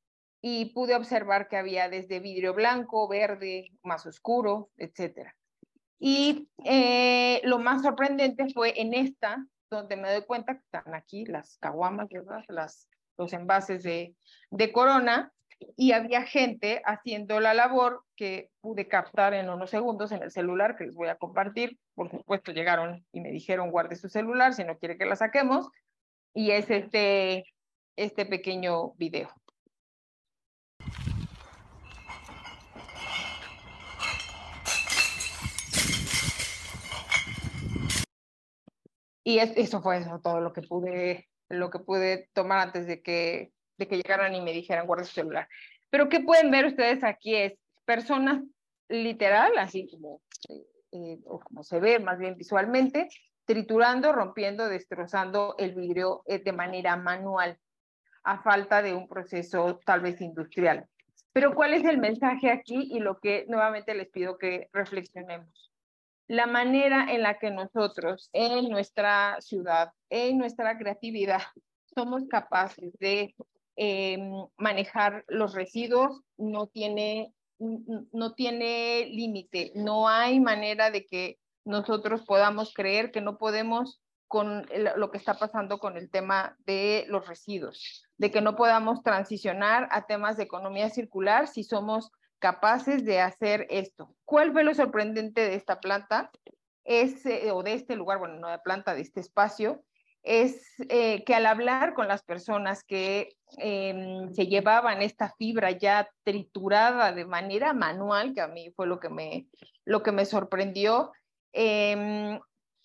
y 0.41 0.66
pude 0.73 0.95
observar 0.95 1.49
que 1.49 1.57
había 1.57 1.89
desde 1.89 2.21
vidrio 2.21 2.55
blanco, 2.55 3.09
verde, 3.09 3.71
más 3.83 4.07
oscuro, 4.07 4.71
etcétera. 4.77 5.35
Y 5.99 6.49
eh, 6.64 7.41
lo 7.45 7.59
más 7.59 7.83
sorprendente 7.83 8.47
fue 8.55 8.81
en 8.81 8.95
esta, 8.95 9.45
donde 9.71 9.97
me 9.97 10.12
doy 10.12 10.25
cuenta 10.25 10.55
que 10.55 10.61
están 10.61 10.95
aquí 10.95 11.25
las 11.25 11.59
caguamas, 11.59 12.09
Las, 12.49 12.89
los 13.16 13.33
envases 13.33 13.83
de, 13.83 14.14
de 14.51 14.73
corona, 14.73 15.33
y 15.77 15.93
había 15.93 16.23
gente 16.23 16.83
haciendo 16.85 17.41
la 17.41 17.55
labor 17.55 18.05
que 18.17 18.51
pude 18.61 18.89
captar 18.89 19.35
en 19.35 19.49
unos 19.49 19.71
segundos 19.71 20.13
en 20.13 20.23
el 20.23 20.31
celular 20.31 20.77
que 20.77 20.85
les 20.85 20.95
voy 20.95 21.09
a 21.09 21.17
compartir. 21.17 21.79
Por 21.95 22.11
supuesto, 22.11 22.53
llegaron 22.53 23.05
y 23.13 23.21
me 23.21 23.31
dijeron 23.31 23.71
guarde 23.71 23.97
su 23.97 24.09
celular 24.09 24.55
si 24.55 24.65
no 24.65 24.79
quiere 24.79 24.99
que 24.99 25.07
la 25.07 25.17
saquemos. 25.17 25.69
Y 26.35 26.51
es 26.53 26.71
este, 26.71 27.45
este 27.97 28.27
pequeño 28.27 28.93
video. 28.95 29.31
Y 39.25 39.41
eso 39.41 39.83
fue 39.83 40.03
todo 40.23 40.41
lo 40.41 40.55
que 40.55 40.63
pude, 40.63 41.29
lo 41.51 41.69
que 41.69 41.81
pude 41.81 42.31
tomar 42.33 42.61
antes 42.61 42.87
de 42.87 43.03
que, 43.03 43.53
de 43.79 43.89
que 43.89 43.97
llegaran 43.97 44.35
y 44.35 44.41
me 44.41 44.53
dijeran 44.53 44.87
guarda 44.87 45.05
su 45.05 45.12
celular. 45.12 45.49
Pero 45.91 46.09
¿qué 46.09 46.20
pueden 46.20 46.51
ver 46.51 46.66
ustedes 46.66 47.03
aquí? 47.05 47.35
Es 47.35 47.55
personas 47.85 48.43
literal, 48.89 49.57
así 49.59 49.89
como, 49.91 50.20
eh, 50.93 51.18
o 51.24 51.41
como 51.41 51.62
se 51.62 51.81
ve 51.81 51.99
más 51.99 52.18
bien 52.18 52.37
visualmente, 52.37 53.09
triturando, 53.45 54.12
rompiendo, 54.12 54.68
destrozando 54.68 55.55
el 55.59 55.74
vidrio 55.74 56.22
eh, 56.26 56.39
de 56.39 56.53
manera 56.53 56.97
manual, 56.97 57.59
a 58.24 58.43
falta 58.43 58.83
de 58.83 58.95
un 58.95 59.09
proceso 59.09 59.81
tal 59.87 60.01
vez 60.01 60.20
industrial. 60.20 60.87
Pero 61.33 61.55
¿cuál 61.55 61.72
es 61.72 61.85
el 61.85 61.99
mensaje 61.99 62.51
aquí 62.51 62.89
y 62.91 63.01
lo 63.01 63.18
que 63.20 63.47
nuevamente 63.49 63.95
les 63.95 64.09
pido 64.09 64.37
que 64.37 64.68
reflexionemos? 64.72 65.68
la 66.29 66.47
manera 66.47 67.07
en 67.11 67.22
la 67.22 67.39
que 67.39 67.51
nosotros 67.51 68.29
en 68.35 68.68
nuestra 68.68 69.41
ciudad, 69.41 69.93
en 70.11 70.37
nuestra 70.39 70.76
creatividad, 70.79 71.41
somos 71.95 72.29
capaces 72.29 72.93
de 73.01 73.35
em, 73.81 74.33
manejar 74.57 75.24
los 75.29 75.55
residuos 75.55 76.20
no 76.37 76.66
tiene, 76.66 77.33
no 77.59 78.35
tiene 78.35 79.07
límite. 79.07 79.70
No 79.76 80.09
hay 80.09 80.41
manera 80.41 80.91
de 80.91 81.07
que 81.07 81.39
nosotros 81.64 82.24
podamos 82.26 82.74
creer 82.74 83.12
que 83.12 83.20
no 83.20 83.39
podemos 83.39 84.01
con 84.26 84.66
lo 84.97 85.11
que 85.11 85.16
está 85.16 85.35
pasando 85.39 85.79
con 85.79 85.97
el 85.97 86.11
tema 86.11 86.57
de 86.66 87.07
los 87.09 87.26
residuos, 87.26 88.05
de 88.18 88.31
que 88.31 88.43
no 88.43 88.57
podamos 88.57 89.03
transicionar 89.03 89.89
a 89.91 90.07
temas 90.07 90.37
de 90.37 90.43
economía 90.43 90.91
circular 90.91 91.47
si 91.47 91.62
somos 91.62 92.11
capaces 92.41 93.05
de 93.05 93.20
hacer 93.20 93.66
esto. 93.70 94.14
¿Cuál 94.24 94.53
fue 94.53 94.64
lo 94.64 94.74
sorprendente 94.74 95.41
de 95.43 95.55
esta 95.55 95.81
planta? 95.81 96.31
Es, 96.85 97.22
o 97.53 97.62
de 97.62 97.74
este 97.74 97.97
lugar, 97.97 98.18
bueno, 98.18 98.41
no 98.41 98.49
de 98.49 98.59
planta, 98.59 98.95
de 98.95 99.03
este 99.03 99.20
espacio, 99.20 99.85
es 100.29 100.61
eh, 100.89 101.24
que 101.24 101.35
al 101.35 101.47
hablar 101.47 101.95
con 101.95 102.07
las 102.07 102.22
personas 102.22 102.85
que 102.85 103.37
em, 103.57 104.33
se 104.35 104.47
llevaban 104.47 105.01
esta 105.01 105.35
fibra 105.39 105.70
ya 105.70 106.11
triturada 106.22 107.12
de 107.12 107.24
manera 107.24 107.72
manual, 107.72 108.35
que 108.35 108.43
a 108.43 108.49
mí 108.49 108.70
fue 108.76 108.87
lo 108.87 109.01
que 109.01 109.09
me, 109.09 109.47
lo 109.85 110.03
que 110.03 110.12
me 110.12 110.26
sorprendió, 110.26 111.12
em, 111.53 112.39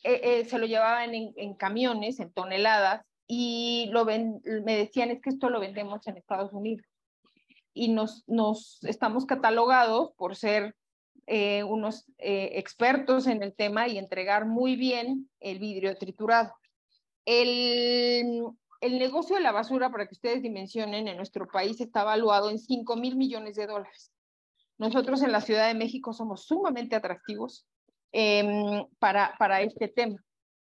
eh, 0.03 0.45
se 0.45 0.57
lo 0.57 0.65
llevaban 0.65 1.13
en, 1.13 1.33
en, 1.35 1.53
camiones, 1.55 2.19
en 2.19 2.31
toneladas, 2.31 3.05
y 3.27 3.89
lo 3.91 4.05
ven, 4.05 4.41
me 4.63 4.77
decían, 4.77 5.11
es 5.11 5.21
que 5.21 5.29
esto 5.29 5.49
lo 5.49 5.59
vendemos 5.59 6.07
en 6.07 6.17
Estados 6.17 6.53
Unidos 6.53 6.85
y 7.73 7.89
nos, 7.89 8.23
nos 8.27 8.83
estamos 8.83 9.25
catalogados 9.25 10.11
por 10.15 10.35
ser 10.35 10.75
eh, 11.25 11.63
unos 11.63 12.05
eh, 12.17 12.51
expertos 12.53 13.27
en 13.27 13.43
el 13.43 13.53
tema 13.53 13.87
y 13.87 13.97
entregar 13.97 14.45
muy 14.45 14.75
bien 14.75 15.29
el 15.39 15.59
vidrio 15.59 15.97
triturado. 15.97 16.53
El, 17.25 18.47
el 18.81 18.99
negocio 18.99 19.35
de 19.35 19.41
la 19.41 19.51
basura, 19.51 19.89
para 19.89 20.05
que 20.07 20.13
ustedes 20.13 20.41
dimensionen, 20.41 21.07
en 21.07 21.17
nuestro 21.17 21.47
país 21.47 21.79
está 21.79 22.01
evaluado 22.01 22.49
en 22.49 22.59
5 22.59 22.95
mil 22.95 23.15
millones 23.15 23.55
de 23.55 23.67
dólares. 23.67 24.11
Nosotros 24.77 25.21
en 25.21 25.31
la 25.31 25.41
Ciudad 25.41 25.67
de 25.67 25.73
México 25.73 26.13
somos 26.13 26.45
sumamente 26.45 26.95
atractivos 26.95 27.65
em, 28.11 28.85
para, 28.99 29.35
para 29.37 29.61
este 29.61 29.87
tema. 29.87 30.23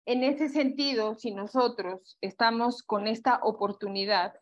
En 0.05 0.23
ese 0.23 0.47
sentido, 0.47 1.15
si 1.15 1.31
nosotros 1.31 2.17
estamos 2.21 2.81
con 2.81 3.07
esta 3.07 3.41
oportunidad, 3.43 4.33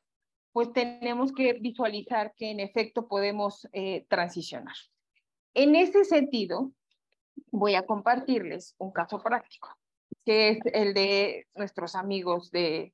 pues 0.51 0.71
tenemos 0.71 1.33
que 1.33 1.53
visualizar 1.53 2.33
que 2.35 2.51
en 2.51 2.59
efecto 2.59 3.07
podemos 3.07 3.67
eh, 3.73 4.05
transicionar. 4.07 4.75
En 5.55 5.75
ese 5.75 6.05
sentido, 6.05 6.71
voy 7.51 7.75
a 7.75 7.85
compartirles 7.85 8.75
un 8.77 8.91
caso 8.91 9.19
práctico, 9.19 9.69
que 10.25 10.49
es 10.49 10.59
el 10.73 10.93
de 10.93 11.47
nuestros 11.55 11.95
amigos 11.95 12.51
de, 12.51 12.93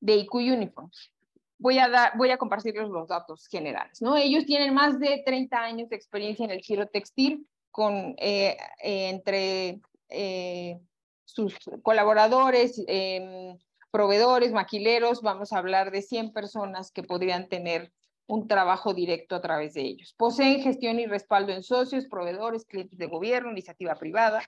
de 0.00 0.14
IQ 0.16 0.34
Uniforms. 0.34 1.12
Voy 1.58 1.78
a, 1.78 1.88
dar, 1.88 2.16
voy 2.16 2.30
a 2.30 2.38
compartirles 2.38 2.88
los 2.88 3.08
datos 3.08 3.46
generales. 3.48 4.00
¿no? 4.00 4.16
Ellos 4.16 4.46
tienen 4.46 4.72
más 4.72 4.98
de 4.98 5.22
30 5.24 5.58
años 5.58 5.88
de 5.90 5.96
experiencia 5.96 6.44
en 6.44 6.50
el 6.50 6.60
giro 6.60 6.86
textil, 6.86 7.46
con, 7.70 8.14
eh, 8.18 8.56
entre 8.82 9.80
eh, 10.08 10.80
sus 11.24 11.56
colaboradores, 11.82 12.82
em, 12.88 13.56
proveedores, 13.90 14.52
maquileros, 14.52 15.22
vamos 15.22 15.52
a 15.52 15.58
hablar 15.58 15.90
de 15.90 16.02
100 16.02 16.32
personas 16.32 16.90
que 16.90 17.02
podrían 17.02 17.48
tener 17.48 17.92
un 18.26 18.46
trabajo 18.46 18.94
directo 18.94 19.34
a 19.34 19.40
través 19.40 19.74
de 19.74 19.82
ellos. 19.82 20.14
Poseen 20.16 20.62
gestión 20.62 21.00
y 21.00 21.06
respaldo 21.06 21.52
en 21.52 21.62
socios, 21.62 22.06
proveedores, 22.06 22.64
clientes 22.64 22.98
de 22.98 23.06
gobierno, 23.06 23.50
iniciativa 23.50 23.94
privada. 23.96 24.42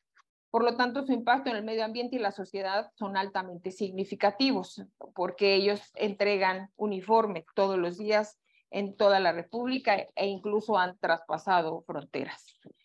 Por 0.53 0.64
lo 0.64 0.76
tanto, 0.76 1.03
su 1.07 1.14
impacto 1.14 1.48
en 1.48 1.57
el 1.57 1.64
medio 1.64 1.82
ambiente 1.82 2.16
y 2.16 2.18
la 2.18 2.30
sociedad 2.30 2.90
son 2.98 3.16
altamente 3.16 3.70
significativos 3.70 4.84
porque 5.14 5.55
ellos 5.55 5.80
entregan 5.94 6.68
uniformes 6.76 7.46
todos 7.55 7.78
los 7.78 7.96
días 7.96 8.38
en 8.70 8.94
toda 8.94 9.18
la 9.18 9.32
República 9.32 9.96
e 10.14 10.26
incluso 10.26 10.76
han 10.76 10.98
traspasado 10.98 11.80
fronteras 11.86 12.44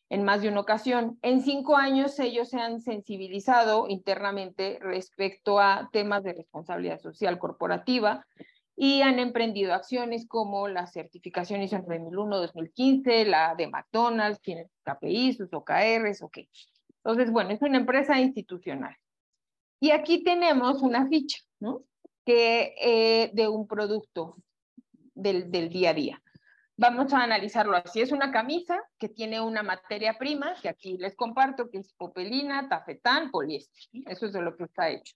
en 0.09 0.24
más 0.24 0.41
de 0.41 0.47
una 0.47 0.61
ocasión. 0.61 1.20
En 1.22 1.41
cinco 1.41 1.76
años 1.76 2.18
ellos 2.20 2.47
se 2.47 2.57
han 2.57 2.80
sensibilizado 2.80 3.89
internamente 3.89 4.80
respecto 4.82 5.59
a 5.59 5.89
temas 5.91 6.24
de 6.24 6.32
responsabilidad 6.32 7.01
social 7.01 7.38
corporativa 7.38 8.26
y 8.78 9.01
han 9.01 9.20
emprendido 9.20 9.74
acciones 9.74 10.26
como 10.26 10.70
la 10.70 10.88
certificación 10.88 11.61
ISO 11.61 11.80
2001-2015, 11.80 13.26
la 13.26 13.55
de 13.55 13.68
McDonald's, 13.68 14.39
tienen 14.39 14.70
KPI, 14.84 15.34
sus 15.34 15.51
OKRs, 15.51 16.22
ok. 16.22 16.38
Entonces, 17.08 17.32
bueno, 17.32 17.51
es 17.51 17.62
una 17.62 17.78
empresa 17.78 18.20
institucional. 18.20 18.93
Y 19.80 19.91
aquí 19.91 20.26
tenemos 20.26 20.82
una 20.82 21.08
ficha, 21.08 21.39
¿no? 21.58 21.86
Que 22.26 22.76
eh, 22.82 23.32
de 23.34 23.47
un 23.47 23.66
producto 23.66 24.36
del, 25.16 25.49
del 25.49 25.70
día 25.70 25.91
a 25.91 25.93
día. 25.93 26.22
Vamos 26.76 27.14
a 27.14 27.24
analizarlo 27.24 27.78
así. 27.78 28.01
Es 28.01 28.12
una 28.12 28.34
camisa 28.34 28.84
que 28.99 29.08
tiene 29.08 29.39
una 29.39 29.64
materia 29.64 30.18
prima, 30.18 30.53
que 30.62 30.68
aquí 30.68 30.97
les 30.97 31.16
comparto, 31.16 31.70
que 31.70 31.78
es 31.78 31.93
popelina, 31.93 32.68
tafetán, 32.68 33.32
poliéster. 33.32 33.86
Eso 34.05 34.26
es 34.26 34.34
de 34.34 34.41
lo 34.41 34.58
que 34.58 34.66
está 34.66 34.89
hecho. 34.89 35.16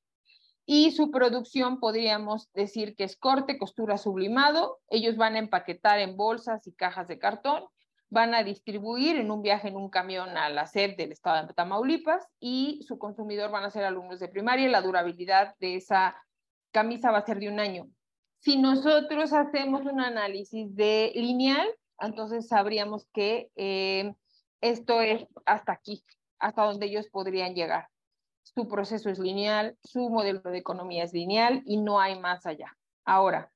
Y 0.65 0.91
su 0.91 1.11
producción 1.11 1.81
podríamos 1.81 2.49
decir 2.53 2.95
que 2.95 3.03
es 3.03 3.17
corte, 3.17 3.57
costura, 3.57 3.97
sublimado. 3.97 4.79
Ellos 4.87 5.17
van 5.17 5.35
a 5.35 5.39
empaquetar 5.39 5.99
en 5.99 6.15
bolsas 6.15 6.65
y 6.67 6.71
cajas 6.71 7.09
de 7.09 7.19
cartón, 7.19 7.65
van 8.11 8.35
a 8.35 8.43
distribuir 8.43 9.15
en 9.15 9.31
un 9.31 9.41
viaje 9.41 9.69
en 9.69 9.77
un 9.77 9.89
camión 9.89 10.37
a 10.37 10.49
la 10.49 10.67
sed 10.67 10.97
del 10.97 11.13
estado 11.13 11.47
de 11.47 11.53
Tamaulipas 11.53 12.27
y 12.41 12.83
su 12.85 12.99
consumidor 12.99 13.49
van 13.51 13.63
a 13.63 13.71
ser 13.71 13.85
alumnos 13.85 14.19
de 14.19 14.27
primaria 14.27 14.67
la 14.67 14.81
durabilidad 14.81 15.55
de 15.59 15.77
esa 15.77 16.15
camisa 16.71 17.11
va 17.11 17.19
a 17.19 17.25
ser 17.25 17.39
de 17.39 17.47
un 17.47 17.59
año. 17.59 17.89
Si 18.39 18.57
nosotros 18.57 19.31
hacemos 19.31 19.85
un 19.85 20.01
análisis 20.01 20.75
de 20.75 21.13
lineal, 21.15 21.67
entonces 21.99 22.49
sabríamos 22.49 23.07
que 23.13 23.49
eh, 23.55 24.13
esto 24.59 25.01
es 25.01 25.25
hasta 25.45 25.71
aquí, 25.71 26.03
hasta 26.37 26.63
donde 26.63 26.87
ellos 26.87 27.07
podrían 27.09 27.55
llegar. 27.55 27.87
Su 28.43 28.67
proceso 28.67 29.09
es 29.09 29.19
lineal, 29.19 29.77
su 29.83 30.09
modelo 30.09 30.41
de 30.41 30.57
economía 30.57 31.05
es 31.05 31.13
lineal 31.13 31.63
y 31.65 31.77
no 31.77 32.01
hay 32.01 32.19
más 32.19 32.45
allá. 32.45 32.75
Ahora, 33.05 33.51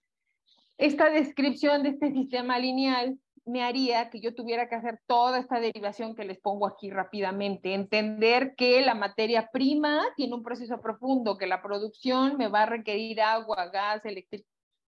esta 0.78 1.10
descripción 1.10 1.84
de 1.84 1.90
este 1.90 2.14
sistema 2.14 2.58
lineal 2.58 3.20
me 3.46 3.64
haría 3.64 4.10
que 4.10 4.20
yo 4.20 4.34
tuviera 4.34 4.68
que 4.68 4.76
hacer 4.76 5.00
toda 5.06 5.40
esta 5.40 5.60
derivación 5.60 6.16
que 6.16 6.26
les 6.26 6.40
pongo 6.40 6.66
aquí 6.66 6.90
rápidamente, 6.90 7.74
entender 7.74 8.56
que 8.56 8.82
la 8.82 8.96
materia 8.96 9.50
prima 9.52 10.04
tiene 10.16 10.34
un 10.34 10.44
proceso 10.44 10.82
profundo, 10.82 11.38
que 11.38 11.46
la 11.46 11.62
producción 11.62 12.38
me 12.38 12.48
va 12.48 12.64
a 12.64 12.66
requerir 12.66 13.22
agua, 13.22 13.70
gas, 13.70 14.02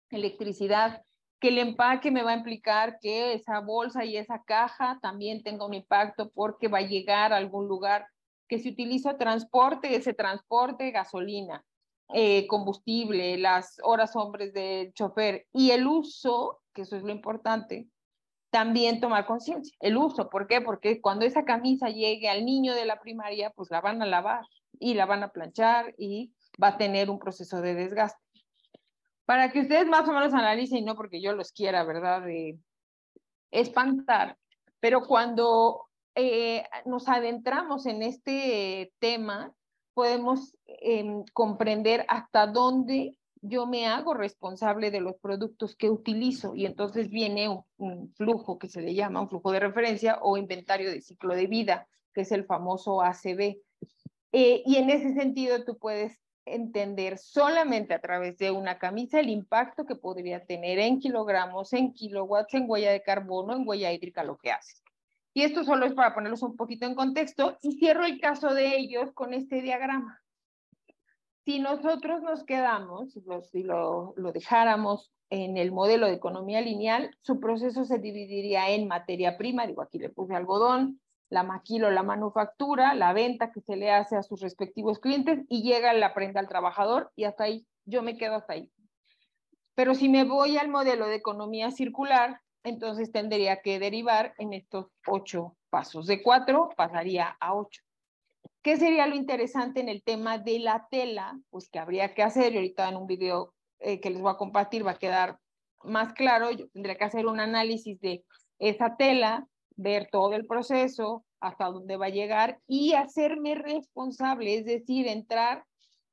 electricidad, 0.10 1.04
que 1.40 1.50
el 1.50 1.60
empaque 1.60 2.10
me 2.10 2.24
va 2.24 2.32
a 2.32 2.38
implicar 2.38 2.98
que 3.00 3.34
esa 3.34 3.60
bolsa 3.60 4.06
y 4.06 4.18
esa 4.18 4.42
caja 4.44 4.98
también 5.04 5.44
tenga 5.44 5.68
un 5.68 5.76
impacto 5.76 6.32
porque 6.34 6.68
va 6.68 6.80
a 6.80 6.88
llegar 6.88 7.34
a 7.34 7.38
algún 7.38 7.68
lugar, 7.68 8.08
que 8.48 8.58
si 8.58 8.70
utilizo 8.70 9.18
transporte, 9.18 9.96
ese 9.96 10.16
transporte, 10.16 10.90
gasolina, 10.90 11.64
eh, 12.14 12.48
combustible, 12.48 13.38
las 13.38 13.80
horas 13.84 14.16
hombres 14.16 14.52
del 14.54 14.94
chofer 14.94 15.46
y 15.54 15.72
el 15.72 15.86
uso, 15.86 16.62
que 16.74 16.84
eso 16.84 16.96
es 16.96 17.04
lo 17.04 17.12
importante, 17.12 17.88
también 18.50 19.00
tomar 19.00 19.26
conciencia. 19.26 19.76
El 19.80 19.98
uso, 19.98 20.30
¿por 20.30 20.48
qué? 20.48 20.62
Porque 20.62 21.02
cuando 21.02 21.26
esa 21.26 21.44
camisa 21.44 21.90
llegue 21.90 22.30
al 22.30 22.46
niño 22.46 22.74
de 22.76 22.86
la 22.86 23.00
primaria, 23.00 23.52
pues 23.52 23.70
la 23.72 23.82
van 23.82 24.02
a 24.02 24.06
lavar 24.06 24.46
y 24.80 24.94
la 24.94 25.06
van 25.06 25.24
a 25.24 25.32
planchar 25.32 25.94
y 25.98 26.32
va 26.62 26.70
a 26.70 26.78
tener 26.78 27.10
un 27.10 27.20
proceso 27.20 27.62
de 27.62 27.76
desgaste. 27.76 28.20
Para 29.26 29.52
que 29.52 29.62
ustedes 29.62 29.88
más 29.88 30.08
o 30.08 30.14
menos 30.14 30.34
analicen, 30.34 30.86
no 30.86 30.96
porque 30.96 31.22
yo 31.22 31.34
los 31.34 31.52
quiera, 31.52 31.84
¿verdad? 31.84 32.22
De 32.22 32.58
espantar, 33.52 34.38
pero 34.80 35.02
cuando 35.02 35.88
eh, 36.16 36.64
nos 36.86 37.08
adentramos 37.10 37.86
en 37.86 38.04
este 38.04 38.94
tema, 39.00 39.54
podemos 39.94 40.56
em, 40.66 41.24
comprender 41.34 42.06
hasta 42.08 42.48
dónde 42.48 43.18
yo 43.42 43.66
me 43.66 43.88
hago 43.88 44.14
responsable 44.14 44.92
de 44.92 45.02
los 45.02 45.16
productos 45.16 45.76
que 45.76 45.90
utilizo 45.90 46.56
y 46.56 46.66
entonces 46.66 47.10
viene 47.10 47.50
un, 47.78 48.14
flujo 48.16 48.58
que 48.58 48.70
se 48.70 48.82
le 48.82 48.94
llama 48.94 49.22
un 49.22 49.30
flujo 49.30 49.52
de 49.52 49.60
referencia 49.60 50.20
o 50.22 50.38
inventario 50.38 50.90
de 50.92 51.02
ciclo 51.02 51.36
de 51.36 51.48
vida, 51.48 51.88
que 52.14 52.22
es 52.22 52.32
el 52.32 52.46
famoso 52.46 53.02
ACB. 53.02 53.58
Eh, 54.32 54.64
y 54.66 54.76
en 54.76 54.90
ese 54.90 55.14
sentido 55.14 55.64
tú 55.64 55.78
puedes 55.78 56.20
entender 56.46 57.18
solamente 57.18 57.94
a 57.94 58.00
través 58.00 58.38
de 58.38 58.52
una 58.52 58.80
camisa 58.80 59.20
el 59.20 59.30
impacto 59.30 59.86
que 59.86 59.96
podría 59.96 60.46
tener 60.46 60.80
en 60.80 61.00
kilogramos, 61.00 61.74
en 61.74 61.94
kilowatts, 61.94 62.54
en 62.54 62.70
huella 62.70 62.92
de 62.92 63.04
carbono, 63.04 63.56
en 63.56 63.68
huella 63.68 63.92
hídrica, 63.92 64.24
lo 64.24 64.38
que 64.38 64.52
haces. 64.52 64.84
Y 65.34 65.44
esto 65.44 65.64
solo 65.64 65.86
es 65.86 65.94
para 65.94 66.16
ponerlos 66.16 66.42
un 66.42 66.56
poquito 66.56 66.86
en 66.88 66.96
contexto 66.96 67.58
y 67.62 67.74
cierro 67.78 68.06
el 68.06 68.20
caso 68.20 68.54
de 68.54 68.78
ellos 68.78 69.12
con 69.14 69.34
este 69.34 69.62
diagrama. 69.62 70.22
Si 71.48 71.60
nosotros 71.60 72.22
nos 72.24 72.44
quedamos, 72.44 73.14
si 73.54 73.64
lo, 73.64 74.14
dejáramos 74.34 75.14
en 75.30 75.56
el 75.56 75.72
modelo 75.72 76.08
de 76.08 76.12
economía 76.12 76.60
lineal, 76.60 77.16
su 77.22 77.40
proceso 77.40 77.86
se 77.86 78.00
dividiría 78.00 78.70
en 78.72 78.90
materia 78.90 79.38
prima, 79.38 79.66
digo 79.66 79.82
aquí 79.82 79.98
le 79.98 80.10
puse 80.10 80.36
algodón, 80.36 81.00
la 81.30 81.44
maquilo, 81.44 81.90
la 81.90 82.04
manufactura, 82.04 82.96
la 82.96 83.14
venta 83.14 83.54
que 83.54 83.62
se 83.62 83.78
le 83.78 83.92
hace 83.92 84.18
a 84.18 84.24
sus 84.24 84.42
respectivos 84.42 85.00
clientes 85.00 85.40
y 85.48 85.64
llega 85.64 85.94
la 85.94 86.14
prenda 86.14 86.42
al 86.42 86.50
trabajador 86.50 87.14
y 87.16 87.24
hasta 87.24 87.46
ahí, 87.46 87.66
yo 87.86 88.04
me 88.04 88.18
quedo 88.18 88.36
hasta 88.36 88.52
ahí. 88.52 88.70
Pero 89.74 89.96
si 89.96 90.10
me 90.10 90.26
voy 90.26 90.58
al 90.58 90.68
modelo 90.68 91.08
de 91.08 91.16
economía 91.16 91.72
circular, 91.72 92.42
entonces 92.66 93.14
tendría 93.14 93.62
que 93.62 93.80
derivar 93.80 94.34
en 94.38 94.52
estos 94.52 94.88
ocho 95.08 95.56
pasos. 95.70 96.08
De 96.08 96.22
cuatro 96.22 96.72
pasaría 96.76 97.38
a 97.40 97.56
ocho. 97.56 97.87
¿Qué 98.62 98.78
sería 98.78 99.08
lo 99.08 99.16
interesante 99.16 99.80
en 99.80 99.90
el 99.90 100.04
tema 100.04 100.38
de 100.38 100.60
la 100.60 100.88
tela? 100.90 101.40
Pues 101.50 101.70
que 101.70 101.80
habría 101.80 102.14
que 102.14 102.24
hacer, 102.24 102.54
y 102.54 102.58
ahorita 102.58 102.90
en 102.90 102.98
un 102.98 103.08
video 103.08 103.54
eh, 103.80 104.00
que 104.00 104.10
les 104.10 104.22
voy 104.22 104.32
a 104.32 104.38
compartir 104.38 104.86
va 104.86 104.92
a 104.92 105.00
quedar 105.00 105.40
más 105.84 106.14
claro, 106.14 106.52
yo 106.52 106.68
tendría 106.70 106.96
que 106.96 107.06
hacer 107.06 107.28
un 107.28 107.40
análisis 107.40 108.00
de 108.02 108.26
esa 108.60 108.98
tela, 108.98 109.48
ver 109.76 110.10
todo 110.12 110.34
el 110.34 110.46
proceso, 110.48 111.24
hasta 111.40 111.66
dónde 111.66 111.98
va 111.98 112.08
a 112.08 112.10
llegar 112.10 112.60
y 112.68 112.94
hacerme 112.94 113.56
responsable, 113.56 114.56
es 114.56 114.66
decir, 114.66 115.08
entrar 115.08 115.66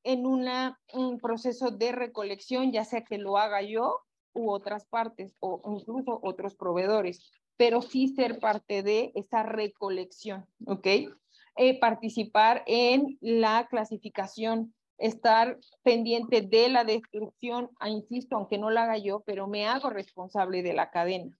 en 0.02 0.26
una, 0.26 0.78
un 0.92 1.18
proceso 1.18 1.70
de 1.70 1.92
recolección, 1.92 2.72
ya 2.72 2.84
sea 2.84 3.04
que 3.04 3.16
lo 3.16 3.38
haga 3.38 3.62
yo 3.62 4.00
u 4.34 4.50
otras 4.50 4.84
partes 4.86 5.34
o 5.40 5.62
incluso 5.78 6.20
otros 6.22 6.54
proveedores, 6.56 7.30
pero 7.56 7.80
sí 7.80 8.08
ser 8.08 8.38
parte 8.38 8.82
de 8.82 9.12
esa 9.14 9.42
recolección, 9.42 10.46
¿ok? 10.66 10.86
Eh, 11.56 11.78
participar 11.78 12.64
en 12.66 13.16
la 13.20 13.68
clasificación, 13.70 14.74
estar 14.98 15.58
pendiente 15.84 16.40
de 16.40 16.68
la 16.68 16.82
destrucción, 16.84 17.70
ah, 17.78 17.88
insisto, 17.88 18.36
aunque 18.36 18.58
no 18.58 18.70
la 18.70 18.84
haga 18.84 18.98
yo, 18.98 19.20
pero 19.20 19.46
me 19.46 19.66
hago 19.66 19.90
responsable 19.90 20.64
de 20.64 20.72
la 20.72 20.90
cadena. 20.90 21.38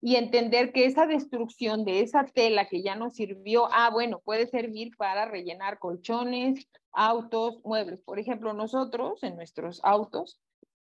Y 0.00 0.14
entender 0.14 0.72
que 0.72 0.84
esa 0.86 1.06
destrucción 1.06 1.84
de 1.84 2.02
esa 2.02 2.24
tela 2.24 2.68
que 2.68 2.82
ya 2.82 2.94
no 2.94 3.10
sirvió, 3.10 3.68
ah, 3.72 3.90
bueno, 3.90 4.20
puede 4.20 4.46
servir 4.46 4.96
para 4.96 5.24
rellenar 5.24 5.80
colchones, 5.80 6.68
autos, 6.92 7.58
muebles. 7.64 8.00
Por 8.02 8.20
ejemplo, 8.20 8.52
nosotros 8.52 9.20
en 9.24 9.34
nuestros 9.34 9.80
autos, 9.82 10.40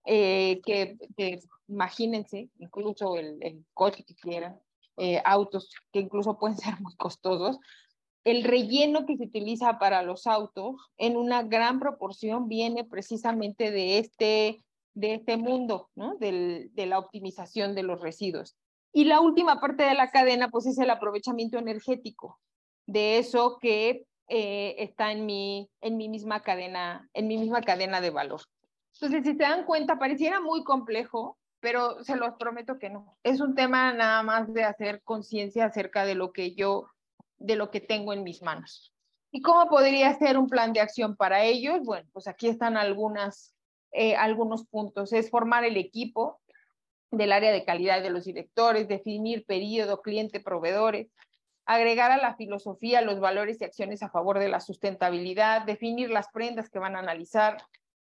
eh, 0.06 0.62
que, 0.64 0.96
imagínense, 1.68 2.48
incluso 2.58 3.16
el, 3.16 3.42
el, 3.42 3.64
coche 3.74 4.04
que 4.04 4.14
quieran, 4.14 4.58
eh, 4.96 5.20
autos 5.24 5.70
que 5.92 6.00
incluso 6.00 6.38
pueden 6.38 6.56
ser 6.58 6.80
muy 6.80 6.94
costosos, 6.96 7.58
el 8.24 8.42
relleno 8.42 9.06
que 9.06 9.16
se 9.16 9.24
utiliza 9.24 9.78
para 9.78 10.02
los 10.02 10.26
autos 10.26 10.76
en 10.96 11.16
una 11.16 11.42
gran 11.42 11.78
proporción 11.78 12.48
viene 12.48 12.84
precisamente 12.84 13.70
de 13.70 13.98
este, 13.98 14.64
de 14.94 15.14
este 15.14 15.36
mundo, 15.36 15.90
¿no? 15.94 16.16
de 16.16 16.70
la 16.86 16.98
optimización 16.98 17.74
de 17.74 17.82
los 17.82 18.00
residuos. 18.00 18.56
Y 18.92 19.04
la 19.04 19.20
última 19.20 19.60
parte 19.60 19.82
de 19.82 19.94
la 19.94 20.10
cadena, 20.10 20.48
pues 20.48 20.66
es 20.66 20.78
el 20.78 20.88
aprovechamiento 20.88 21.58
energético 21.58 22.40
de 22.86 23.18
eso 23.18 23.58
que 23.60 24.06
eh, 24.28 24.76
está 24.78 25.12
en 25.12 25.26
mi, 25.26 25.68
en 25.80 25.96
mi 25.96 26.08
misma 26.08 26.40
cadena, 26.40 27.08
en 27.12 27.28
mi 27.28 27.36
misma 27.36 27.60
cadena 27.60 28.00
de 28.00 28.10
valor. 28.10 28.40
Entonces, 28.94 29.24
si 29.24 29.32
se 29.32 29.42
dan 29.42 29.64
cuenta, 29.64 29.98
pareciera 29.98 30.40
muy 30.40 30.64
complejo, 30.64 31.36
pero 31.60 32.02
se 32.04 32.16
los 32.16 32.34
prometo 32.38 32.78
que 32.78 32.88
no. 32.88 33.18
Es 33.22 33.40
un 33.40 33.54
tema 33.54 33.92
nada 33.92 34.22
más 34.22 34.52
de 34.52 34.64
hacer 34.64 35.02
conciencia 35.02 35.66
acerca 35.66 36.04
de 36.04 36.14
lo 36.14 36.32
que 36.32 36.54
yo 36.54 36.86
de 37.44 37.56
lo 37.56 37.70
que 37.70 37.80
tengo 37.80 38.12
en 38.12 38.22
mis 38.22 38.42
manos. 38.42 38.92
¿Y 39.30 39.42
cómo 39.42 39.68
podría 39.68 40.16
ser 40.18 40.38
un 40.38 40.48
plan 40.48 40.72
de 40.72 40.80
acción 40.80 41.16
para 41.16 41.44
ellos? 41.44 41.80
Bueno, 41.82 42.08
pues 42.12 42.26
aquí 42.26 42.48
están 42.48 42.76
algunas, 42.76 43.54
eh, 43.92 44.16
algunos 44.16 44.64
puntos. 44.66 45.12
Es 45.12 45.28
formar 45.28 45.64
el 45.64 45.76
equipo 45.76 46.40
del 47.10 47.32
área 47.32 47.52
de 47.52 47.64
calidad 47.64 48.02
de 48.02 48.10
los 48.10 48.24
directores, 48.24 48.88
definir 48.88 49.44
periodo, 49.44 50.00
cliente, 50.00 50.40
proveedores, 50.40 51.12
agregar 51.66 52.10
a 52.12 52.16
la 52.16 52.34
filosofía 52.36 53.02
los 53.02 53.20
valores 53.20 53.60
y 53.60 53.64
acciones 53.64 54.02
a 54.02 54.10
favor 54.10 54.38
de 54.38 54.48
la 54.48 54.60
sustentabilidad, 54.60 55.62
definir 55.62 56.10
las 56.10 56.28
prendas 56.28 56.70
que 56.70 56.78
van 56.78 56.96
a 56.96 57.00
analizar, 57.00 57.58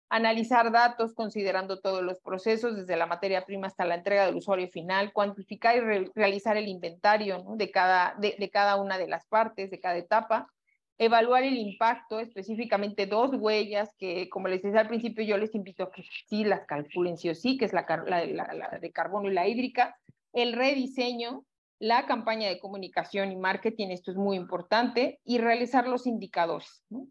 analizar 0.09 0.71
datos 0.71 1.13
considerando 1.13 1.79
todos 1.79 2.01
los 2.01 2.19
procesos, 2.19 2.75
desde 2.75 2.97
la 2.97 3.05
materia 3.05 3.45
prima 3.45 3.67
hasta 3.67 3.85
la 3.85 3.95
entrega 3.95 4.25
del 4.25 4.35
usuario 4.35 4.67
final, 4.67 5.13
cuantificar 5.13 5.77
y 5.77 6.09
realizar 6.15 6.57
el 6.57 6.67
inventario 6.67 7.45
de, 7.55 7.71
cada, 7.71 8.15
de, 8.19 8.49
cada 8.51 8.75
una 8.77 8.97
de 8.97 9.07
las 9.07 9.27
partes, 9.27 9.69
de 9.69 9.79
cada 9.79 9.97
etapa, 9.97 10.51
evaluar 10.97 11.43
el 11.43 11.57
impacto, 11.57 12.19
específicamente 12.19 13.05
dos 13.05 13.31
huellas 13.33 13.93
que, 13.97 14.27
como 14.29 14.47
les 14.47 14.63
decía 14.63 14.81
al 14.81 14.87
principio, 14.87 15.23
yo 15.23 15.37
les 15.37 15.53
invito 15.53 15.83
a 15.83 15.91
que 15.91 16.03
sí 16.27 16.43
las 16.43 16.65
calculen 16.65 17.17
sí 17.17 17.29
o 17.29 17.35
sí, 17.35 17.57
que 17.57 17.65
es 17.65 17.73
la, 17.73 17.85
la 17.87 18.79
de 18.81 18.91
carbono 18.91 19.29
y 19.29 19.33
la 19.33 19.47
hídrica, 19.47 19.95
el 20.33 20.53
rediseño, 20.53 21.45
la 21.77 22.07
campaña 22.07 22.49
de 22.49 22.59
comunicación 22.59 23.31
y 23.31 23.37
marketing, 23.37 23.89
esto 23.89 24.11
es 24.11 24.17
muy 24.17 24.35
importante, 24.35 25.19
y 25.23 25.37
realizar 25.37 25.87
los 25.87 26.07
indicadores. 26.07 26.83
¿no? 26.89 27.07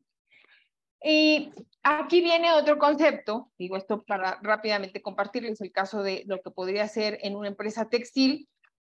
Y 1.03 1.51
aquí 1.83 2.21
viene 2.21 2.53
otro 2.53 2.79
concepto, 2.79 3.51
digo 3.59 3.77
esto 3.77 4.03
para 4.03 4.39
rápidamente 4.43 5.01
compartirles 5.01 5.61
el 5.61 5.73
caso 5.73 6.03
de 6.03 6.25
lo 6.27 6.41
que 6.41 6.51
podría 6.51 6.89
ser 6.89 7.19
en 7.23 7.37
una 7.37 7.49
empresa 7.49 7.89
textil, 7.89 8.49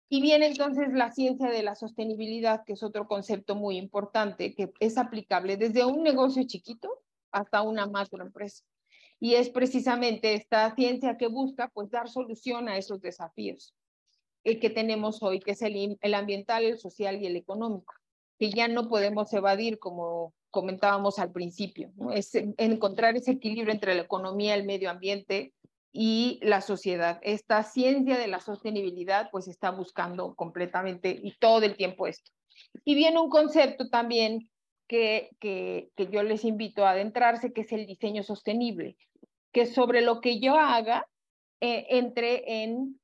y 0.09 0.21
viene 0.21 0.47
entonces 0.47 0.93
la 0.93 1.11
ciencia 1.11 1.51
de 1.51 1.65
la 1.65 1.75
sostenibilidad, 1.75 2.63
que 2.65 2.75
es 2.75 2.83
otro 2.85 3.09
concepto 3.09 3.57
muy 3.57 3.77
importante, 3.77 4.55
que 4.55 4.71
es 4.79 4.99
aplicable 4.99 5.57
desde 5.57 5.85
un 5.85 6.05
negocio 6.05 6.45
chiquito 6.47 7.03
hasta 7.33 7.63
una 7.63 7.87
macroempresa. 7.87 8.65
Y 9.19 9.35
es 9.35 9.51
precisamente 9.51 10.35
esta 10.35 10.73
ciencia 10.77 11.17
que 11.17 11.27
busca 11.27 11.69
pues 11.75 11.91
dar 11.91 12.09
solución 12.09 12.69
a 12.69 12.77
esos 12.77 13.01
desafíos 13.01 13.75
el 14.45 14.61
que 14.61 14.71
tenemos 14.71 15.25
hoy, 15.25 15.41
que 15.41 15.51
es 15.53 15.63
el, 15.63 15.99
el 16.01 16.15
ambiental, 16.15 16.63
el 16.63 16.79
social 16.79 17.21
y 17.21 17.27
el 17.27 17.35
económico, 17.35 17.93
que 18.39 18.51
ya 18.51 18.69
no 18.69 18.89
podemos 18.89 19.33
evadir 19.33 19.81
como 19.81 20.35
comentábamos 20.57 21.19
al 21.19 21.33
principio, 21.33 21.93
es 22.15 22.35
encontrar 22.57 23.15
ese 23.15 23.33
equilibrio 23.33 23.75
entre 23.75 23.95
la 23.95 24.01
economía, 24.01 24.55
el 24.55 24.65
medio 24.65 24.89
ambiente 24.89 25.53
y 25.93 26.41
la 26.41 26.63
sociedad. 26.63 27.21
Esta 27.21 27.63
ciencia 27.63 28.17
de 28.17 28.27
la 28.27 28.41
sostenibilidad 28.41 29.29
pues 29.31 29.49
está 29.49 29.71
buscando 29.71 30.35
completamente 30.35 31.11
y 31.23 31.37
todo 31.39 31.63
el 31.67 31.77
tiempo 31.77 32.07
esto. 32.07 32.31
Y 32.87 32.95
viene 32.95 33.21
un 33.21 33.29
concepto 33.29 33.91
también 33.91 34.49
que, 34.89 35.29
que, 35.41 35.91
que 35.95 36.07
yo 36.07 36.23
les 36.23 36.43
invito 36.47 36.87
a 36.87 36.93
adentrarse, 36.93 37.53
que 37.53 37.61
es 37.61 37.73
el 37.73 37.87
diseño 37.87 38.23
sostenible, 38.23 38.97
que 39.53 39.67
sobre 39.67 40.01
lo 40.01 40.23
que 40.23 40.41
yo 40.41 40.55
haga 40.55 41.07
eh, 41.61 41.87
entre 41.91 42.63
en 42.63 42.99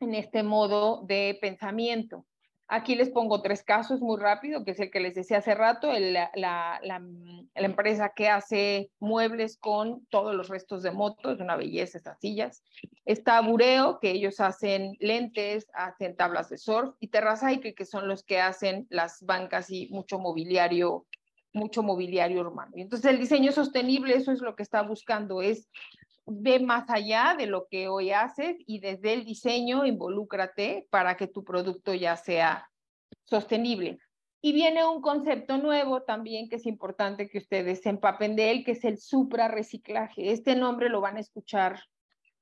en 0.00 0.14
este 0.14 0.42
modo 0.42 1.02
de 1.06 1.38
pensamiento. 1.40 2.26
Aquí 2.68 2.96
les 2.96 3.10
pongo 3.10 3.42
tres 3.42 3.62
casos 3.62 4.00
muy 4.00 4.18
rápido, 4.18 4.64
que 4.64 4.72
es 4.72 4.80
el 4.80 4.90
que 4.90 4.98
les 4.98 5.14
decía 5.14 5.38
hace 5.38 5.54
rato, 5.54 5.92
la, 5.92 6.30
la, 6.34 7.00
empresa 7.54 8.12
que 8.14 8.28
hace 8.28 8.90
muebles 8.98 9.56
con 9.56 10.04
todos 10.06 10.34
los 10.34 10.48
restos 10.48 10.82
de 10.82 10.90
moto, 10.90 11.30
es 11.30 11.38
una 11.38 11.54
belleza 11.54 11.98
estas 11.98 12.18
sillas. 12.18 12.64
Está 13.04 13.40
Bureo, 13.40 14.00
que 14.00 14.10
ellos 14.10 14.40
hacen 14.40 14.96
lentes, 14.98 15.68
hacen 15.74 16.16
tablas 16.16 16.48
de 16.48 16.58
surf, 16.58 16.96
y 16.98 17.08
Terracycle, 17.08 17.74
que 17.74 17.84
son 17.84 18.08
los 18.08 18.24
que 18.24 18.40
hacen 18.40 18.88
las 18.90 19.22
bancas 19.22 19.70
y 19.70 19.88
mucho 19.90 20.18
mobiliario, 20.18 21.06
mucho 21.52 21.84
mobiliario 21.84 22.40
urbano. 22.40 22.72
Entonces 22.74 23.08
el 23.08 23.20
diseño 23.20 23.52
sostenible, 23.52 24.16
eso 24.16 24.32
es 24.32 24.40
lo 24.40 24.56
que 24.56 24.64
está 24.64 24.82
buscando, 24.82 25.40
es 25.40 25.68
ve 26.26 26.58
más 26.60 26.90
allá 26.90 27.34
de 27.38 27.46
lo 27.46 27.68
que 27.70 27.88
hoy 27.88 28.10
haces 28.10 28.56
y 28.66 28.80
desde 28.80 29.12
el 29.12 29.24
diseño 29.24 29.86
involúcrate 29.86 30.86
para 30.90 31.16
que 31.16 31.28
tu 31.28 31.44
producto 31.44 31.94
ya 31.94 32.16
sea 32.16 32.68
sostenible. 33.24 33.98
Y 34.42 34.52
viene 34.52 34.84
un 34.84 35.00
concepto 35.00 35.58
nuevo 35.58 36.02
también 36.02 36.48
que 36.48 36.56
es 36.56 36.66
importante 36.66 37.28
que 37.28 37.38
ustedes 37.38 37.80
se 37.80 37.88
empapen 37.88 38.36
de 38.36 38.50
él, 38.50 38.64
que 38.64 38.72
es 38.72 38.84
el 38.84 38.98
suprarreciclaje. 38.98 40.30
Este 40.30 40.54
nombre 40.54 40.88
lo 40.88 41.00
van 41.00 41.16
a 41.16 41.20
escuchar 41.20 41.80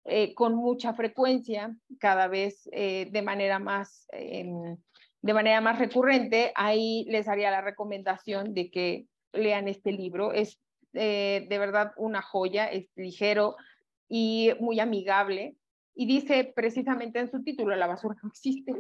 eh, 0.05 0.35
con 0.35 0.55
mucha 0.55 0.93
frecuencia, 0.93 1.75
cada 1.99 2.27
vez 2.29 2.69
eh, 2.73 3.09
de, 3.11 3.23
manera 3.23 3.59
más, 3.59 4.07
em, 4.13 4.77
de 5.23 5.35
manera 5.35 5.63
más 5.63 5.79
recurrente. 5.79 6.53
Ahí 6.57 7.07
les 7.09 7.27
haría 7.27 7.51
la 7.51 7.63
recomendación 7.63 8.53
de 8.53 8.71
que 8.71 9.07
lean 9.33 9.69
este 9.69 9.93
libro. 9.93 10.33
Es 10.33 10.61
eh, 10.93 11.47
de 11.49 11.59
verdad 11.59 11.93
una 11.97 12.21
joya, 12.21 12.67
es 12.67 12.89
ligero, 12.97 13.57
y 14.17 14.53
muy 14.61 14.79
amigable. 14.79 15.57
Y 15.97 16.07
dice 16.07 16.53
precisamente 16.55 17.19
en 17.19 17.29
su 17.29 17.43
título, 17.43 17.75
la 17.75 17.89
basura 17.89 18.15
no 18.23 18.29
existe, 18.29 18.73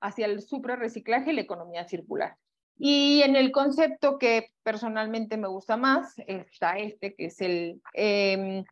hacia 0.00 0.26
el 0.26 0.42
suprarreciclaje 0.42 1.30
y 1.30 1.34
la 1.34 1.42
economía 1.42 1.86
circular. 1.86 2.34
Y 2.76 3.22
en 3.22 3.36
el 3.36 3.52
concepto 3.52 4.18
que 4.18 4.50
personalmente 4.64 5.36
me 5.36 5.46
gusta 5.46 5.76
más, 5.76 6.14
está 6.26 6.76
este, 6.76 7.14
que 7.14 7.26
es 7.26 7.40
el, 7.40 7.80
em, 7.94 8.64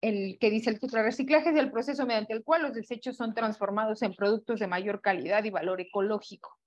el 0.00 0.36
que 0.40 0.50
dice 0.50 0.70
el 0.70 0.80
suprarreciclaje, 0.80 1.50
es 1.50 1.56
el 1.56 1.70
proceso 1.70 2.06
mediante 2.06 2.32
el 2.32 2.42
cual 2.42 2.62
los 2.62 2.74
desechos 2.74 3.16
son 3.16 3.32
transformados 3.32 4.02
en 4.02 4.14
productos 4.14 4.58
de 4.58 4.66
mayor 4.66 5.00
calidad 5.00 5.44
y 5.44 5.50
valor 5.50 5.80
ecológico. 5.80 6.58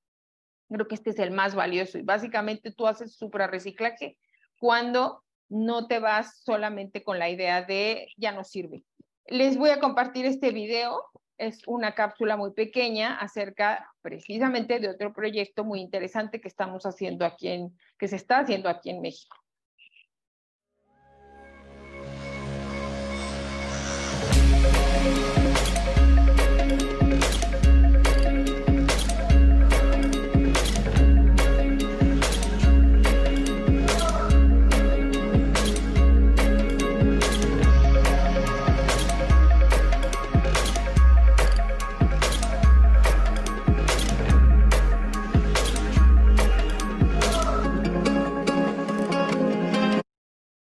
Creo 0.69 0.87
que 0.87 0.95
este 0.95 1.09
es 1.09 1.19
el 1.19 1.31
más 1.31 1.53
valioso. 1.53 1.97
Y 1.97 2.03
básicamente 2.03 2.71
tú 2.71 2.87
haces 2.87 3.13
suprarreciclaje 3.17 4.17
cuando 4.57 5.25
no 5.49 5.87
te 5.87 5.99
vas 5.99 6.41
solamente 6.43 7.03
con 7.03 7.19
la 7.19 7.29
idea 7.29 7.63
de 7.63 8.07
ya 8.17 8.31
no 8.31 8.43
sirve. 8.43 8.83
Les 9.27 9.57
voy 9.57 9.71
a 9.71 9.79
compartir 9.79 10.25
este 10.25 10.51
video, 10.51 11.03
es 11.37 11.61
una 11.67 11.95
cápsula 11.95 12.37
muy 12.37 12.51
pequeña 12.51 13.15
acerca 13.15 13.91
precisamente 14.01 14.79
de 14.79 14.89
otro 14.89 15.13
proyecto 15.13 15.63
muy 15.63 15.81
interesante 15.81 16.41
que 16.41 16.47
estamos 16.47 16.85
haciendo 16.85 17.25
aquí 17.25 17.47
en, 17.47 17.77
que 17.97 18.07
se 18.07 18.15
está 18.15 18.39
haciendo 18.39 18.69
aquí 18.69 18.89
en 18.89 19.01
México. 19.01 19.37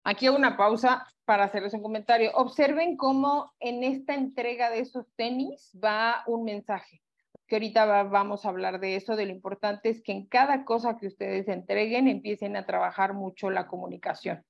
Aquí 0.08 0.28
hago 0.28 0.36
una 0.36 0.56
pausa 0.56 1.04
para 1.24 1.42
hacerles 1.42 1.74
un 1.74 1.82
comentario. 1.82 2.30
Observen 2.34 2.96
cómo 2.96 3.52
en 3.58 3.82
esta 3.82 4.14
entrega 4.14 4.70
de 4.70 4.78
esos 4.78 5.04
tenis 5.16 5.76
va 5.84 6.22
un 6.28 6.44
mensaje, 6.44 7.02
que 7.48 7.56
ahorita 7.56 8.04
vamos 8.04 8.46
a 8.46 8.50
hablar 8.50 8.78
de 8.78 8.94
eso, 8.94 9.16
de 9.16 9.26
lo 9.26 9.32
importante 9.32 9.88
es 9.88 10.00
que 10.04 10.12
en 10.12 10.26
cada 10.26 10.64
cosa 10.64 10.96
que 10.96 11.08
ustedes 11.08 11.48
entreguen 11.48 12.06
empiecen 12.06 12.54
a 12.56 12.64
trabajar 12.64 13.14
mucho 13.14 13.50
la 13.50 13.66
comunicación. 13.66 14.44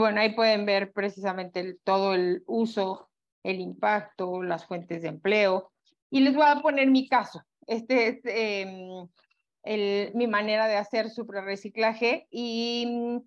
Bueno, 0.00 0.20
ahí 0.20 0.34
pueden 0.34 0.66
ver 0.66 0.92
precisamente 0.92 1.78
todo 1.84 2.14
el 2.14 2.42
uso, 2.46 3.08
el 3.44 3.60
impacto, 3.60 4.42
las 4.42 4.66
fuentes 4.66 5.02
de 5.02 5.08
empleo. 5.08 5.70
Y 6.10 6.20
les 6.20 6.34
voy 6.34 6.46
a 6.46 6.60
poner 6.60 6.88
mi 6.90 7.08
caso. 7.08 7.44
Este 7.66 8.08
es 8.08 8.20
em, 8.24 9.08
el, 9.62 10.10
mi 10.14 10.26
manera 10.26 10.66
de 10.66 10.76
hacer 10.76 11.06
reciclaje 11.44 12.26
y, 12.30 13.20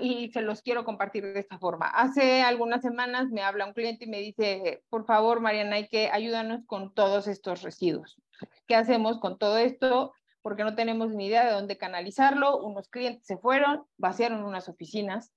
y 0.00 0.30
se 0.30 0.42
los 0.42 0.60
quiero 0.60 0.84
compartir 0.84 1.24
de 1.24 1.40
esta 1.40 1.58
forma. 1.58 1.86
Hace 1.86 2.42
algunas 2.42 2.82
semanas 2.82 3.30
me 3.30 3.42
habla 3.42 3.66
un 3.66 3.72
cliente 3.72 4.04
y 4.04 4.08
me 4.08 4.20
dice, 4.20 4.82
por 4.90 5.06
favor, 5.06 5.40
Mariana, 5.40 5.76
hay 5.76 5.88
que 5.88 6.10
ayúdanos 6.10 6.66
con 6.66 6.92
todos 6.92 7.28
estos 7.28 7.62
residuos. 7.62 8.20
¿Qué 8.66 8.74
hacemos 8.74 9.20
con 9.20 9.38
todo 9.38 9.56
esto? 9.56 10.12
Porque 10.42 10.64
no 10.64 10.74
tenemos 10.74 11.14
ni 11.14 11.26
idea 11.26 11.46
de 11.46 11.52
dónde 11.52 11.78
canalizarlo. 11.78 12.58
Unos 12.58 12.88
clientes 12.88 13.24
se 13.24 13.38
fueron, 13.38 13.84
vaciaron 13.96 14.44
unas 14.44 14.68
oficinas 14.68 15.32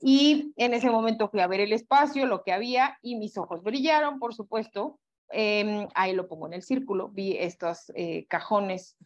y 0.00 0.52
en 0.56 0.74
ese 0.74 0.90
momento 0.90 1.28
fui 1.28 1.40
a 1.40 1.46
ver 1.46 1.60
el 1.60 1.72
espacio, 1.72 2.26
lo 2.26 2.42
que 2.42 2.52
había, 2.52 2.98
y 3.02 3.16
mis 3.16 3.38
ojos 3.38 3.62
brillaron, 3.62 4.18
por 4.18 4.34
supuesto. 4.34 4.98
Em, 5.30 5.88
ahí 5.94 6.14
lo 6.14 6.28
pongo 6.28 6.46
en 6.46 6.52
el 6.52 6.62
círculo. 6.62 7.08
Vi 7.08 7.36
estos 7.38 7.90
eh, 7.94 8.26
cajones 8.28 8.96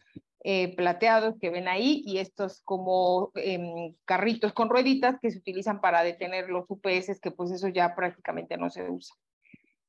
eh, 0.43 0.75
plateados 0.75 1.35
que 1.39 1.49
ven 1.49 1.67
ahí 1.67 2.03
y 2.05 2.17
estos 2.17 2.61
como 2.63 3.31
em, 3.35 3.95
carritos 4.05 4.53
con 4.53 4.69
rueditas 4.69 5.17
que 5.21 5.31
se 5.31 5.37
utilizan 5.37 5.81
para 5.81 6.03
detener 6.03 6.49
los 6.49 6.65
UPS, 6.67 7.19
que 7.21 7.31
pues 7.31 7.51
eso 7.51 7.67
ya 7.69 7.95
prácticamente 7.95 8.57
no 8.57 8.69
se 8.69 8.89
usa. 8.89 9.15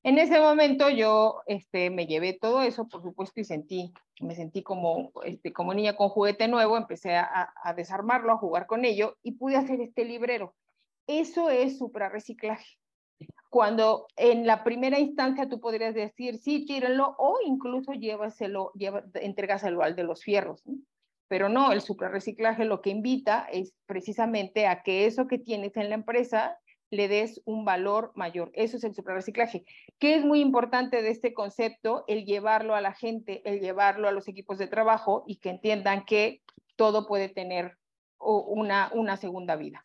En 0.04 0.18
ese 0.18 0.40
momento 0.40 0.90
yo 0.90 1.42
este, 1.46 1.90
me 1.90 2.06
llevé 2.06 2.32
todo 2.32 2.62
eso, 2.62 2.88
por 2.88 3.02
supuesto, 3.02 3.40
y 3.40 3.44
sentí, 3.44 3.92
me 4.20 4.34
sentí 4.34 4.62
como, 4.62 5.12
este, 5.24 5.52
como 5.52 5.74
niña 5.74 5.94
con 5.96 6.08
juguete 6.08 6.48
nuevo, 6.48 6.76
empecé 6.76 7.14
a, 7.14 7.52
a 7.62 7.72
desarmarlo, 7.74 8.32
a 8.32 8.38
jugar 8.38 8.66
con 8.66 8.84
ello 8.84 9.16
y 9.22 9.32
pude 9.32 9.56
hacer 9.56 9.80
este 9.80 10.04
librero. 10.04 10.54
Eso 11.20 11.50
es 11.50 11.76
suprarreciclaje. 11.76 12.78
Cuando 13.50 14.06
en 14.16 14.46
la 14.46 14.64
primera 14.64 14.98
instancia 14.98 15.46
tú 15.46 15.60
podrías 15.60 15.94
decir, 15.94 16.38
sí, 16.38 16.64
tírenlo 16.64 17.14
o 17.18 17.38
incluso 17.44 17.92
llévaselo, 17.92 18.72
lleva, 18.74 19.04
entrégaselo 19.14 19.82
al 19.82 19.94
de 19.94 20.04
los 20.04 20.24
fierros. 20.24 20.62
Pero 21.28 21.50
no, 21.50 21.70
el 21.72 21.82
suprarreciclaje 21.82 22.64
lo 22.64 22.80
que 22.80 22.88
invita 22.88 23.46
es 23.52 23.74
precisamente 23.84 24.66
a 24.66 24.82
que 24.82 25.04
eso 25.04 25.26
que 25.26 25.38
tienes 25.38 25.76
en 25.76 25.90
la 25.90 25.96
empresa 25.96 26.56
le 26.88 27.08
des 27.08 27.42
un 27.44 27.66
valor 27.66 28.12
mayor. 28.14 28.50
Eso 28.54 28.78
es 28.78 28.84
el 28.84 28.94
suprarreciclaje. 28.94 29.66
¿Qué 29.98 30.14
es 30.14 30.24
muy 30.24 30.40
importante 30.40 31.02
de 31.02 31.10
este 31.10 31.34
concepto? 31.34 32.04
El 32.06 32.24
llevarlo 32.24 32.74
a 32.74 32.80
la 32.80 32.94
gente, 32.94 33.42
el 33.44 33.60
llevarlo 33.60 34.08
a 34.08 34.12
los 34.12 34.28
equipos 34.28 34.56
de 34.56 34.66
trabajo 34.66 35.24
y 35.26 35.36
que 35.36 35.50
entiendan 35.50 36.06
que 36.06 36.40
todo 36.76 37.06
puede 37.06 37.28
tener 37.28 37.76
una 38.18 39.16
segunda 39.18 39.56
vida. 39.56 39.84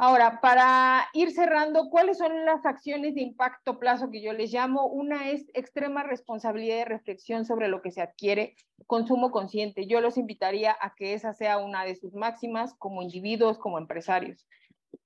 Ahora, 0.00 0.40
para 0.40 1.08
ir 1.12 1.32
cerrando, 1.32 1.90
¿cuáles 1.90 2.18
son 2.18 2.44
las 2.44 2.64
acciones 2.64 3.16
de 3.16 3.20
impacto 3.20 3.80
plazo 3.80 4.10
que 4.12 4.22
yo 4.22 4.32
les 4.32 4.52
llamo? 4.52 4.86
Una 4.86 5.28
es 5.30 5.50
extrema 5.54 6.04
responsabilidad 6.04 6.82
y 6.82 6.84
reflexión 6.84 7.44
sobre 7.44 7.66
lo 7.66 7.82
que 7.82 7.90
se 7.90 8.00
adquiere, 8.00 8.54
consumo 8.86 9.32
consciente. 9.32 9.88
Yo 9.88 10.00
los 10.00 10.16
invitaría 10.16 10.76
a 10.80 10.94
que 10.94 11.14
esa 11.14 11.32
sea 11.32 11.58
una 11.58 11.84
de 11.84 11.96
sus 11.96 12.14
máximas 12.14 12.74
como 12.78 13.02
individuos, 13.02 13.58
como 13.58 13.76
empresarios. 13.76 14.46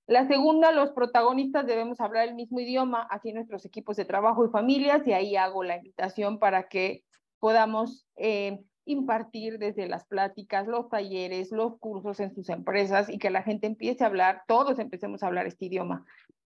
La 0.07 0.29
segunda, 0.29 0.73
los 0.73 0.91
protagonistas 0.91 1.67
debemos 1.67 1.99
hablar 2.03 2.29
el 2.29 2.35
mismo 2.35 2.61
idioma, 2.61 3.09
aquí 3.11 3.33
nuestros 3.33 3.65
equipos 3.65 3.97
de 3.97 4.05
trabajo 4.05 4.45
y 4.45 4.51
familias, 4.51 5.07
y 5.07 5.15
ahí 5.15 5.37
hago 5.37 5.65
la 5.65 5.77
invitación 5.77 6.39
para 6.39 6.69
que 6.69 7.03
podamos 7.39 8.07
eh, 8.17 8.63
impartir 8.85 9.59
desde 9.59 9.87
las 9.87 10.05
pláticas, 10.05 10.67
los 10.67 10.89
talleres, 10.89 11.53
los 11.53 11.79
cursos 11.79 12.21
en 12.21 12.35
sus 12.35 12.49
empresas 12.49 13.09
y 13.09 13.19
que 13.19 13.31
la 13.31 13.43
gente 13.43 13.67
empiece 13.67 14.05
a 14.05 14.09
hablar, 14.09 14.43
todos 14.47 14.79
empecemos 14.79 15.23
a 15.23 15.29
hablar 15.29 15.47
este 15.47 15.67
idioma. 15.67 16.05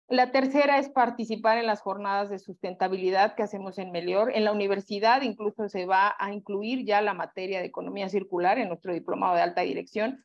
La 0.08 0.32
tercera 0.32 0.78
es 0.78 0.90
participar 0.90 1.58
en 1.58 1.66
las 1.66 1.82
jornadas 1.82 2.30
de 2.30 2.38
sustentabilidad 2.38 3.34
que 3.34 3.42
hacemos 3.42 3.80
en 3.80 3.92
Melior. 3.92 4.32
En 4.36 4.44
la 4.44 4.52
universidad 4.52 5.24
incluso 5.24 5.68
se 5.68 5.88
va 5.88 6.16
a 6.20 6.32
incluir 6.32 6.86
ya 6.86 7.02
la 7.02 7.16
materia 7.16 7.60
de 7.60 7.66
economía 7.66 8.08
circular 8.08 8.60
en 8.60 8.68
nuestro 8.68 8.94
diplomado 8.94 9.36
de 9.36 9.42
alta 9.42 9.62
dirección. 9.62 10.24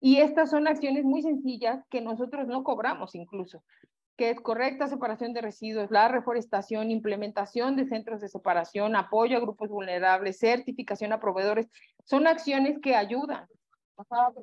Y 0.00 0.16
estas 0.16 0.50
son 0.50 0.66
acciones 0.66 1.04
muy 1.04 1.22
sencillas 1.22 1.84
que 1.90 2.00
nosotros 2.00 2.48
no 2.48 2.64
cobramos 2.64 3.14
incluso, 3.14 3.62
que 4.20 4.28
es 4.28 4.40
correcta 4.42 4.86
separación 4.86 5.32
de 5.32 5.40
residuos, 5.40 5.90
la 5.90 6.06
reforestación, 6.06 6.90
implementación 6.90 7.74
de 7.74 7.86
centros 7.86 8.20
de 8.20 8.28
separación, 8.28 8.94
apoyo 8.94 9.38
a 9.38 9.40
grupos 9.40 9.70
vulnerables, 9.70 10.38
certificación 10.38 11.14
a 11.14 11.20
proveedores. 11.20 11.68
Son 12.04 12.26
acciones 12.26 12.78
que 12.82 12.94
ayudan 12.94 13.46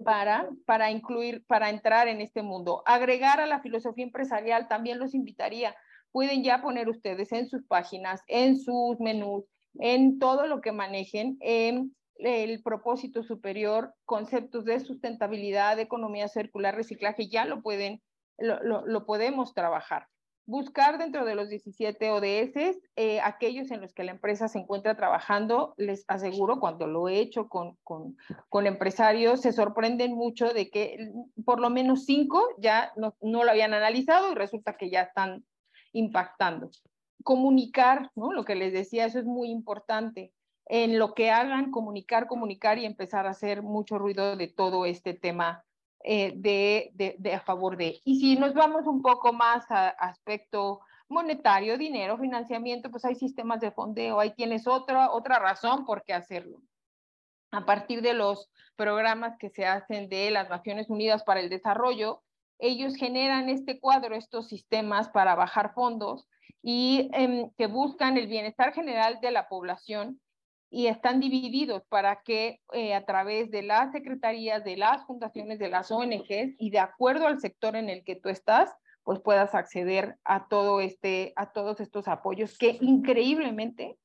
para, 0.03 0.49
para 0.65 0.89
incluir, 0.89 1.45
para 1.45 1.69
entrar 1.69 2.07
en 2.07 2.21
este 2.21 2.41
mundo. 2.41 2.81
Agregar 2.87 3.39
a 3.39 3.45
la 3.45 3.59
filosofía 3.59 4.03
empresarial, 4.03 4.67
también 4.67 4.97
los 4.97 5.13
invitaría. 5.13 5.75
Pueden 6.11 6.43
ya 6.43 6.59
poner 6.59 6.89
ustedes 6.89 7.31
en 7.31 7.47
sus 7.47 7.63
páginas, 7.63 8.23
en 8.25 8.59
sus 8.59 8.99
menús, 8.99 9.43
en 9.75 10.17
todo 10.17 10.47
lo 10.47 10.59
que 10.59 10.71
manejen, 10.71 11.37
en 11.39 11.95
el 12.15 12.63
propósito 12.63 13.21
superior, 13.21 13.93
conceptos 14.05 14.65
de 14.65 14.79
sustentabilidad, 14.79 15.79
economía 15.79 16.29
circular, 16.29 16.73
reciclaje, 16.73 17.29
ya 17.29 17.45
lo 17.45 17.61
pueden, 17.61 18.01
lo, 18.37 19.05
podemos 19.05 19.53
trabajar 19.53 20.07
buscar 20.47 20.97
dentro 20.97 21.25
de 21.25 21.35
los 21.35 21.49
17 21.49 22.09
ODS 22.09 22.79
eh, 22.95 23.19
aquellos 23.21 23.69
en 23.69 23.81
los 23.81 23.93
que 23.93 24.05
la 24.05 24.11
empresa 24.11 24.47
se 24.47 24.57
encuentra 24.57 24.95
trabajando. 24.95 25.75
Les 25.77 26.05
aseguro, 26.07 26.59
cuando 26.59 26.87
lo 26.87 27.09
he 27.09 27.19
hecho 27.19 27.49
con, 27.49 27.77
con, 27.83 28.17
con 28.49 28.65
empresarios, 28.65 29.41
se 29.41 29.51
sorprenden 29.51 30.15
mucho 30.15 30.53
de 30.53 30.71
que 30.71 31.11
por 31.45 31.59
lo 31.59 31.69
menos 31.69 32.05
cinco 32.05 32.41
ya 32.57 32.93
no, 32.95 33.15
no, 33.21 33.43
lo 33.43 33.51
habían 33.51 33.73
analizado 33.73 34.31
y 34.31 34.35
resulta 34.35 34.77
que 34.77 34.89
ya 34.89 35.01
están 35.01 35.45
impactando. 35.91 36.71
Comunicar, 37.23 38.09
¿no? 38.15 38.31
Lo 38.31 38.45
que 38.45 38.55
les 38.55 38.71
decía, 38.71 39.05
eso 39.05 39.19
es 39.19 39.25
muy 39.25 39.49
importante. 39.49 40.31
En 40.65 40.97
lo 40.97 41.13
que 41.13 41.29
hagan, 41.29 41.71
comunicar, 41.71 42.27
comunicar 42.27 42.77
y 42.77 42.85
empezar 42.85 43.27
a 43.27 43.31
hacer 43.31 43.63
mucho 43.63 43.97
ruido 43.97 44.37
de 44.37 44.47
todo 44.47 44.85
este 44.85 45.13
tema 45.13 45.65
eh, 46.03 46.33
de, 46.35 47.33
a 47.33 47.39
favor 47.41 47.77
de. 47.77 47.99
Y 48.03 48.19
si 48.19 48.37
nos 48.37 48.53
vamos 48.53 48.85
un 48.87 49.01
poco 49.01 49.33
más 49.33 49.69
a 49.71 49.89
aspecto 49.89 50.81
monetario, 51.09 51.77
dinero, 51.77 52.17
financiamiento, 52.17 52.91
pues 52.91 53.05
hay 53.05 53.15
sistemas 53.15 53.61
de 53.61 53.71
fondeo, 53.71 54.19
ahí 54.19 54.31
tienes 54.31 54.67
otra, 54.67 55.11
otra 55.11 55.39
razón 55.39 55.85
por 55.85 56.03
qué 56.03 56.13
hacerlo. 56.13 56.61
A 57.51 57.65
partir 57.65 58.01
de 58.01 58.13
los 58.13 58.51
programas 58.75 59.37
que 59.37 59.49
se 59.49 59.65
hacen 59.65 60.09
de 60.09 60.31
las 60.31 60.49
Naciones 60.49 60.89
Unidas 60.89 61.23
para 61.23 61.39
el 61.39 61.49
Desarrollo, 61.49 62.23
ellos 62.59 62.95
generan 62.95 63.49
este 63.49 63.79
cuadro, 63.79 64.15
estos 64.15 64.47
sistemas 64.49 65.09
para 65.09 65.35
bajar 65.35 65.73
fondos 65.73 66.27
y 66.61 67.09
eh, 67.13 67.49
que 67.57 67.67
buscan 67.67 68.17
el 68.17 68.27
bienestar 68.27 68.73
general 68.73 69.19
de 69.21 69.31
la 69.31 69.47
población 69.47 70.19
y 70.69 70.87
están 70.87 71.19
divididos 71.19 71.83
para 71.87 72.21
que 72.23 72.59
eh, 72.73 72.93
a 72.93 73.05
través 73.05 73.51
de 73.51 73.63
las 73.63 73.91
secretarías, 73.91 74.63
de 74.63 74.77
las 74.77 75.05
fundaciones, 75.05 75.59
de 75.59 75.69
las 75.69 75.91
ONGs 75.91 76.55
y 76.57 76.69
de 76.71 76.79
acuerdo 76.79 77.27
al 77.27 77.39
sector 77.39 77.75
en 77.75 77.89
el 77.89 78.03
que 78.03 78.15
tú 78.15 78.29
estás, 78.29 78.73
pues 79.03 79.21
puedas 79.21 79.55
acceder 79.55 80.17
a 80.25 80.47
todo 80.49 80.81
este, 80.81 81.31
a 81.37 81.53
todos 81.53 81.79
estos 81.79 82.09
apoyos 82.09 82.57
que 82.57 82.77
increíblemente, 82.81 83.97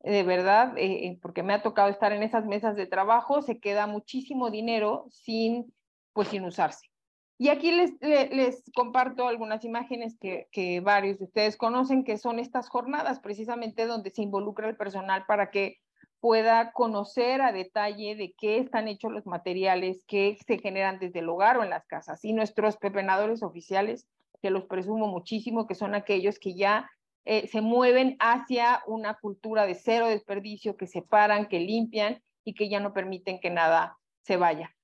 de 0.00 0.22
verdad, 0.22 0.78
eh, 0.78 1.06
eh, 1.06 1.18
porque 1.20 1.42
me 1.42 1.54
ha 1.54 1.62
tocado 1.62 1.88
estar 1.88 2.12
en 2.12 2.22
esas 2.22 2.46
mesas 2.46 2.76
de 2.76 2.86
trabajo, 2.86 3.42
se 3.42 3.58
queda 3.58 3.88
muchísimo 3.88 4.50
dinero 4.50 5.06
sin, 5.10 5.74
pues 6.12 6.28
sin 6.28 6.44
usarse. 6.44 6.88
Y 7.36 7.48
aquí 7.48 7.72
les, 7.72 7.90
les, 8.00 8.30
les 8.30 8.62
comparto 8.76 9.26
algunas 9.26 9.64
imágenes 9.64 10.16
que, 10.20 10.46
que 10.52 10.78
varios 10.78 11.18
de 11.18 11.24
ustedes 11.24 11.56
conocen, 11.56 12.04
que 12.04 12.16
son 12.16 12.38
estas 12.38 12.68
jornadas 12.68 13.18
precisamente 13.18 13.86
donde 13.86 14.10
se 14.10 14.22
involucra 14.22 14.68
el 14.68 14.76
personal 14.76 15.24
para 15.26 15.50
que 15.50 15.78
pueda 16.24 16.72
conocer 16.72 17.42
a 17.42 17.52
detalle 17.52 18.16
de 18.16 18.32
qué 18.32 18.56
están 18.56 18.88
hechos 18.88 19.12
los 19.12 19.26
materiales 19.26 20.02
que 20.06 20.38
se 20.46 20.56
generan 20.56 20.98
desde 20.98 21.18
el 21.18 21.28
hogar 21.28 21.58
o 21.58 21.62
en 21.62 21.68
las 21.68 21.84
casas. 21.84 22.24
Y 22.24 22.32
nuestros 22.32 22.78
pepenadores 22.78 23.42
oficiales, 23.42 24.08
que 24.40 24.48
los 24.48 24.64
presumo 24.64 25.06
muchísimo, 25.06 25.66
que 25.66 25.74
son 25.74 25.94
aquellos 25.94 26.38
que 26.38 26.54
ya 26.54 26.90
eh, 27.26 27.46
se 27.48 27.60
mueven 27.60 28.16
hacia 28.20 28.82
una 28.86 29.18
cultura 29.18 29.66
de 29.66 29.74
cero 29.74 30.06
desperdicio, 30.06 30.78
que 30.78 30.86
separan, 30.86 31.46
que 31.46 31.60
limpian 31.60 32.22
y 32.42 32.54
que 32.54 32.70
ya 32.70 32.80
no 32.80 32.94
permiten 32.94 33.38
que 33.38 33.50
nada 33.50 33.98
se 34.22 34.38
vaya. 34.38 34.74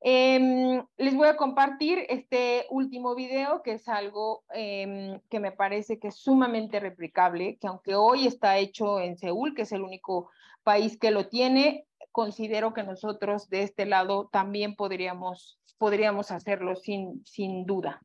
Eh, 0.00 0.82
les 0.96 1.14
voy 1.14 1.28
a 1.28 1.36
compartir 1.36 2.06
este 2.08 2.64
último 2.70 3.14
video, 3.14 3.62
que 3.62 3.72
es 3.72 3.86
algo 3.86 4.44
eh, 4.54 5.20
que 5.28 5.40
me 5.40 5.52
parece 5.52 5.98
que 5.98 6.08
es 6.08 6.16
sumamente 6.16 6.80
replicable, 6.80 7.58
que 7.60 7.66
aunque 7.66 7.94
hoy 7.94 8.26
está 8.26 8.56
hecho 8.56 8.98
en 8.98 9.18
Seúl, 9.18 9.54
que 9.54 9.62
es 9.62 9.72
el 9.72 9.82
único 9.82 10.30
país 10.66 10.98
que 10.98 11.12
lo 11.12 11.28
tiene, 11.28 11.86
considero 12.10 12.74
que 12.74 12.82
nosotros 12.82 13.48
de 13.48 13.62
este 13.62 13.86
lado 13.86 14.28
también 14.32 14.74
podríamos, 14.74 15.60
podríamos 15.78 16.32
hacerlo 16.32 16.74
sin, 16.74 17.24
sin 17.24 17.66
duda. 17.66 18.02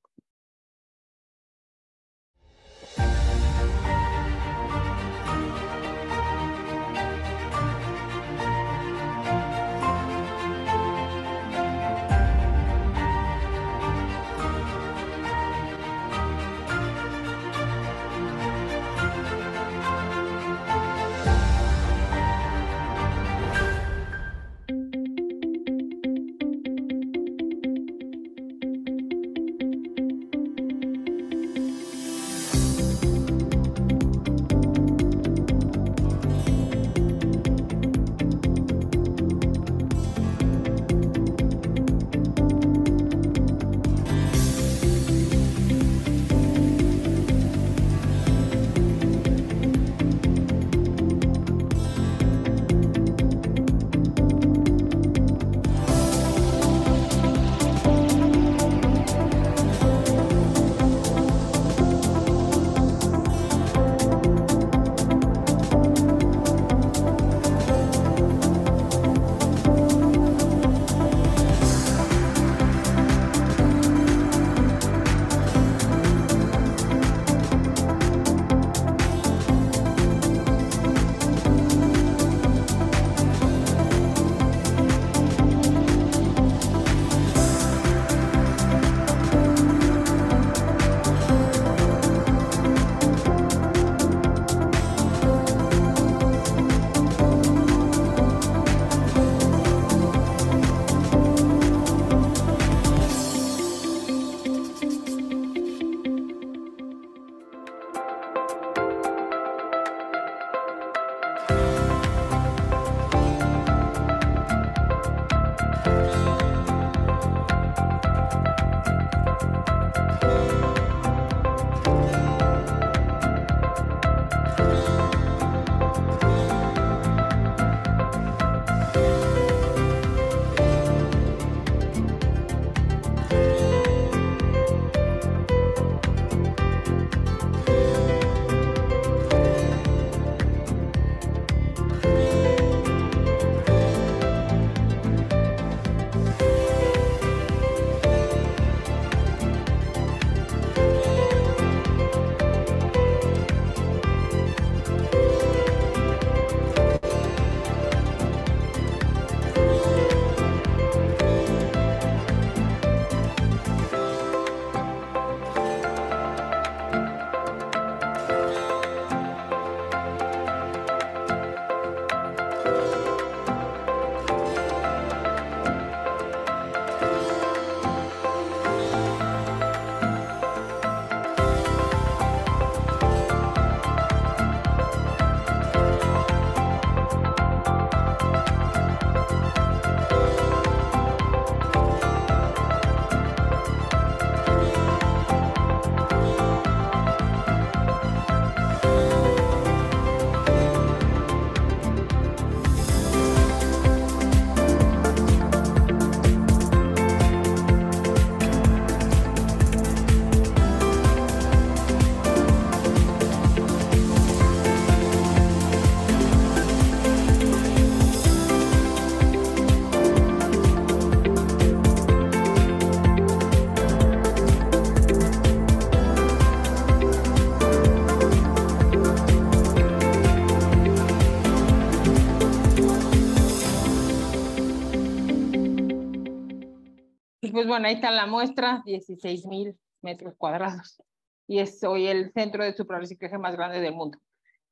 Pues 237.62 237.68
bueno, 237.68 237.88
ahí 237.88 237.94
está 237.94 238.10
la 238.10 238.26
muestra, 238.26 238.82
16 238.88 239.46
mil 239.46 239.78
metros 240.02 240.34
cuadrados. 240.36 241.00
Y 241.46 241.60
es 241.60 241.84
hoy 241.84 242.08
el 242.08 242.32
centro 242.34 242.64
de 242.64 242.74
suprarreciclaje 242.74 243.38
más 243.38 243.56
grande 243.56 243.80
del 243.80 243.94
mundo. 243.94 244.18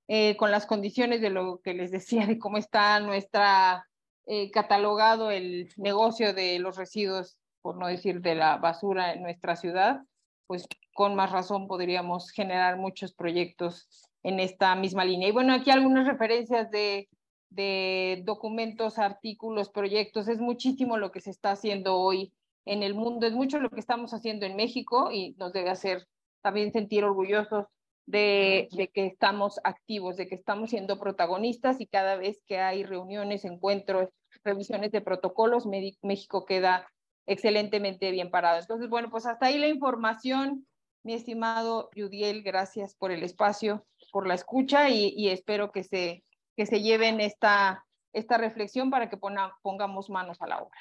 Eh, 0.08 0.36
con 0.38 0.50
las 0.50 0.66
condiciones 0.66 1.22
de 1.22 1.30
lo 1.30 1.60
que 1.60 1.76
les 1.76 1.92
decía, 1.92 2.26
de 2.26 2.40
cómo 2.40 2.58
está 2.58 3.00
nuestra 3.00 3.86
eh, 4.26 4.50
catalogado 4.50 5.30
el 5.30 5.72
negocio 5.78 6.34
de 6.34 6.58
los 6.58 6.78
residuos, 6.78 7.38
por 7.62 7.78
no 7.78 7.86
decir 7.86 8.22
de 8.22 8.34
la 8.34 8.58
basura 8.58 9.14
en 9.14 9.22
nuestra 9.22 9.56
ciudad, 9.56 10.02
pues 10.48 10.66
con 10.96 11.14
más 11.14 11.32
razón 11.32 11.68
podríamos 11.68 12.32
generar 12.32 12.78
muchos 12.78 13.14
proyectos 13.14 13.88
en 14.24 14.40
esta 14.40 14.74
misma 14.74 15.06
línea. 15.06 15.28
Y 15.28 15.32
bueno, 15.32 15.54
aquí 15.54 15.70
algunas 15.70 16.08
referencias 16.08 16.72
de, 16.72 17.08
de 17.52 18.24
documentos, 18.26 18.98
artículos, 18.98 19.70
proyectos. 19.70 20.28
Es 20.28 20.40
muchísimo 20.40 20.98
lo 20.98 21.12
que 21.12 21.22
se 21.22 21.30
está 21.30 21.52
haciendo 21.52 21.96
hoy 21.96 22.34
en 22.66 22.84
el 22.84 22.93
mundo, 22.93 23.26
es 23.26 23.34
mucho 23.34 23.60
lo 23.60 23.70
que 23.70 23.80
estamos 23.80 24.14
haciendo 24.14 24.45
en 24.45 24.55
México 24.55 25.12
y 25.12 25.34
nos 25.38 25.53
debe 25.53 25.70
hacer 25.70 26.07
también 26.41 26.72
sentir 26.72 27.03
orgullosos 27.03 27.66
de, 28.05 28.68
de, 28.72 28.88
que 28.88 29.05
estamos 29.05 29.60
activos, 29.64 30.18
de 30.18 30.28
que 30.28 30.36
estamos 30.36 30.72
siendo 30.72 30.99
protagonistas 30.99 31.80
y 31.80 31.88
cada 31.88 32.16
vez 32.16 32.41
que 32.45 32.60
hay 32.60 32.84
reuniones, 32.84 33.45
encuentros, 33.45 34.10
revisiones 34.43 34.91
de 34.91 35.01
protocolos, 35.01 35.68
México 35.68 36.45
queda 36.45 36.88
excelentemente 37.28 38.12
bien 38.12 38.32
parado. 38.32 38.60
Entonces, 38.60 38.89
bueno, 38.89 39.10
pues 39.10 39.26
hasta 39.26 39.47
ahí 39.47 39.60
la 39.60 39.68
información, 39.68 40.66
mi 41.03 41.14
estimado 41.14 41.89
Yudiel, 41.95 42.41
gracias 42.41 42.95
por 42.95 43.12
el 43.12 43.24
espacio, 43.24 43.86
por 44.12 44.28
la 44.28 44.34
escucha 44.34 44.89
y, 44.89 45.30
espero 45.30 45.72
que 45.72 45.84
se, 45.84 46.24
que 46.57 46.66
se 46.66 46.82
lleven 46.82 47.22
esta, 47.22 47.86
esta 48.14 48.38
reflexión 48.38 48.89
para 48.89 49.10
que 49.10 49.18
pongamos 49.18 50.10
manos 50.10 50.41
a 50.41 50.47
la 50.47 50.60
obra. 50.60 50.78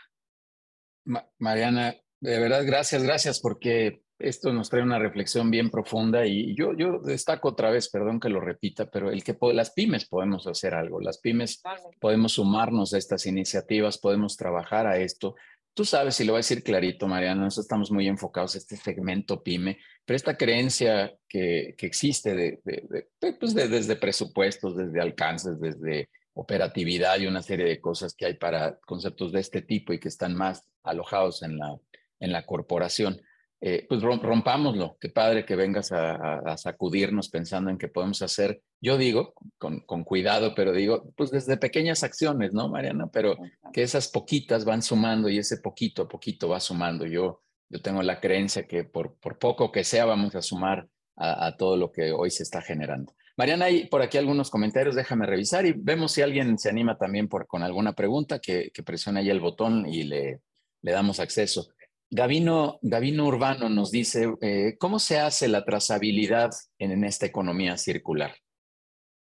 Mariana, 1.39 1.97
de 2.21 2.39
verdad, 2.39 2.65
gracias, 2.67 3.03
gracias, 3.03 3.41
porque 3.41 4.03
esto 4.19 4.53
nos 4.53 4.69
trae 4.69 4.83
una 4.83 4.99
reflexión 4.99 5.51
bien 5.51 5.71
profunda 5.71 6.27
y 6.27 6.55
yo, 6.57 6.73
yo 6.77 6.99
destaco 6.99 7.49
otra 7.49 7.71
vez, 7.71 7.89
perdón 7.89 8.19
que 8.19 8.29
lo 8.29 8.41
repita, 8.41 8.91
pero 8.91 9.11
el 9.11 9.23
que 9.23 9.37
las 9.55 9.71
pymes 9.71 10.09
podemos 10.09 10.47
hacer 10.47 10.75
algo, 10.75 11.01
las 11.01 11.19
pymes 11.19 11.63
podemos 12.01 12.33
sumarnos 12.33 12.93
a 12.95 12.99
estas 12.99 13.27
iniciativas, 13.27 13.99
podemos 13.99 14.37
trabajar 14.37 14.87
a 14.87 14.99
esto. 14.99 15.37
Tú 15.73 15.85
sabes, 15.85 16.19
y 16.19 16.25
lo 16.25 16.33
voy 16.33 16.39
a 16.39 16.41
decir 16.41 16.65
clarito, 16.65 17.07
Mariana, 17.07 17.43
nosotros 17.43 17.67
estamos 17.67 17.93
muy 17.93 18.09
enfocados 18.09 18.57
en 18.57 18.59
este 18.59 18.77
segmento 18.77 19.43
pyme, 19.45 19.79
pero 20.05 20.17
esta 20.17 20.37
creencia 20.37 21.15
que, 21.29 21.77
que 21.79 21.87
existe 21.87 22.35
de, 22.35 23.07
pues 23.39 23.55
desde 23.55 23.95
presupuestos, 23.95 24.77
desde 24.77 25.01
alcances, 25.01 25.61
desde 25.61 26.09
operatividad 26.41 27.19
y 27.19 27.27
una 27.27 27.43
serie 27.43 27.67
de 27.67 27.81
cosas 27.81 28.15
que 28.15 28.27
hay 28.27 28.35
para 28.35 28.79
conceptos 28.81 29.33
de 29.33 29.41
este 29.41 29.63
tipo 29.63 29.93
y 29.93 29.99
que 29.99 30.09
están 30.09 30.35
más 30.35 30.67
alojados 30.83 31.43
en 31.43 31.59
la, 31.59 31.77
en 32.21 32.33
la 32.33 32.47
corporación 32.47 33.21
eh, 33.61 33.87
pues 33.89 34.01
rompámoslo. 34.03 34.97
Qué 35.01 35.09
padre 35.09 35.45
que 35.45 35.57
vengas 35.57 35.91
a, 35.91 36.57
sacudirnos 36.57 37.29
pensando 37.29 37.71
en 37.71 37.79
qué 37.79 37.89
podemos 37.89 38.23
hacer. 38.23 38.63
Yo 38.81 38.97
digo, 38.97 39.35
con, 39.59 39.81
con, 39.81 40.05
cuidado, 40.05 40.55
pero 40.55 40.73
digo, 40.73 41.13
pues 41.17 41.31
desde 41.33 41.57
pequeñas 41.57 42.05
acciones, 42.05 42.53
¿no, 42.53 42.69
Mariana? 42.69 43.09
Pero 43.13 43.37
que 43.73 43.83
esas 43.83 44.09
poquitas 44.09 44.65
van 44.65 44.83
sumando 44.83 45.29
y 45.29 45.39
ese 45.39 45.59
poquito 45.59 46.03
a 46.03 46.09
poquito 46.09 46.49
va 46.49 46.61
sumando. 46.61 47.05
Yo, 47.05 47.43
yo 47.69 47.83
tengo 47.83 48.03
la 48.03 48.21
creencia 48.21 48.67
que 48.69 48.85
por, 48.85 49.19
por 49.19 49.39
poco 49.39 49.73
que 49.73 49.83
sea 49.83 50.05
vamos 50.05 50.37
a 50.37 50.43
sumar 50.43 50.89
a, 51.17 51.57
todo 51.57 51.77
lo 51.77 51.91
que 51.91 52.13
hoy 52.13 52.31
se 52.31 52.45
está 52.45 52.63
generando. 52.63 53.13
Mariana, 53.39 53.67
hay 53.67 53.87
por 53.87 54.03
aquí 54.03 54.19
algunos 54.19 54.51
comentarios, 54.51 54.97
déjame 54.97 55.25
revisar 55.25 55.65
y 55.65 55.73
vemos 55.73 56.11
si 56.11 56.23
alguien 56.23 56.59
se 56.59 56.71
anima 56.71 56.99
también 56.99 57.29
con 57.29 57.63
alguna 57.63 57.93
pregunta, 57.93 58.41
que, 58.41 58.73
que 58.75 58.83
presione 58.83 59.21
ahí 59.21 59.31
el 59.31 59.39
botón 59.39 59.87
y 59.87 60.03
le, 60.03 60.41
le 60.83 60.93
damos 60.93 61.21
acceso. 61.21 61.69
Gavino, 62.11 62.81
Gavino 62.83 63.27
Urbano 63.27 63.69
nos 63.69 63.93
dice, 63.93 64.35
eh, 64.41 64.77
¿cómo 64.79 64.99
se 64.99 65.21
hace 65.21 65.47
la 65.47 65.65
trazabilidad 65.65 66.51
en, 66.81 67.05
esta 67.05 67.27
economía 67.27 67.77
circular? 67.77 68.35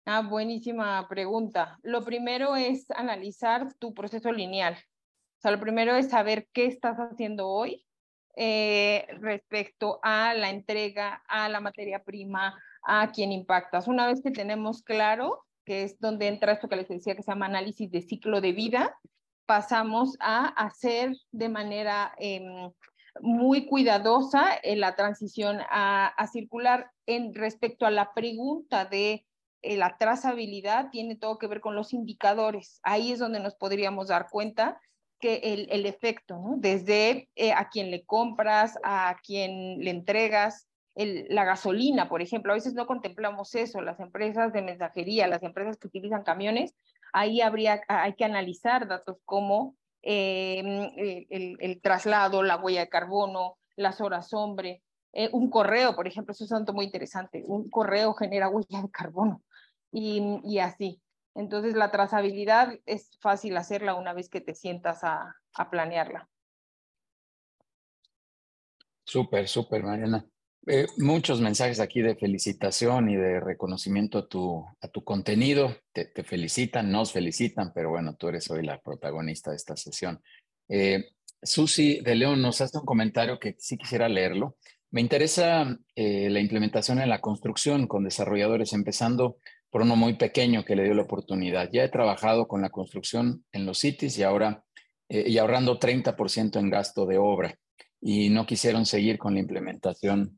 Ah, 0.05 0.21
buenísima 0.21 1.05
pregunta. 1.09 1.77
Lo 1.83 2.05
primero 2.05 2.55
es 2.55 2.89
analizar 2.91 3.73
tu 3.73 3.93
proceso 3.93 4.31
lineal. 4.31 4.75
O 4.75 5.41
sea, 5.41 5.51
lo 5.51 5.59
primero 5.59 5.97
es 5.97 6.09
saber 6.09 6.47
qué 6.53 6.67
estás 6.67 6.95
haciendo 6.97 7.49
hoy 7.49 7.85
eh, 8.37 9.05
respecto 9.19 9.99
a 10.01 10.33
la 10.33 10.49
entrega, 10.49 11.23
a 11.27 11.49
la 11.49 11.59
materia 11.59 12.03
prima, 12.05 12.57
a 12.87 13.11
quién 13.11 13.31
impactas. 13.31 13.87
Una 13.87 14.07
vez 14.07 14.21
que 14.23 14.31
tenemos 14.31 14.81
claro, 14.81 15.45
que 15.65 15.83
es 15.83 15.99
donde 15.99 16.27
entra 16.27 16.53
esto 16.53 16.69
que 16.69 16.77
les 16.77 16.87
decía 16.87 17.15
que 17.15 17.21
se 17.21 17.31
llama 17.31 17.45
análisis 17.45 17.91
de 17.91 18.01
ciclo 18.01 18.39
de 18.39 18.53
vida, 18.53 18.97
pasamos 19.45 20.15
a 20.21 20.47
hacer 20.47 21.13
de 21.31 21.49
manera 21.49 22.13
em, 22.17 22.71
muy 23.19 23.65
cuidadosa 23.65 24.47
en 24.63 24.79
la 24.79 24.95
transición 24.95 25.59
a, 25.69 26.13
circular 26.31 26.91
en 27.05 27.33
respecto 27.35 27.85
a 27.85 27.91
la 27.91 28.13
pregunta 28.13 28.85
de 28.85 29.25
eh, 29.61 29.75
la 29.75 29.97
trazabilidad, 29.97 30.89
tiene 30.89 31.17
todo 31.17 31.37
que 31.37 31.47
ver 31.47 31.59
con 31.59 31.75
los 31.75 31.93
indicadores. 31.93 32.79
Ahí 32.83 33.11
es 33.11 33.19
donde 33.19 33.41
nos 33.41 33.55
podríamos 33.55 34.07
dar 34.07 34.29
cuenta 34.29 34.79
que 35.19 35.67
el, 35.69 35.85
efecto, 35.85 36.37
¿no? 36.37 36.55
desde 36.57 37.27
eh, 37.35 37.51
a 37.51 37.69
quien 37.69 37.91
le 37.91 38.05
compras, 38.05 38.77
a 38.83 39.17
quien 39.23 39.79
le 39.79 39.89
entregas, 39.89 40.66
la 41.05 41.45
gasolina, 41.45 42.09
por 42.09 42.21
ejemplo, 42.21 42.51
a 42.51 42.55
veces 42.55 42.73
no 42.73 42.87
contemplamos 42.87 43.53
eso, 43.53 43.81
las 43.81 43.99
empresas 43.99 44.51
de 44.51 44.63
mensajería, 44.63 45.27
las 45.27 45.43
empresas 45.43 45.77
que 45.77 45.87
utilizan 45.87 46.23
camiones, 46.23 46.73
ahí 47.13 47.41
habría, 47.41 47.81
hay 47.87 48.15
que 48.15 48.25
analizar 48.25 48.87
datos 48.87 49.17
como 49.23 49.75
em, 50.01 50.89
el, 51.29 51.81
traslado, 51.81 52.41
la 52.41 52.57
huella 52.57 52.81
de 52.81 52.89
carbono, 52.89 53.57
las 53.75 54.01
horas 54.01 54.33
hombre, 54.33 54.81
eh, 55.13 55.29
un 55.33 55.51
correo, 55.51 55.95
por 55.95 56.07
ejemplo, 56.07 56.31
eso 56.31 56.45
es 56.45 56.51
un 56.51 56.65
muy 56.73 56.85
interesante, 56.85 57.43
un 57.45 57.69
correo 57.69 58.13
genera 58.13 58.49
huella 58.49 58.81
de 58.81 58.89
carbono 58.89 59.43
y, 59.91 60.57
así. 60.59 61.01
Entonces 61.35 61.75
la 61.75 61.91
trazabilidad 61.91 62.73
es 62.87 63.17
fácil 63.21 63.55
hacerla 63.57 63.93
una 63.93 64.13
vez 64.13 64.29
que 64.29 64.41
te 64.41 64.55
sientas 64.55 65.03
a, 65.03 65.35
a 65.53 65.69
planearla. 65.69 66.27
Súper, 69.03 69.47
súper, 69.47 69.83
Mariana. 69.83 70.25
Eh, 70.69 70.85
muchos 70.97 71.39
mensajes 71.39 71.79
aquí 71.79 72.01
de 72.01 72.17
felicitación 72.17 73.09
y 73.09 73.15
de 73.15 73.39
reconocimiento 73.39 74.17
a 74.17 74.27
tu, 74.27 74.65
a 74.81 74.87
tu 74.89 75.01
contenido. 75.01 75.73
Te, 75.93 76.11
felicitan, 76.25 76.91
nos 76.91 77.13
felicitan, 77.13 77.71
pero 77.73 77.89
bueno, 77.89 78.17
tú 78.17 78.27
eres 78.27 78.51
hoy 78.51 78.65
la 78.65 78.81
protagonista 78.81 79.51
de 79.51 79.55
esta 79.55 79.77
sesión. 79.77 80.21
Eh, 80.67 81.05
Susi 81.41 82.01
de 82.01 82.15
León 82.15 82.41
nos 82.41 82.59
hace 82.59 82.77
un 82.79 82.85
comentario 82.85 83.39
que 83.39 83.55
sí 83.57 83.77
quisiera 83.77 84.09
leerlo. 84.09 84.57
Me 84.91 84.99
interesa 84.99 85.77
eh, 85.95 86.29
la 86.29 86.41
implementación 86.41 86.99
en 86.99 87.09
la 87.09 87.21
construcción 87.21 87.87
con 87.87 88.03
desarrolladores, 88.03 88.73
empezando 88.73 89.37
por 89.69 89.83
uno 89.83 89.95
muy 89.95 90.15
pequeño 90.15 90.65
que 90.65 90.75
le 90.75 90.83
dio 90.83 90.95
la 90.95 91.03
oportunidad. 91.03 91.69
Ya 91.71 91.85
he 91.85 91.89
trabajado 91.89 92.49
con 92.49 92.61
la 92.61 92.71
construcción 92.71 93.45
en 93.53 93.65
los 93.65 93.79
cities 93.79 94.17
y 94.17 94.23
ahora 94.23 94.65
y 95.09 95.37
ahorrando 95.37 95.79
30% 95.79 96.59
en 96.59 96.69
gasto 96.69 97.05
de 97.05 97.17
obra 97.17 97.57
y 98.01 98.29
no 98.29 98.45
quisieron 98.45 98.85
seguir 98.85 99.17
con 99.17 99.35
la 99.35 99.39
implementación 99.39 100.37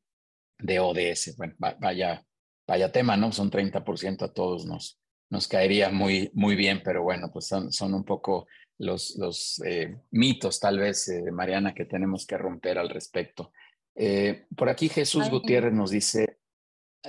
de 0.60 0.80
ODS. 0.80 1.36
Bueno, 1.38 1.56
vaya, 1.80 2.24
vaya 2.68 2.92
tema, 2.92 3.18
¿no? 3.18 3.32
Son 3.32 3.50
30% 3.50 4.24
a 4.24 4.34
todos 4.34 4.66
nos, 4.66 5.00
nos 5.30 5.48
caería 5.48 5.90
muy, 5.90 6.30
muy 6.34 6.56
bien, 6.56 6.82
pero 6.84 7.04
bueno, 7.04 7.30
pues 7.32 7.48
son, 7.48 7.72
son 7.72 7.94
un 7.94 8.04
poco 8.04 8.48
los, 8.78 9.16
los 9.18 9.62
eh, 9.66 9.98
mitos, 10.12 10.60
tal 10.60 10.80
vez, 10.80 11.08
eh, 11.10 11.32
Mariana, 11.32 11.74
que 11.74 11.86
tenemos 11.86 12.26
que 12.26 12.38
romper 12.38 12.78
al 12.78 12.90
respecto. 12.90 13.52
Eh, 13.96 14.46
por 14.56 14.70
aquí 14.70 14.90
Jesús 14.90 15.30
Gutiérrez 15.30 15.74
nos 15.74 15.92
dice, 15.92 16.40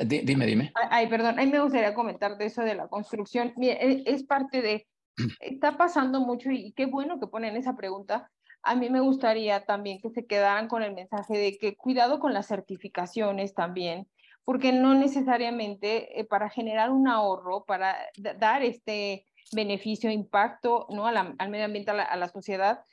dime, 0.05 0.46
dime. 0.46 0.72
Ay, 0.90 1.09
perdón, 1.09 1.38
a 1.38 1.44
mí 1.44 1.51
me 1.51 1.61
gustaría 1.61 1.94
comentar 1.94 2.36
de 2.36 2.46
eso 2.46 2.62
de 2.62 2.74
la 2.74 2.88
construcción. 2.88 3.55
E, 3.61 4.03
es 4.07 4.24
parte 4.24 4.61
de, 4.61 4.88
está 5.40 5.76
pasando 5.76 6.20
mucho 6.20 6.51
y 6.51 6.72
qué 6.72 6.86
bueno 6.86 7.20
que 7.20 7.26
ponen 7.26 7.57
esa 7.57 7.76
pregunta, 7.76 8.30
a 8.62 8.74
mí 8.74 8.90
me 8.90 9.00
gustaría 9.00 9.64
también 9.64 10.00
que 10.00 10.11
se 10.11 10.26
quedaran 10.26 10.68
con 10.68 10.82
el 10.82 10.94
mensaje 10.94 11.36
de 11.36 11.58
que 11.58 11.76
cuidado 11.76 12.20
con 12.20 12.34
las 12.34 12.46
certificaciones 12.46 13.54
también, 13.54 14.08
porque 14.44 14.72
no 14.72 14.94
necesariamente 14.94 16.20
eh, 16.20 16.24
para 16.24 16.50
generar 16.50 16.90
un 16.90 17.08
ahorro, 17.08 17.64
para 17.64 17.96
dar 18.38 18.62
este 18.62 19.26
beneficio, 19.52 20.11
impacto 20.11 20.86
¿no? 20.90 21.06
al 21.06 21.48
medio 21.50 21.64
ambiente, 21.64 21.90
a 21.90 22.16
la, 22.16 22.28
sociedad, 22.28 22.84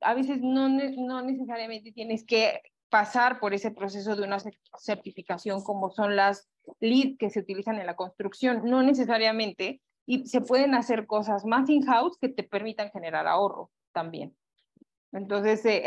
a 0.00 0.14
veces 0.14 0.40
no, 0.40 0.68
no 0.68 1.22
necesariamente 1.22 1.92
tienes 1.92 2.24
que 2.24 2.60
pasar 2.88 3.40
por 3.40 3.54
ese 3.54 3.70
proceso 3.70 4.14
de 4.16 4.22
una 4.22 4.38
certificación 4.78 5.62
como 5.62 5.90
son 5.90 6.16
las 6.16 6.48
LEED 6.80 7.16
que 7.18 7.30
se 7.30 7.40
utilizan 7.40 7.78
en 7.78 7.86
la 7.86 7.96
construcción, 7.96 8.62
no 8.64 8.82
necesariamente, 8.82 9.80
y 10.06 10.26
se 10.26 10.40
pueden 10.40 10.74
hacer 10.74 11.06
cosas 11.06 11.44
más 11.44 11.68
in-house 11.68 12.16
que 12.20 12.28
te 12.28 12.44
permitan 12.44 12.90
generar 12.90 13.26
ahorro 13.26 13.70
también. 13.92 14.36
Entonces, 15.12 15.64
eh, 15.64 15.84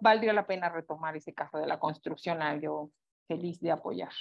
valdría 0.00 0.32
la 0.32 0.46
pena 0.46 0.68
retomar 0.68 1.16
ese 1.16 1.34
caso 1.34 1.58
de 1.58 1.66
la 1.66 1.78
construcción, 1.78 2.38
yo 2.60 2.90
feliz 3.28 3.60
de 3.60 3.70
apoyar. 3.70 4.12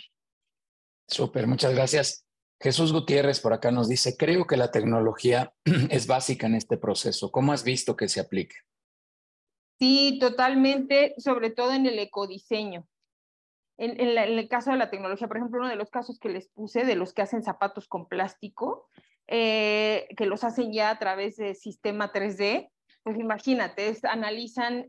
Súper, 1.08 1.48
muchas 1.48 1.74
gracias. 1.74 2.26
Jesús 2.60 2.94
Gutiérrez 2.94 3.40
por 3.40 3.54
acá 3.54 3.72
nos 3.72 3.90
dice, 3.90 4.16
creo 4.18 4.46
que 4.46 4.56
la 4.56 4.72
tecnología 4.72 5.54
es 5.90 6.08
básica 6.08 6.48
en 6.48 6.56
este 6.56 6.78
proceso. 6.78 7.32
¿Cómo 7.32 7.54
has 7.54 7.64
visto 7.64 7.96
que 7.96 8.08
se 8.08 8.20
aplique? 8.20 8.56
Sí, 9.80 10.20
totalmente, 10.20 11.16
sobre 11.18 11.50
todo 11.50 11.74
en 11.74 11.88
el 11.88 11.98
ecodiseño. 11.98 12.88
En, 13.78 14.00
en, 14.00 14.16
el 14.16 14.48
caso 14.48 14.70
de 14.70 14.78
la 14.78 14.92
tecnología, 14.92 15.28
por 15.28 15.38
ejemplo, 15.38 15.60
uno 15.60 15.70
de 15.70 15.76
los 15.76 15.90
casos 15.90 16.20
que 16.20 16.30
les 16.30 16.50
puse 16.50 16.86
de 16.86 16.96
los 16.96 17.14
que 17.14 17.24
hacen 17.24 17.42
zapatos 17.42 17.88
con 17.88 18.08
plástico, 18.08 18.88
eh, 19.28 20.08
que 20.18 20.28
los 20.28 20.44
hacen 20.44 20.72
ya 20.72 20.92
a 20.92 21.00
través 21.00 21.38
de 21.38 21.56
sistema 21.56 22.12
3D, 22.12 22.70
pues 23.04 23.18
imagínate, 23.18 23.98
analizan 24.04 24.88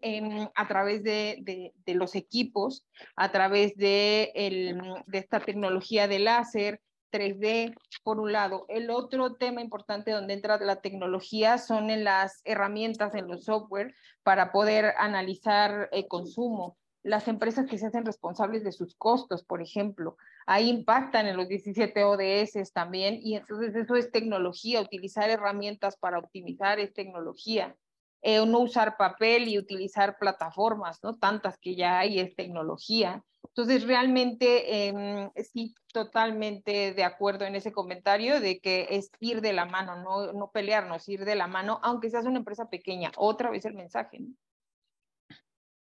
a 0.54 0.68
través 0.68 1.02
de, 1.02 1.72
de, 1.84 1.94
los 1.94 2.14
equipos, 2.14 2.84
a 3.16 3.32
través 3.32 3.76
de, 3.76 4.32
el, 4.34 4.78
de 5.06 5.18
esta 5.18 5.40
tecnología 5.40 6.08
de 6.08 6.18
láser, 6.18 6.80
3D, 7.12 7.74
por 8.02 8.18
un 8.18 8.32
lado. 8.32 8.64
El 8.68 8.90
otro 8.90 9.34
tema 9.34 9.60
importante 9.60 10.10
donde 10.10 10.34
entra 10.34 10.58
la 10.58 10.80
tecnología 10.80 11.58
son 11.58 11.90
en 11.90 12.04
las 12.04 12.40
herramientas, 12.44 13.14
en 13.14 13.28
los 13.28 13.44
software, 13.44 13.94
para 14.22 14.52
poder 14.52 14.94
analizar 14.98 15.88
el 15.92 16.08
consumo. 16.08 16.76
Las 17.02 17.28
empresas 17.28 17.66
que 17.66 17.78
se 17.78 17.86
hacen 17.86 18.04
responsables 18.04 18.62
de 18.62 18.72
sus 18.72 18.94
costos, 18.94 19.42
por 19.42 19.60
ejemplo, 19.60 20.16
ahí 20.46 20.68
impactan 20.68 21.26
en 21.26 21.36
los 21.36 21.48
17 21.48 22.04
ODS 22.04 22.72
también, 22.72 23.18
y 23.22 23.36
entonces 23.36 23.74
eso 23.74 23.96
es 23.96 24.12
tecnología, 24.12 24.80
utilizar 24.80 25.28
herramientas 25.28 25.96
para 25.96 26.18
optimizar 26.18 26.78
es 26.78 26.92
tecnología. 26.94 27.76
Eh, 28.22 28.44
no 28.46 28.60
usar 28.60 28.96
papel 28.96 29.48
y 29.48 29.58
utilizar 29.58 30.16
plataformas, 30.18 31.02
¿no? 31.02 31.18
Tantas 31.18 31.58
que 31.58 31.74
ya 31.74 31.98
hay 31.98 32.20
es 32.20 32.36
tecnología. 32.36 33.24
Entonces, 33.48 33.84
realmente 33.84 34.86
em, 34.86 35.30
sí, 35.52 35.74
totalmente 35.92 36.94
de 36.94 37.04
acuerdo 37.04 37.44
en 37.44 37.56
ese 37.56 37.72
comentario 37.72 38.40
de 38.40 38.60
que 38.60 38.86
es 38.90 39.10
ir 39.18 39.40
de 39.40 39.52
la 39.52 39.66
mano, 39.66 39.96
no, 39.96 40.32
no 40.32 40.50
pelearnos, 40.52 41.08
ir 41.08 41.24
de 41.24 41.34
la 41.34 41.48
mano, 41.48 41.80
aunque 41.82 42.10
seas 42.10 42.24
una 42.24 42.38
empresa 42.38 42.70
pequeña. 42.70 43.10
Otra 43.16 43.50
vez 43.50 43.64
el 43.64 43.74
mensaje. 43.74 44.20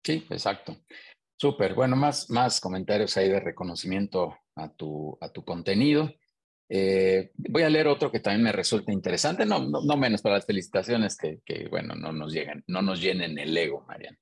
Sí, 0.04 0.28
exacto. 0.30 0.76
Súper. 1.40 1.74
Bueno, 1.76 1.96
más, 1.96 2.30
más 2.30 2.60
comentarios 2.60 3.16
ahí 3.18 3.30
de 3.30 3.40
reconocimiento 3.40 4.38
a 4.56 4.70
tu, 4.70 5.18
a 5.22 5.30
tu 5.30 5.46
contenido. 5.46 6.12
Eh, 6.70 7.32
voy 7.36 7.64
a 7.64 7.70
leer 7.70 7.88
otro 7.88 8.12
que 8.12 8.20
también 8.20 8.44
me 8.44 8.52
resulta 8.52 8.92
interesante, 8.92 9.46
no, 9.46 9.60
no, 9.60 9.98
menos 9.98 10.22
para 10.22 10.36
las 10.36 10.46
felicitaciones 10.46 11.18
que, 11.18 11.68
bueno, 11.70 11.96
no 11.96 12.12
nos, 12.12 12.34
lleguen, 12.34 12.64
no 12.68 12.82
nos 12.82 13.02
llenen 13.02 13.38
el 13.40 13.58
ego, 13.58 13.86
Mariana. 13.88 14.18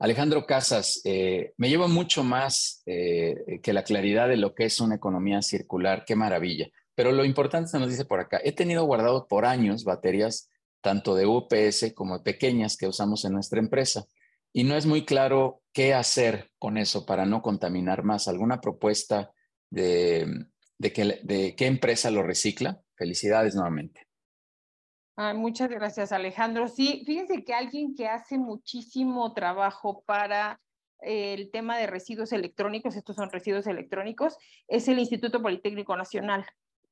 Alejandro 0.00 0.46
Casas, 0.46 1.00
eh, 1.04 1.54
me 1.56 1.68
lleva 1.68 1.88
mucho 1.88 2.22
más 2.22 2.82
eh, 2.86 3.60
que 3.62 3.72
la 3.72 3.82
claridad 3.82 4.28
de 4.28 4.36
lo 4.36 4.54
que 4.54 4.64
es 4.64 4.80
una 4.80 4.94
economía 4.94 5.42
circular, 5.42 6.04
qué 6.06 6.14
maravilla. 6.14 6.68
Pero 6.94 7.10
lo 7.10 7.24
importante 7.24 7.68
se 7.68 7.80
nos 7.80 7.90
dice 7.90 8.04
por 8.04 8.20
acá, 8.20 8.40
he 8.44 8.52
tenido 8.52 8.84
guardado 8.84 9.26
por 9.26 9.44
años 9.44 9.82
baterías 9.82 10.50
tanto 10.80 11.16
de 11.16 11.26
UPS 11.26 11.92
como 11.94 12.18
de 12.18 12.24
pequeñas 12.24 12.76
que 12.76 12.86
usamos 12.86 13.24
en 13.24 13.32
nuestra 13.32 13.58
empresa 13.58 14.04
y 14.52 14.64
no 14.64 14.76
es 14.76 14.86
muy 14.86 15.04
claro 15.04 15.62
qué 15.72 15.94
hacer 15.94 16.50
con 16.58 16.78
eso 16.78 17.04
para 17.04 17.26
no 17.26 17.42
contaminar 17.42 18.04
más. 18.04 18.28
¿Alguna 18.28 18.60
propuesta 18.60 19.32
de, 19.70 20.46
de, 20.78 21.20
de 21.22 21.54
qué 21.56 21.66
empresa 21.66 22.10
lo 22.10 22.22
recicla? 22.22 22.80
Felicidades 22.96 23.54
nuevamente 23.54 24.08
muchas 25.34 25.68
gracias, 25.68 26.12
Alejandro. 26.12 26.68
Sí, 26.68 27.02
fíjense 27.04 27.44
que 27.44 27.54
alguien 27.54 27.94
que 27.94 28.06
hace 28.06 28.38
muchísimo 28.38 29.32
trabajo 29.34 30.02
para 30.06 30.60
eh, 31.00 31.34
el 31.34 31.50
tema 31.50 31.76
de 31.76 31.88
residuos 31.88 32.32
electrónicos, 32.32 32.96
estos 32.96 33.16
son 33.16 33.30
residuos 33.30 33.66
electrónicos, 33.66 34.36
es 34.68 34.86
el 34.88 34.98
Instituto 34.98 35.42
Politécnico 35.42 35.96
Nacional. 35.96 36.46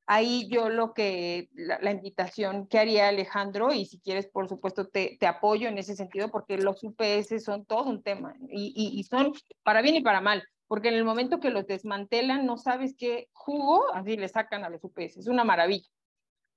Ahí 0.09 0.47
yo 0.49 0.69
lo 0.69 0.93
que, 0.93 1.49
la, 1.53 1.91
invitación 1.91 2.67
que 2.67 2.79
haría 2.79 3.09
Alejandro, 3.09 3.73
y 3.73 3.85
si 3.85 3.99
quieres, 3.99 4.27
por 4.27 4.47
supuesto, 4.47 4.87
te, 4.87 5.17
te, 5.19 5.27
apoyo 5.27 5.67
en 5.67 5.77
ese 5.77 5.95
sentido, 5.95 6.29
porque 6.31 6.57
los 6.57 6.81
UPS 6.81 7.43
son 7.43 7.65
todo 7.65 7.89
un 7.89 8.03
tema 8.03 8.33
y, 8.49 8.73
y 8.97 9.03
son 9.03 9.33
para 9.63 9.81
bien 9.81 9.95
y 9.95 10.01
para 10.01 10.21
mal 10.21 10.43
porque 10.67 10.89
en 10.89 10.95
el 10.95 11.05
momento 11.05 11.39
que 11.39 11.49
los 11.49 11.65
desmantelan 11.67 12.45
no 12.45 12.57
sabes 12.57 12.95
qué 12.97 13.29
jugo 13.33 13.93
así 13.93 14.17
le 14.17 14.27
sacan 14.27 14.63
a 14.63 14.69
los 14.69 14.83
UPS, 14.83 15.17
es 15.17 15.27
una 15.27 15.43
maravilla 15.43 15.87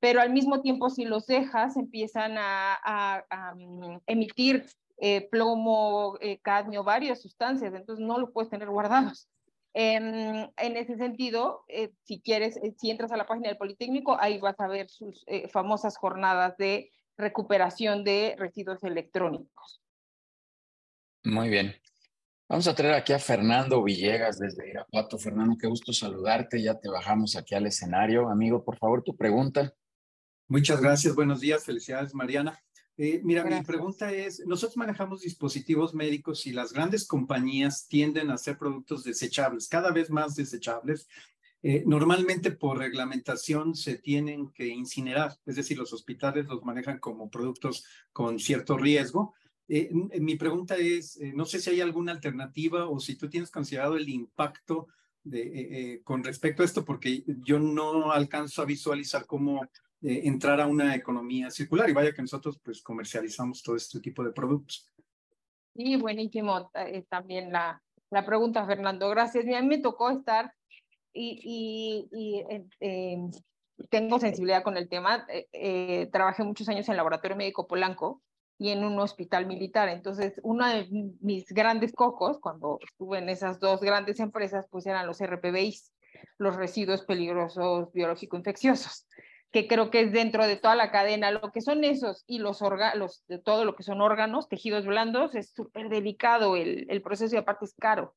pero 0.01 0.21
al 0.21 0.33
mismo 0.33 0.63
tiempo 0.63 0.89
si 0.91 1.05
los 1.05 1.27
dejas 1.27 1.77
empiezan 1.77 2.35
a, 2.37 3.25
mm, 3.55 3.99
emitir 4.07 4.67
eh, 4.97 5.29
plomo, 5.31 6.19
eh, 6.21 6.41
cadmio, 6.41 6.83
varias 6.85 7.23
sustancias, 7.23 7.73
entonces 7.75 8.05
no 8.05 8.19
lo 8.19 8.33
puedes 8.33 8.51
tener 8.51 8.69
guardados. 8.69 9.29
en 9.73 10.51
ese 10.57 10.97
sentido, 10.97 11.65
eh, 11.69 11.93
si 12.03 12.21
quieres, 12.21 12.59
si 12.77 12.91
entras 12.91 13.13
a 13.13 13.17
la 13.17 13.29
página 13.29 13.49
del 13.49 13.57
Politécnico, 13.57 14.17
ahí 14.19 14.39
vas 14.39 14.59
a 14.59 14.67
ver 14.67 14.91
sus 14.91 15.25
famosas 15.53 15.97
jornadas 15.97 16.57
de 16.57 16.91
recuperación 17.17 18.03
de 18.03 18.35
residuos 18.37 18.83
electrónicos. 18.83 19.81
Muy 21.23 21.51
bien. 21.51 21.73
Vamos 22.51 22.67
a 22.67 22.75
traer 22.75 22.95
aquí 22.95 23.13
a 23.13 23.21
Fernando 23.21 23.81
Villegas 23.81 24.41
desde 24.41 24.69
Irapuato. 24.69 25.17
Fernando, 25.19 25.57
qué 25.57 25.69
gusto 25.69 25.93
saludarte. 25.93 26.61
Ya 26.61 26.77
te 26.81 26.89
bajamos 26.89 27.37
aquí 27.37 27.55
al 27.55 27.69
escenario. 27.69 28.29
Amigo, 28.29 28.65
por 28.65 28.77
favor, 28.77 29.05
tu 29.05 29.17
pregunta. 29.17 29.73
Muchas 30.49 30.81
gracias, 30.81 31.15
buenos 31.15 31.41
días, 31.41 31.65
felicidades 31.65 32.13
Mariana. 32.13 32.61
Eh, 32.97 33.21
mira, 33.23 33.45
mi 33.45 33.63
pregunta 33.63 34.11
es, 34.13 34.45
nosotros 34.49 34.77
manejamos 34.77 35.21
dispositivos 35.21 35.95
médicos 35.95 36.45
y 36.45 36.53
las 36.53 36.73
grandes 36.73 37.07
compañías 37.07 37.87
tienden 37.87 38.33
a 38.33 38.35
hacer 38.35 38.59
productos 38.59 39.05
desechables, 39.05 39.69
cada 39.69 39.93
vez 39.93 40.11
más 40.11 40.35
desechables. 40.35 41.07
Eh, 41.63 41.85
normalmente 41.87 42.51
por 42.51 42.79
reglamentación 42.79 43.77
se 43.77 43.97
tienen 43.99 44.51
que 44.51 44.67
incinerar, 44.67 45.37
es 45.47 45.55
decir, 45.55 45.79
los 45.79 45.93
hospitales 45.93 46.47
los 46.47 46.65
manejan 46.65 46.99
como 46.99 47.31
productos 47.31 47.85
con 48.13 48.41
cierto 48.41 48.77
riesgo. 48.77 49.35
Eh, 49.73 49.91
mi 50.21 50.37
pregunta 50.37 50.77
es, 50.77 51.19
no 51.35 51.45
sé 51.45 51.61
si 51.61 51.71
hay 51.71 51.81
alguna 51.81 52.13
alternativa 52.13 52.89
o 52.89 52.99
si 52.99 53.17
tú 53.17 53.31
tienes 53.31 53.51
considerado 53.51 53.97
el 53.97 54.09
impacto 54.09 54.89
de, 55.23 56.01
con 56.03 56.25
respecto 56.25 56.63
a 56.63 56.67
esto, 56.67 56.85
porque 56.85 57.23
yo 57.45 57.59
no 57.59 58.11
alcanzo 58.11 58.63
a 58.63 58.67
visualizar 58.67 59.27
cómo 59.27 59.61
entrar 60.03 60.61
a 60.61 60.67
una 60.67 60.95
economía 60.97 61.51
circular 61.51 61.89
y 61.89 61.93
vaya 61.93 62.13
que 62.13 62.23
nosotros 62.23 62.59
pues 62.63 62.83
comercializamos 62.83 63.63
todo 63.63 63.77
este 63.77 64.01
tipo 64.01 64.25
de 64.25 64.33
productos. 64.33 64.91
Sí, 65.75 65.97
buenísimo 65.97 66.71
eh, 66.75 67.05
también 67.09 67.53
la, 67.53 67.83
la 68.11 68.27
pregunta, 68.27 68.67
Fernando. 68.67 69.09
Gracias. 69.09 69.45
A 69.45 69.61
mí 69.61 69.67
me 69.67 69.79
tocó 69.79 70.11
estar 70.11 70.53
y, 71.13 72.09
y, 72.13 72.45
eh, 72.81 73.31
tengo 73.89 74.19
sensibilidad 74.19 74.63
con 74.63 74.77
el 74.77 74.89
tema. 74.89 75.27
Eh, 75.53 76.09
trabajé 76.13 76.43
muchos 76.45 76.69
años 76.69 76.87
en 76.89 76.93
el 76.93 76.97
Laboratorio 76.99 77.37
Médico 77.37 77.67
Polanco 77.67 78.23
y 78.61 78.69
en 78.71 78.85
un 78.85 78.99
hospital 78.99 79.47
militar. 79.47 79.89
Entonces, 79.89 80.35
uno 80.43 80.69
de 80.69 80.87
mis 81.23 81.47
grandes 81.47 81.95
cocos, 81.95 82.39
cuando 82.39 82.79
estuve 82.87 83.19
en 83.19 83.31
esas 83.31 83.59
dos 83.59 83.81
grandes 83.81 84.21
empresas, 84.21 84.67
pues 84.71 84.87
eran 84.87 85.07
los 85.07 85.19
RPBIs, 85.23 85.95
los 86.37 86.57
residuos 86.57 87.03
peligrosos 87.07 87.91
biológico-infecciosos 87.95 89.07
que 89.51 89.67
creo 89.67 89.91
que 89.91 90.03
es 90.03 90.13
dentro 90.13 90.47
de 90.47 90.57
toda 90.57 90.77
la 90.77 90.93
cadena, 90.93 91.33
lo 91.33 91.51
que 91.51 91.61
son 91.61 91.83
esos 91.83 92.23
y 92.29 92.39
los 92.39 92.63
órganos, 92.63 93.25
de 93.27 93.39
todo 93.39 93.65
lo 93.65 93.75
que 93.75 93.83
son 93.83 94.01
órganos, 94.01 94.49
tejidos 94.49 94.87
blandos, 94.87 95.35
es 95.35 95.51
súper 95.51 95.89
delicado 95.89 96.55
el, 96.55 96.87
el, 96.89 97.03
proceso 97.03 97.35
y 97.35 97.39
aparte 97.39 97.65
es 97.65 97.75
caro. 97.75 98.15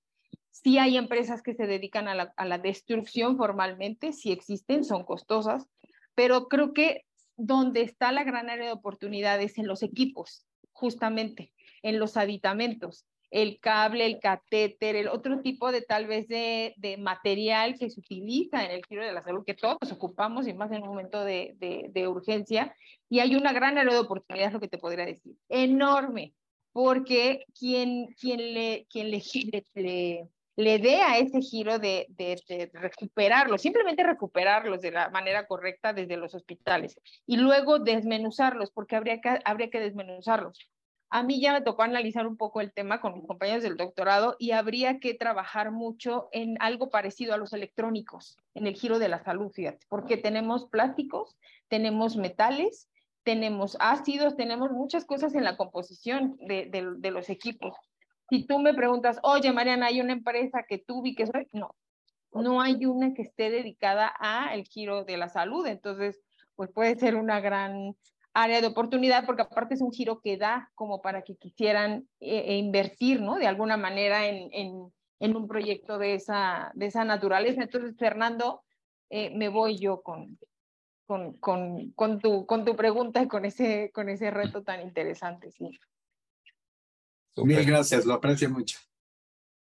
Sí 0.51 0.77
hay 0.77 0.95
empresas 0.95 1.41
que 1.41 1.55
se 1.55 1.65
dedican 1.65 2.07
a 2.07 2.13
la, 2.13 2.33
a 2.37 2.45
la 2.45 2.59
destrucción 2.59 3.35
formalmente, 3.37 4.13
sí 4.13 4.31
existen, 4.31 4.83
son 4.83 5.05
costosas, 5.05 5.67
pero 6.13 6.47
creo 6.49 6.71
que 6.73 7.05
donde 7.37 7.81
está 7.81 8.11
la 8.11 8.23
gran 8.23 8.49
área 8.49 8.67
de 8.67 8.71
oportunidades 8.71 9.57
en 9.57 9.67
los 9.67 9.83
equipos, 9.83 10.45
justamente, 10.71 11.53
en 11.81 11.99
los 11.99 12.17
aditamentos 12.17 13.05
el 13.33 13.59
cable, 13.59 14.05
el 14.05 14.19
catéter, 14.19 14.95
el 14.95 15.07
otro 15.07 15.41
tipo 15.41 15.71
de 15.71 15.81
tal 15.81 16.05
vez 16.05 16.27
de, 16.27 16.75
de, 16.77 16.97
material 16.97 17.79
que 17.79 17.89
se 17.89 17.99
utiliza 17.99 18.63
en 18.63 18.69
el 18.69 18.85
giro 18.85 19.03
de 19.03 19.11
la 19.11 19.23
salud, 19.23 19.43
que 19.43 19.55
todos 19.55 19.91
ocupamos 19.91 20.47
y 20.47 20.53
más 20.53 20.71
en 20.71 20.83
un 20.83 20.89
momento 20.89 21.25
de, 21.25 21.55
de, 21.91 22.07
urgencia. 22.07 22.75
Y 23.09 23.21
hay 23.21 23.35
una 23.35 23.51
gran 23.51 23.75
área 23.79 23.91
de 23.91 23.99
oportunidades, 23.99 24.53
lo 24.53 24.59
que 24.59 24.67
te 24.67 24.77
podría 24.77 25.07
decir, 25.07 25.33
enorme, 25.49 26.35
porque 26.73 27.43
quien, 27.57 28.13
quien, 28.19 28.53
le, 28.53 28.85
quien 28.87 29.09
le, 29.09 29.23
le, 29.51 29.65
le 29.73 30.29
dé 30.55 31.01
a 31.01 31.17
ese 31.17 31.41
giro 31.41 31.79
de, 31.79 32.07
de, 32.09 32.69
recuperarlos, 32.73 33.61
simplemente 33.61 34.03
recuperarlos 34.03 34.81
de 34.81 34.91
la 34.91 35.09
manera 35.09 35.47
correcta 35.47 35.93
desde 35.93 36.17
los 36.17 36.35
hospitales 36.35 36.99
y 37.25 37.37
luego 37.37 37.79
desmenuzarlos, 37.79 38.71
porque 38.71 38.95
habría 38.95 39.19
que, 39.21 39.39
habría 39.45 39.69
que 39.69 39.79
desmenuzarlos. 39.79 40.59
A 41.09 41.21
mí 41.21 41.39
ya 41.39 41.53
me 41.53 41.61
tocó 41.61 41.83
analizar 41.83 42.25
un 42.25 42.37
poco 42.37 42.59
el 42.59 42.73
tema 42.73 42.99
con 42.99 43.13
mis 43.13 43.27
compañeros 43.27 43.61
del 43.61 43.77
doctorado 43.77 44.35
y 44.39 44.49
habría 44.49 44.99
que 44.99 45.13
trabajar 45.13 45.71
mucho 45.71 46.27
en 46.31 46.57
algo 46.59 46.89
parecido 46.89 47.35
a 47.35 47.37
los 47.37 47.53
electrónicos, 47.53 48.39
en 48.55 48.65
el 48.65 48.73
giro 48.73 48.97
de 48.97 49.09
la 49.09 49.23
salud, 49.23 49.51
fíjate, 49.51 49.85
porque 49.89 50.17
tenemos 50.17 50.65
plásticos, 50.69 51.37
tenemos 51.67 52.17
metales, 52.17 52.89
tenemos 53.23 53.77
ácidos, 53.79 54.35
tenemos 54.35 54.71
muchas 54.71 55.05
cosas 55.05 55.33
en 55.35 55.43
la 55.43 55.55
composición 55.55 56.37
de, 56.39 57.11
los 57.11 57.29
equipos. 57.29 57.75
Si 58.29 58.45
tú 58.45 58.59
me 58.59 58.73
preguntas, 58.73 59.19
oye, 59.23 59.51
Mariana, 59.51 59.87
¿hay 59.87 60.01
una 60.01 60.13
empresa 60.13 60.63
que 60.67 60.77
tú 60.77 61.01
vi 61.01 61.15
que 61.15 61.27
soy? 61.27 61.47
No, 61.51 61.75
no 62.33 62.61
hay 62.61 62.85
una 62.85 63.13
que 63.13 63.21
esté 63.21 63.49
dedicada 63.49 64.13
a 64.19 64.53
el 64.53 64.65
giro 64.65 65.03
de 65.03 65.17
la 65.17 65.29
salud, 65.29 65.65
entonces, 65.67 66.21
pues 66.55 66.71
puede 66.71 66.95
ser 66.95 67.15
una 67.15 67.39
gran 67.39 67.95
área 68.33 68.61
de 68.61 68.67
oportunidad, 68.67 69.25
porque 69.25 69.43
aparte 69.43 69.75
es 69.75 69.81
un 69.81 69.91
giro 69.91 70.19
que 70.19 70.37
da 70.37 70.71
como 70.75 71.01
para 71.01 71.21
que 71.21 71.35
quisieran 71.35 72.07
eh, 72.19 72.45
e 72.47 72.57
invertir, 72.57 73.21
¿no? 73.21 73.35
De 73.35 73.47
alguna 73.47 73.77
manera 73.77 74.25
en, 74.27 74.49
en, 74.51 74.93
en, 75.19 75.35
un 75.35 75.47
proyecto 75.47 75.99
de 75.99 76.15
esa, 76.15 76.71
de 76.73 76.87
esa 76.87 77.05
naturaleza. 77.05 77.61
Entonces, 77.61 77.95
Fernando, 77.97 78.63
eh, 79.09 79.29
me 79.35 79.49
voy 79.49 79.77
yo 79.77 80.01
con, 80.01 80.39
con, 81.05 81.33
con, 81.33 81.91
con, 81.91 82.19
tu, 82.19 82.45
con 82.47 82.65
tu 82.65 82.75
pregunta 82.75 83.21
y 83.21 83.27
con 83.27 83.45
ese, 83.45 83.91
con 83.93 84.09
ese 84.09 84.31
reto 84.31 84.63
tan 84.63 84.81
interesante, 84.81 85.51
sí. 85.51 85.69
Mil 87.37 87.65
gracias, 87.65 88.05
lo 88.05 88.13
aprecio 88.13 88.49
mucho. 88.49 88.77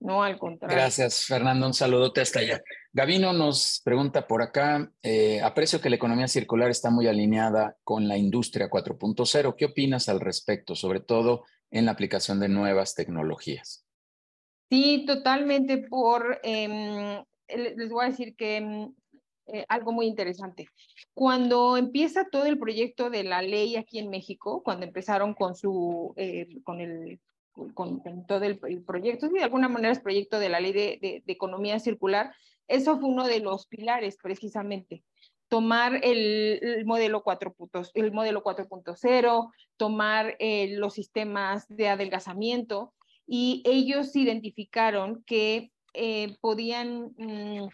No, 0.01 0.23
al 0.23 0.39
contrario. 0.39 0.77
Gracias, 0.77 1.25
Fernando. 1.27 1.67
Un 1.67 1.75
saludote 1.75 2.21
hasta 2.21 2.39
allá. 2.39 2.63
Gavino 2.93 3.33
nos 3.33 3.81
pregunta 3.85 4.29
por 4.29 4.43
acá, 4.43 4.93
eh, 5.03 5.41
aprecio 5.43 5.81
que 5.81 5.91
la 5.91 5.97
economía 5.97 6.29
circular 6.29 6.71
está 6.71 6.91
muy 6.91 7.09
alineada 7.09 7.77
con 7.83 8.07
la 8.07 8.17
industria 8.17 8.71
4.0. 8.71 9.57
¿Qué 9.57 9.65
opinas 9.65 10.09
al 10.09 10.21
respecto, 10.21 10.77
sobre 10.77 11.01
todo 11.01 11.45
en 11.71 11.87
la 11.87 11.93
aplicación 11.93 12.39
de 12.39 12.49
nuevas 12.49 12.95
tecnologías? 12.95 13.85
Sí, 14.71 15.05
totalmente. 15.05 15.79
Por, 15.79 16.41
em, 16.45 17.25
les 17.49 17.89
voy 17.91 18.05
a 18.05 18.11
decir 18.11 18.37
que 18.37 18.57
em, 18.59 18.95
eh, 19.47 19.65
algo 19.69 19.93
muy 19.93 20.07
interesante. 20.07 20.69
Cuando 21.15 21.77
empieza 21.77 22.29
todo 22.31 22.45
el 22.45 22.59
proyecto 22.59 23.11
de 23.11 23.25
la 23.25 23.43
ley 23.43 23.77
aquí 23.77 23.99
en 23.99 24.11
México, 24.11 24.63
cuando 24.63 24.87
empezaron 24.87 25.35
con 25.35 25.57
su, 25.57 26.13
eh, 26.17 26.47
con 26.63 26.81
el 26.81 27.19
con, 27.75 28.03
todo 28.27 28.45
el, 28.45 28.59
proyecto, 28.85 29.27
y 29.27 29.39
de 29.39 29.45
alguna 29.45 29.69
manera 29.69 29.93
es 29.93 30.01
proyecto 30.01 30.39
de 30.39 30.49
la 30.49 30.61
ley 30.61 30.73
de, 30.73 31.23
economía 31.27 31.79
circular, 31.79 32.35
eso 32.67 32.99
fue 32.99 33.09
uno 33.09 33.27
de 33.27 33.41
los 33.41 33.67
pilares 33.67 34.19
precisamente. 34.23 35.03
Tomar 35.49 36.01
el, 36.03 36.85
modelo 36.85 37.25
4.0, 37.25 37.91
el 37.95 38.13
modelo 38.13 38.43
4.0, 38.43 39.51
tomar 39.77 40.37
eh, 40.39 40.77
los 40.77 40.95
sistemas 40.95 41.67
de 41.69 41.89
adelgazamiento 41.89 42.93
y 43.27 43.63
ellos 43.65 44.15
identificaron 44.15 45.23
que 45.25 45.73
eh, 45.95 46.37
podían, 46.41 47.15
mm, 47.17 47.69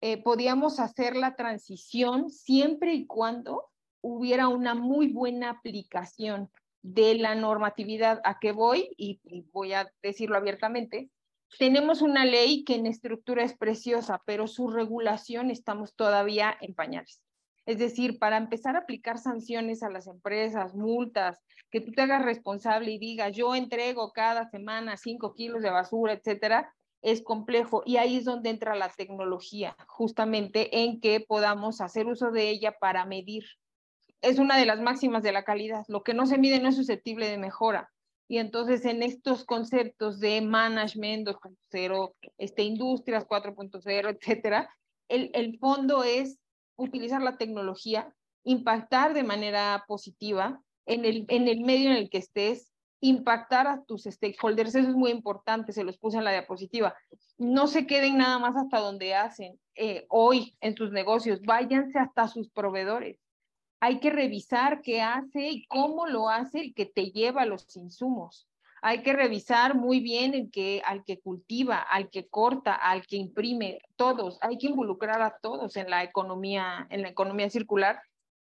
eh, 0.00 0.22
podíamos 0.22 0.80
hacer 0.80 1.16
la 1.16 1.36
transición 1.36 2.30
siempre 2.30 2.94
y 2.94 3.06
cuando 3.06 3.70
hubiera 4.00 4.48
una 4.48 4.74
muy 4.74 5.08
buena 5.08 5.50
aplicación 5.50 6.50
de 6.86 7.16
la 7.16 7.34
normatividad 7.34 8.20
a 8.22 8.38
que 8.38 8.52
voy, 8.52 8.90
y, 8.96 9.20
voy 9.52 9.72
a 9.72 9.90
decirlo 10.02 10.36
abiertamente, 10.36 11.10
tenemos 11.58 12.00
una 12.00 12.24
ley 12.24 12.64
que 12.64 12.76
en 12.76 12.86
estructura 12.86 13.42
es 13.42 13.56
preciosa, 13.56 14.22
pero 14.24 14.46
su 14.46 14.68
regulación 14.68 15.50
estamos 15.50 15.94
todavía 15.96 16.56
en 16.60 16.74
pañales. 16.74 17.22
Es 17.66 17.78
decir, 17.78 18.20
para 18.20 18.36
empezar 18.36 18.76
a 18.76 18.80
aplicar 18.80 19.18
sanciones 19.18 19.82
a 19.82 19.90
las 19.90 20.06
empresas, 20.06 20.76
multas, 20.76 21.40
que 21.70 21.80
tú 21.80 21.90
te 21.90 22.02
hagas 22.02 22.24
responsable 22.24 22.92
y 22.92 22.98
digas, 22.98 23.32
yo 23.32 23.56
entrego 23.56 24.12
cada 24.12 24.48
semana 24.48 24.96
cinco 24.96 25.34
kilos 25.34 25.62
de 25.62 25.70
basura, 25.70 26.12
etcétera, 26.12 26.72
es 27.02 27.20
complejo. 27.20 27.82
Y 27.84 27.96
ahí 27.96 28.18
es 28.18 28.24
donde 28.24 28.50
entra 28.50 28.76
la 28.76 28.90
tecnología, 28.90 29.76
justamente 29.88 30.84
en 30.84 31.00
que 31.00 31.18
podamos 31.18 31.80
hacer 31.80 32.06
uso 32.06 32.30
de 32.30 32.48
ella 32.48 32.76
para 32.78 33.04
medir 33.06 33.44
es 34.22 34.38
una 34.38 34.56
de 34.56 34.66
las 34.66 34.80
máximas 34.80 35.22
de 35.22 35.32
la 35.32 35.44
calidad. 35.44 35.84
Lo 35.88 36.02
que 36.02 36.14
no 36.14 36.26
se 36.26 36.38
mide 36.38 36.60
no 36.60 36.68
es 36.68 36.76
susceptible 36.76 37.28
de 37.28 37.38
mejora. 37.38 37.90
Y 38.28 38.38
entonces 38.38 38.84
en 38.84 39.02
estos 39.02 39.44
conceptos 39.44 40.18
de 40.18 40.40
management 40.40 41.28
2.0, 41.28 42.14
este, 42.38 42.62
industrias 42.62 43.26
4.0, 43.26 44.18
etcétera, 44.18 44.68
el, 45.08 45.30
el 45.34 45.58
fondo 45.58 46.02
es 46.02 46.38
utilizar 46.76 47.22
la 47.22 47.38
tecnología, 47.38 48.12
impactar 48.42 49.14
de 49.14 49.22
manera 49.22 49.84
positiva 49.86 50.60
en 50.86 51.04
el, 51.04 51.24
en 51.28 51.46
el 51.46 51.60
medio 51.60 51.90
en 51.90 51.96
el 51.96 52.10
que 52.10 52.18
estés, 52.18 52.72
impactar 53.00 53.68
a 53.68 53.84
tus 53.84 54.04
stakeholders, 54.04 54.74
eso 54.74 54.88
es 54.88 54.96
muy 54.96 55.10
importante, 55.10 55.72
se 55.72 55.84
los 55.84 55.98
puse 55.98 56.18
en 56.18 56.24
la 56.24 56.32
diapositiva. 56.32 56.96
No 57.38 57.68
se 57.68 57.86
queden 57.86 58.18
nada 58.18 58.38
más 58.38 58.56
hasta 58.56 58.78
donde 58.80 59.14
hacen 59.14 59.60
eh, 59.76 60.06
hoy 60.08 60.56
en 60.60 60.74
sus 60.74 60.90
negocios, 60.90 61.40
váyanse 61.42 61.98
hasta 61.98 62.26
sus 62.26 62.48
proveedores 62.50 63.20
hay 63.80 64.00
que 64.00 64.10
revisar 64.10 64.80
qué 64.82 65.02
hace 65.02 65.48
y 65.48 65.66
cómo 65.66 66.06
lo 66.06 66.28
hace 66.28 66.60
el 66.60 66.74
que 66.74 66.86
te 66.86 67.10
lleva 67.10 67.44
los 67.44 67.76
insumos. 67.76 68.48
Hay 68.82 69.02
que 69.02 69.12
revisar 69.12 69.74
muy 69.74 70.00
bien 70.00 70.34
el 70.34 70.50
que, 70.50 70.82
al 70.84 71.04
que 71.04 71.20
cultiva, 71.20 71.78
al 71.78 72.10
que 72.10 72.28
corta, 72.28 72.74
al 72.74 73.06
que 73.06 73.16
imprime, 73.16 73.80
todos. 73.96 74.38
Hay 74.42 74.58
que 74.58 74.68
involucrar 74.68 75.22
a 75.22 75.38
todos 75.40 75.76
en 75.76 75.90
la 75.90 76.04
economía, 76.04 76.86
en 76.90 77.02
la 77.02 77.08
economía 77.08 77.50
circular 77.50 78.00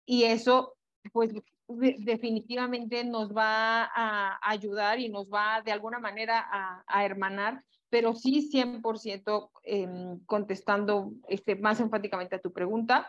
y 0.05 0.23
eso, 0.23 0.75
pues, 1.11 1.33
definitivamente 1.67 3.03
nos 3.03 3.35
va 3.35 3.83
a 3.83 4.39
ayudar 4.41 4.99
y 4.99 5.09
nos 5.09 5.29
va 5.29 5.61
de 5.61 5.71
alguna 5.71 5.99
manera 5.99 6.47
a, 6.87 7.05
hermanar, 7.05 7.63
pero 7.89 8.15
sí 8.15 8.49
100% 8.51 9.51
em, 9.63 10.19
contestando 10.25 11.11
este, 11.27 11.55
más 11.55 11.79
enfáticamente 11.79 12.35
a 12.35 12.41
tu 12.41 12.51
pregunta, 12.51 13.07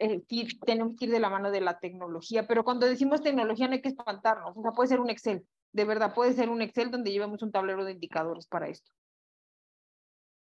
eh, 0.00 0.22
tenemos 0.66 0.96
que 0.96 1.04
ir 1.04 1.10
de 1.10 1.20
la 1.20 1.30
mano 1.30 1.50
de 1.50 1.60
la 1.60 1.78
tecnología, 1.78 2.46
pero 2.46 2.64
cuando 2.64 2.86
decimos 2.86 3.22
tecnología 3.22 3.68
no 3.68 3.74
hay 3.74 3.82
que 3.82 3.90
espantarnos, 3.90 4.56
o 4.56 4.62
sea, 4.62 4.72
puede 4.72 4.88
ser 4.88 5.00
un 5.00 5.10
Excel, 5.10 5.44
de 5.72 5.84
verdad, 5.84 6.14
puede 6.14 6.32
ser 6.32 6.48
un 6.48 6.62
Excel 6.62 6.90
donde 6.90 7.12
llevemos 7.12 7.42
un 7.42 7.52
tablero 7.52 7.84
de 7.84 7.92
indicadores 7.92 8.46
para 8.46 8.68
esto. 8.68 8.90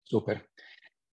Súper. 0.03 0.49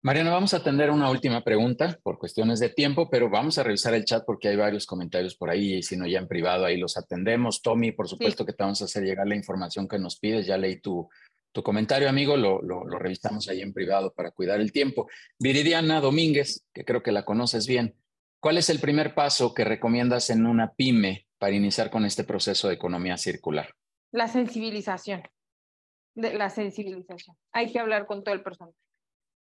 Mariana, 0.02 0.32
vamos 0.32 0.54
a 0.54 0.58
atender 0.58 0.90
una 0.92 1.12
última 1.12 1.44
pregunta 1.44 2.00
por 2.02 2.18
cuestiones 2.18 2.62
de 2.62 2.70
tiempo, 2.70 3.10
pero 3.10 3.30
vamos 3.30 3.58
a 3.58 3.64
revisar 3.64 3.94
el 3.94 4.06
chat 4.06 4.24
porque 4.26 4.48
hay 4.48 4.56
varios 4.56 4.86
comentarios 4.86 5.36
por 5.36 5.50
ahí 5.50 5.76
y 5.76 5.84
si 5.84 5.98
no 5.98 6.08
ya 6.08 6.20
en 6.20 6.28
privado 6.28 6.64
ahí 6.64 6.78
los 6.78 6.96
atendemos. 6.96 7.62
Tommy, 7.62 7.92
por 7.92 8.08
supuesto 8.08 8.46
que 8.46 8.54
te 8.54 8.64
vamos 8.64 8.82
a 8.82 8.86
hacer 8.86 9.04
llegar 9.04 9.28
la 9.28 9.36
información 9.36 9.90
que 9.90 10.00
nos 10.00 10.18
pides, 10.18 10.48
ya 10.48 10.58
leí 10.58 10.80
tu, 10.80 11.10
tu 11.52 11.62
comentario, 11.62 12.08
amigo, 12.08 12.38
lo, 12.38 12.62
lo, 12.62 12.86
lo 12.86 12.98
revisamos 12.98 13.50
ahí 13.50 13.62
en 13.62 13.74
privado 13.74 14.14
para 14.14 14.32
cuidar 14.32 14.62
el 14.62 14.72
tiempo. 14.72 15.10
Viridiana 15.38 16.00
Domínguez, 16.00 16.66
que 16.74 16.86
creo 16.86 17.04
que 17.04 17.12
la 17.12 17.26
conoces 17.26 17.68
bien, 17.68 17.94
¿Cuál 18.42 18.58
es 18.58 18.70
el 18.70 18.80
primer 18.80 19.16
paso 19.16 19.54
que 19.54 19.66
recomiendas 19.66 20.30
en 20.30 20.46
una 20.46 20.74
pyme 20.74 21.28
para 21.40 21.56
iniciar 21.56 21.90
con 21.90 22.06
este 22.06 22.24
proceso 22.24 22.70
de 22.70 22.76
economía 22.76 23.18
circular? 23.18 23.76
La 24.12 24.30
sensibilización. 24.30 25.24
De 26.16 26.34
la 26.34 26.50
sensibilización. 26.50 27.36
Hay 27.52 27.70
que 27.74 27.80
hablar 27.80 28.06
con 28.06 28.24
todo 28.24 28.34
el 28.34 28.42
personal. 28.42 28.74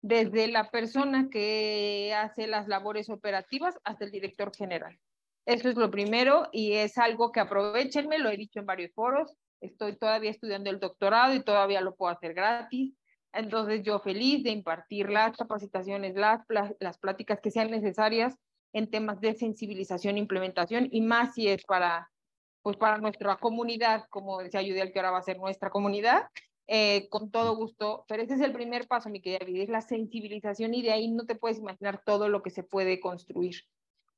Desde 0.02 0.48
la 0.48 0.72
persona 0.72 1.28
que 1.30 2.16
hace 2.16 2.48
las 2.48 2.70
labores 2.70 3.10
operativas 3.10 3.76
hasta 3.84 4.06
el 4.06 4.12
director 4.12 4.56
general. 4.56 4.98
Eso 5.46 5.68
es 5.68 5.76
lo 5.76 5.92
primero 5.92 6.48
y 6.54 6.74
es 6.74 6.98
algo 6.98 7.34
que 7.34 7.42
aprovechenme, 7.42 8.18
lo 8.18 8.30
he 8.30 8.38
dicho 8.38 8.60
en 8.60 8.66
varios 8.66 8.94
foros. 8.94 9.34
Estoy 9.60 9.98
todavía 9.98 10.32
estudiando 10.32 10.70
el 10.70 10.80
doctorado 10.80 11.36
y 11.36 11.44
todavía 11.44 11.82
lo 11.82 11.96
puedo 11.96 12.14
hacer 12.14 12.34
gratis. 12.34 12.94
Entonces 13.34 13.84
yo 13.84 14.00
feliz 14.00 14.42
de 14.44 14.52
impartir 14.52 15.10
las 15.10 15.36
capacitaciones, 15.36 16.16
las, 16.16 16.40
las 16.80 16.98
pláticas 16.98 17.42
que 17.42 17.52
sean 17.52 17.70
necesarias 17.70 18.38
en 18.76 18.90
temas 18.90 19.22
de 19.22 19.34
sensibilización 19.34 20.18
e 20.18 20.20
implementación 20.20 20.90
y 20.92 21.00
más 21.00 21.34
si 21.34 21.48
es 21.48 21.64
para, 21.64 22.12
pues 22.62 22.76
para 22.76 22.98
nuestra 22.98 23.38
comunidad, 23.38 24.04
como 24.10 24.40
decía 24.40 24.62
Yudiel, 24.62 24.92
que 24.92 25.00
ahora 25.00 25.12
va 25.12 25.20
a 25.20 25.24
ser 25.24 25.38
nuestra 25.38 25.70
comunidad, 25.70 26.26
eh, 26.68 27.08
con 27.10 27.32
todo 27.32 27.56
gusto, 27.56 28.04
pero 28.10 28.22
ese 28.22 28.34
es 28.34 28.42
el 28.42 28.52
primer 28.52 28.86
paso, 28.86 29.10
mi 29.10 29.22
querida 29.22 29.46
Vida, 29.46 29.64
es 29.64 29.70
la 29.70 29.80
sensibilización 29.80 30.74
y 30.74 30.82
de 30.82 30.92
ahí 30.92 31.10
no 31.10 31.26
te 31.26 31.36
puedes 31.36 31.58
imaginar 31.58 32.02
todo 32.06 32.28
lo 32.28 32.44
que 32.44 32.50
se 32.50 32.64
puede 32.64 33.00
construir. 33.00 33.56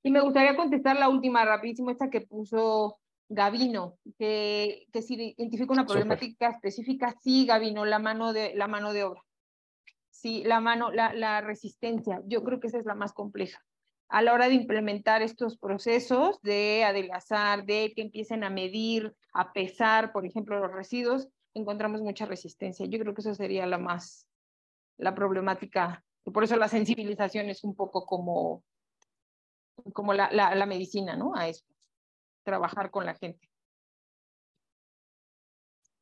Y 0.01 0.09
me 0.09 0.21
gustaría 0.21 0.55
contestar 0.55 0.97
la 0.97 1.09
última 1.09 1.45
rapidísimo, 1.45 1.91
esta 1.91 2.09
que 2.09 2.21
puso 2.21 2.97
Gavino, 3.29 3.99
que, 4.17 4.87
que 4.91 5.03
si 5.03 5.35
identifica 5.37 5.71
una 5.71 5.85
problemática 5.85 6.49
específica, 6.49 7.15
sí, 7.21 7.45
Gavino, 7.45 7.85
la 7.85 7.99
mano 7.99 8.33
de, 8.33 8.55
la 8.55 8.67
mano 8.67 8.91
de 8.91 9.03
obra. 9.03 9.21
Sí, 10.09 10.43
la 10.45 10.61
mano, 10.61 10.89
la, 10.91 11.13
la 11.13 11.41
resistencia, 11.41 12.23
yo 12.25 12.43
creo 12.43 12.59
que 12.59 12.69
esa 12.69 12.79
es 12.79 12.85
la 12.85 12.95
más 12.95 13.13
compleja 13.13 13.63
a 14.09 14.21
la 14.21 14.33
hora 14.33 14.47
de 14.47 14.55
implementar 14.55 15.21
estos 15.21 15.57
procesos 15.57 16.41
de 16.41 16.83
adelgazar, 16.85 17.65
de 17.65 17.93
que 17.93 18.01
empiecen 18.01 18.43
a 18.43 18.49
medir, 18.49 19.13
a 19.33 19.51
pesar, 19.51 20.13
por 20.13 20.25
ejemplo, 20.25 20.59
los 20.59 20.71
residuos, 20.71 21.27
encontramos 21.53 22.01
mucha 22.01 22.25
resistencia. 22.25 22.85
Yo 22.85 22.99
creo 22.99 23.13
que 23.13 23.21
eso 23.21 23.35
sería 23.35 23.65
la 23.65 23.77
más, 23.77 24.27
la 24.97 25.13
problemática. 25.13 26.03
Por 26.23 26.43
eso 26.43 26.55
la 26.55 26.67
sensibilización 26.67 27.49
es 27.49 27.63
un 27.63 27.75
poco 27.75 28.05
como, 28.05 28.63
como 29.93 30.13
la, 30.13 30.31
la, 30.31 30.65
medicina, 30.65 31.15
¿no? 31.15 31.35
A 31.35 31.47
esto, 31.47 31.73
trabajar 32.43 32.91
con 32.91 33.05
la 33.05 33.15
gente. 33.15 33.49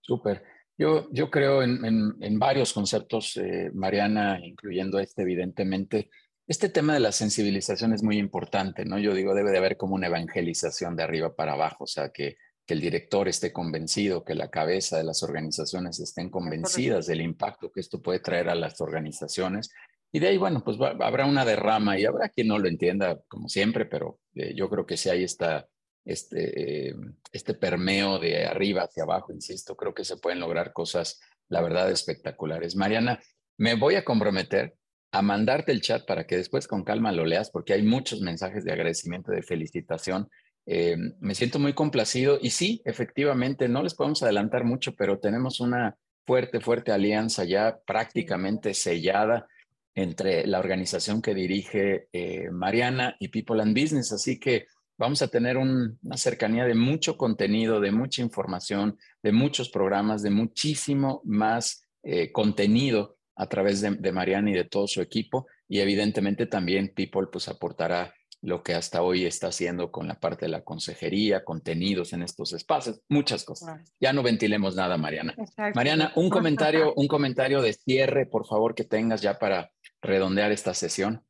Súper. 0.02 0.44
Yo, 0.78 1.10
yo 1.12 1.32
creo 1.32 1.64
en, 1.64 1.84
en, 2.20 2.40
varios 2.40 2.74
conceptos, 2.74 3.38
eh, 3.38 3.72
Mariana, 3.74 4.40
incluyendo 4.46 5.00
este, 5.00 5.22
evidentemente. 5.22 6.10
Este 6.48 6.70
tema 6.70 6.94
de 6.94 7.00
la 7.00 7.12
sensibilización 7.12 7.94
es 7.94 8.04
muy 8.04 8.18
importante, 8.18 8.86
¿no? 8.86 9.00
Yo 9.00 9.16
digo, 9.16 9.34
debe 9.34 9.52
de 9.52 9.58
haber 9.58 9.78
como 9.78 9.96
una 9.96 10.08
evangelización 10.08 10.96
de 10.96 11.04
arriba 11.04 11.36
para 11.36 11.54
abajo, 11.54 11.86
o 11.86 11.88
sea, 11.88 12.10
que, 12.10 12.38
que 12.66 12.74
el 12.76 12.82
director 12.82 13.28
esté 13.28 13.52
convencido, 13.52 14.24
que 14.24 14.36
la 14.36 14.50
cabeza 14.50 14.98
de 14.98 15.04
las 15.04 15.24
organizaciones 15.24 16.00
estén 16.00 16.30
convencidas 16.30 17.08
del 17.08 17.22
impacto 17.22 17.72
que 17.72 17.80
esto 17.80 18.02
puede 18.02 18.20
traer 18.20 18.50
a 18.50 18.56
las 18.56 18.80
organizaciones. 18.80 19.72
Y 20.12 20.20
de 20.20 20.28
ahí, 20.28 20.38
bueno, 20.38 20.64
pues 20.64 20.78
habrá 20.80 21.26
una 21.26 21.46
derrama 21.46 21.98
y 22.00 22.06
habrá 22.06 22.30
quien 22.30 22.48
no 22.48 22.60
lo 22.60 22.68
entienda, 22.68 23.20
como 23.28 23.50
siempre, 23.50 23.86
pero 23.86 24.20
eh, 24.36 24.54
yo 24.56 24.70
creo 24.70 24.86
que 24.86 24.98
sí 24.98 25.10
hay 25.10 25.24
esta, 25.24 25.68
este, 26.06 26.96
este 27.32 27.54
permeo 27.56 28.20
de 28.20 28.46
arriba 28.46 28.84
hacia 28.84 29.04
abajo, 29.04 29.34
insisto, 29.34 29.76
creo 29.76 29.94
que 29.94 30.06
se 30.06 30.18
pueden 30.18 30.40
lograr 30.40 30.74
cosas, 30.74 31.20
la 31.50 31.62
verdad, 31.62 31.92
espectaculares. 31.92 32.76
Mariana, 32.76 33.20
me 33.58 33.74
voy 33.76 33.96
a 33.96 34.06
comprometer 34.06 34.76
a 35.16 35.22
mandarte 35.22 35.72
el 35.72 35.80
chat 35.80 36.06
para 36.06 36.28
que 36.28 36.36
después 36.36 36.68
con 36.68 36.84
calma 36.84 37.14
lo 37.14 37.26
leas, 37.26 37.50
porque 37.50 37.72
hay 37.72 37.84
muchos 37.84 38.20
mensajes 38.20 38.66
de 38.66 38.74
agradecimiento, 38.74 39.32
de 39.32 39.44
felicitación. 39.44 40.30
Eh, 40.66 40.98
me 41.22 41.36
siento 41.36 41.58
muy 41.58 41.72
complacido 41.72 42.38
y 42.42 42.50
sí, 42.50 42.82
efectivamente, 42.84 43.70
no 43.70 43.82
les 43.82 43.94
podemos 43.94 44.22
adelantar 44.24 44.66
mucho, 44.66 44.94
pero 44.94 45.18
tenemos 45.20 45.62
una 45.62 45.96
fuerte, 46.26 46.60
fuerte 46.60 46.92
alianza 46.92 47.46
ya 47.46 47.80
prácticamente 47.88 48.74
sellada 48.74 49.48
entre 49.94 50.46
la 50.48 50.60
organización 50.60 51.22
que 51.22 51.34
dirige 51.34 52.10
eh, 52.12 52.50
Mariana 52.52 53.16
y 53.18 53.30
People 53.30 53.62
and 53.62 53.80
Business. 53.80 54.12
Así 54.12 54.38
que 54.38 54.66
vamos 54.98 55.22
a 55.22 55.30
tener 55.30 55.56
una 55.56 56.18
cercanía 56.18 56.66
de 56.66 56.76
mucho 56.76 57.16
contenido, 57.16 57.80
de 57.80 57.94
mucha 57.94 58.22
información, 58.22 58.98
de 59.24 59.32
muchos 59.32 59.70
programas, 59.70 60.22
de 60.24 60.32
muchísimo 60.32 61.22
más 61.24 61.86
eh, 62.04 62.34
contenido 62.34 63.16
a 63.36 63.48
través 63.48 63.82
de, 63.82 64.12
Mariana 64.12 64.52
y 64.52 64.54
de 64.54 64.64
todo 64.64 64.88
su 64.88 65.02
equipo. 65.02 65.48
Y 65.68 65.80
evidentemente 65.80 66.46
también 66.46 66.94
People 66.96 67.28
pues 67.32 67.48
aportará 67.48 68.14
lo 68.42 68.62
que 68.62 68.76
hasta 68.76 69.02
hoy 69.02 69.26
está 69.26 69.48
haciendo 69.48 69.92
con 69.92 70.08
la 70.08 70.20
parte 70.20 70.46
de 70.46 70.52
la 70.52 70.64
consejería, 70.64 71.44
contenidos 71.44 72.14
en 72.14 72.22
estos 72.22 72.54
espacios, 72.54 73.02
muchas 73.10 73.44
cosas. 73.44 73.82
Ya 74.00 74.14
no 74.14 74.22
ventilemos 74.22 74.76
nada, 74.76 74.98
Mariana. 74.98 75.34
Mariana, 75.74 76.12
un 76.16 76.30
comentario, 76.30 76.94
un 76.96 77.08
comentario 77.08 77.62
de 77.62 77.74
cierre, 77.74 78.28
por 78.28 78.46
favor, 78.46 78.76
que 78.76 78.84
tengas 78.84 79.22
ya 79.22 79.40
para 79.40 79.72
redondear 80.02 80.52
esta 80.52 80.74
sesión. 80.74 81.24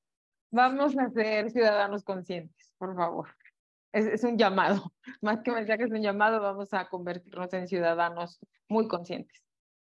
Vamos 0.52 0.98
a 0.98 1.10
ser 1.10 1.52
ciudadanos 1.52 2.04
conscientes, 2.04 2.74
por 2.78 2.96
favor. 2.96 3.30
Es, 3.94 4.06
es 4.08 4.24
un 4.26 4.38
llamado, 4.38 4.92
más 5.22 5.42
que 5.42 5.52
mensaje, 5.52 5.84
es 5.84 5.92
un 5.92 6.02
llamado, 6.02 6.42
vamos 6.42 6.74
a 6.74 6.90
convertirnos 6.90 7.54
en 7.54 7.68
ciudadanos 7.68 8.40
muy 8.68 8.90
conscientes. 8.90 9.45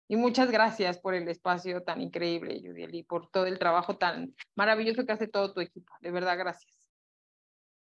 Y 0.09 0.15
muchas 0.15 0.49
gracias 0.51 0.99
por 0.99 1.13
el 1.13 1.27
espacio 1.27 1.83
tan 1.83 2.01
increíble, 2.01 2.61
Judiel, 2.63 2.95
y 2.95 3.03
por 3.03 3.29
todo 3.29 3.45
el 3.45 3.59
trabajo 3.59 3.97
tan 3.97 4.33
maravilloso 4.55 5.05
que 5.05 5.11
hace 5.11 5.27
todo 5.27 5.53
tu 5.53 5.59
equipo. 5.59 5.93
De 6.01 6.11
verdad, 6.11 6.37
gracias. 6.37 6.73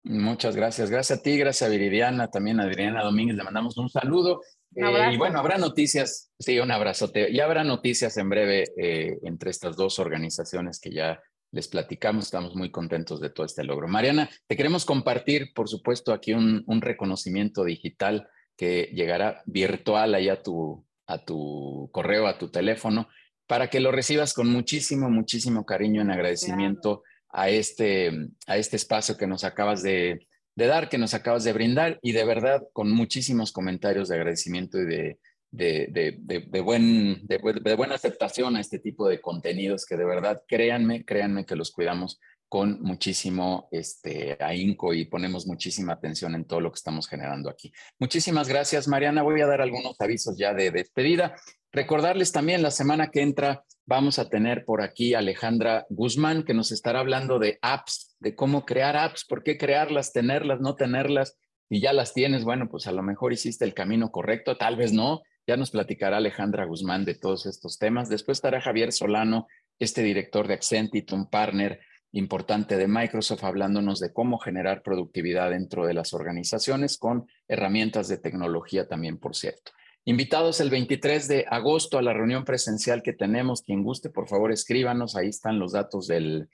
Muchas 0.04 0.56
gracias. 0.56 0.90
Gracias 0.90 1.18
a 1.18 1.22
ti, 1.22 1.36
gracias 1.36 1.68
a 1.68 1.72
Viridiana, 1.72 2.30
también 2.30 2.60
a 2.60 2.64
Adriana 2.64 3.02
Domínguez. 3.02 3.36
Le 3.36 3.44
mandamos 3.44 3.76
un 3.76 3.88
saludo. 3.88 4.40
Eh, 4.74 5.12
y 5.12 5.16
bueno, 5.16 5.38
habrá 5.38 5.58
noticias, 5.58 6.30
sí, 6.38 6.58
un 6.58 6.70
abrazote. 6.70 7.30
Y 7.30 7.40
habrá 7.40 7.62
noticias 7.64 8.16
en 8.16 8.28
breve 8.28 8.64
eh, 8.76 9.18
entre 9.22 9.50
estas 9.50 9.76
dos 9.76 9.98
organizaciones 9.98 10.78
que 10.80 10.92
ya 10.92 11.22
les 11.52 11.68
platicamos. 11.68 12.26
Estamos 12.26 12.54
muy 12.54 12.70
contentos 12.70 13.20
de 13.20 13.30
todo 13.30 13.46
este 13.46 13.64
logro. 13.64 13.88
Mariana, 13.88 14.28
te 14.46 14.56
queremos 14.56 14.84
compartir, 14.84 15.52
por 15.54 15.68
supuesto, 15.68 16.12
aquí 16.12 16.32
un, 16.32 16.62
un 16.66 16.82
reconocimiento 16.82 17.64
digital 17.64 18.28
que 18.56 18.90
llegará 18.94 19.42
virtual 19.46 20.14
allá 20.14 20.34
a 20.34 20.42
tu, 20.42 20.84
a 21.06 21.24
tu 21.24 21.90
correo, 21.92 22.26
a 22.26 22.38
tu 22.38 22.50
teléfono, 22.50 23.08
para 23.46 23.68
que 23.68 23.80
lo 23.80 23.92
recibas 23.92 24.32
con 24.32 24.48
muchísimo, 24.48 25.10
muchísimo 25.10 25.66
cariño 25.66 26.02
en 26.02 26.10
agradecimiento 26.10 27.02
a, 27.30 27.50
este, 27.50 28.10
a 28.46 28.56
este 28.56 28.76
espacio 28.76 29.16
que 29.16 29.26
nos 29.26 29.44
acabas 29.44 29.82
de, 29.82 30.26
dar, 30.56 30.88
que 30.88 30.98
nos 30.98 31.14
acabas 31.14 31.44
de 31.44 31.52
brindar 31.52 31.98
y 32.02 32.12
de 32.12 32.24
verdad 32.24 32.62
con 32.72 32.90
muchísimos 32.90 33.52
comentarios 33.52 34.08
de 34.08 34.16
agradecimiento 34.16 34.78
y 34.78 34.86
de, 34.86 35.18
de, 35.50 36.16
de, 36.18 36.60
buen, 36.60 37.26
de, 37.26 37.74
buena 37.76 37.94
aceptación 37.94 38.56
a 38.56 38.60
este 38.60 38.78
tipo 38.78 39.08
de 39.08 39.20
contenidos 39.20 39.84
que 39.84 39.96
de 39.96 40.04
verdad, 40.04 40.42
créanme, 40.48 41.04
créanme 41.04 41.44
que 41.44 41.56
los 41.56 41.70
cuidamos 41.70 42.20
con 42.54 42.80
muchísimo 42.82 43.66
este, 43.72 44.36
ahínco 44.38 44.94
y 44.94 45.06
ponemos 45.06 45.44
muchísima 45.44 45.94
atención 45.94 46.36
en 46.36 46.44
todo 46.44 46.60
lo 46.60 46.70
que 46.70 46.76
estamos 46.76 47.08
generando 47.08 47.50
aquí. 47.50 47.72
Muchísimas 47.98 48.48
gracias, 48.48 48.86
Mariana. 48.86 49.24
Voy 49.24 49.40
a 49.40 49.46
dar 49.48 49.60
algunos 49.60 50.00
avisos 50.00 50.38
ya 50.38 50.54
de 50.54 50.70
despedida. 50.70 51.34
Recordarles 51.72 52.30
también 52.30 52.62
la 52.62 52.70
semana 52.70 53.10
que 53.10 53.22
entra 53.22 53.64
vamos 53.86 54.20
a 54.20 54.28
tener 54.28 54.64
por 54.64 54.82
aquí 54.82 55.14
a 55.14 55.18
Alejandra 55.18 55.84
Guzmán 55.88 56.44
que 56.44 56.54
nos 56.54 56.70
estará 56.70 57.00
hablando 57.00 57.40
de 57.40 57.58
apps, 57.60 58.14
de 58.20 58.36
cómo 58.36 58.64
crear 58.64 58.96
apps, 58.96 59.24
por 59.24 59.42
qué 59.42 59.58
crearlas, 59.58 60.12
tenerlas, 60.12 60.60
no 60.60 60.76
tenerlas. 60.76 61.36
Y 61.68 61.80
ya 61.80 61.92
las 61.92 62.14
tienes, 62.14 62.44
bueno, 62.44 62.68
pues 62.68 62.86
a 62.86 62.92
lo 62.92 63.02
mejor 63.02 63.32
hiciste 63.32 63.64
el 63.64 63.74
camino 63.74 64.12
correcto, 64.12 64.56
tal 64.56 64.76
vez 64.76 64.92
no. 64.92 65.22
Ya 65.44 65.56
nos 65.56 65.72
platicará 65.72 66.18
Alejandra 66.18 66.66
Guzmán 66.66 67.04
de 67.04 67.16
todos 67.16 67.46
estos 67.46 67.80
temas. 67.80 68.08
Después 68.08 68.38
estará 68.38 68.60
Javier 68.60 68.92
Solano, 68.92 69.48
este 69.80 70.04
director 70.04 70.46
de 70.46 70.54
Accentit, 70.54 71.10
un 71.10 71.28
partner 71.28 71.80
importante 72.14 72.76
de 72.76 72.86
Microsoft 72.86 73.42
hablándonos 73.42 73.98
de 73.98 74.12
cómo 74.12 74.38
generar 74.38 74.82
productividad 74.82 75.50
dentro 75.50 75.84
de 75.84 75.94
las 75.94 76.14
organizaciones 76.14 76.96
con 76.96 77.26
herramientas 77.48 78.06
de 78.06 78.18
tecnología 78.18 78.86
también, 78.86 79.18
por 79.18 79.34
cierto. 79.34 79.72
Invitados 80.04 80.60
el 80.60 80.70
23 80.70 81.26
de 81.28 81.46
agosto 81.50 81.98
a 81.98 82.02
la 82.02 82.12
reunión 82.12 82.44
presencial 82.44 83.02
que 83.02 83.14
tenemos. 83.14 83.62
Quien 83.62 83.82
guste, 83.82 84.10
por 84.10 84.28
favor, 84.28 84.52
escríbanos. 84.52 85.16
Ahí 85.16 85.28
están 85.28 85.58
los 85.58 85.72
datos 85.72 86.06
del, 86.06 86.48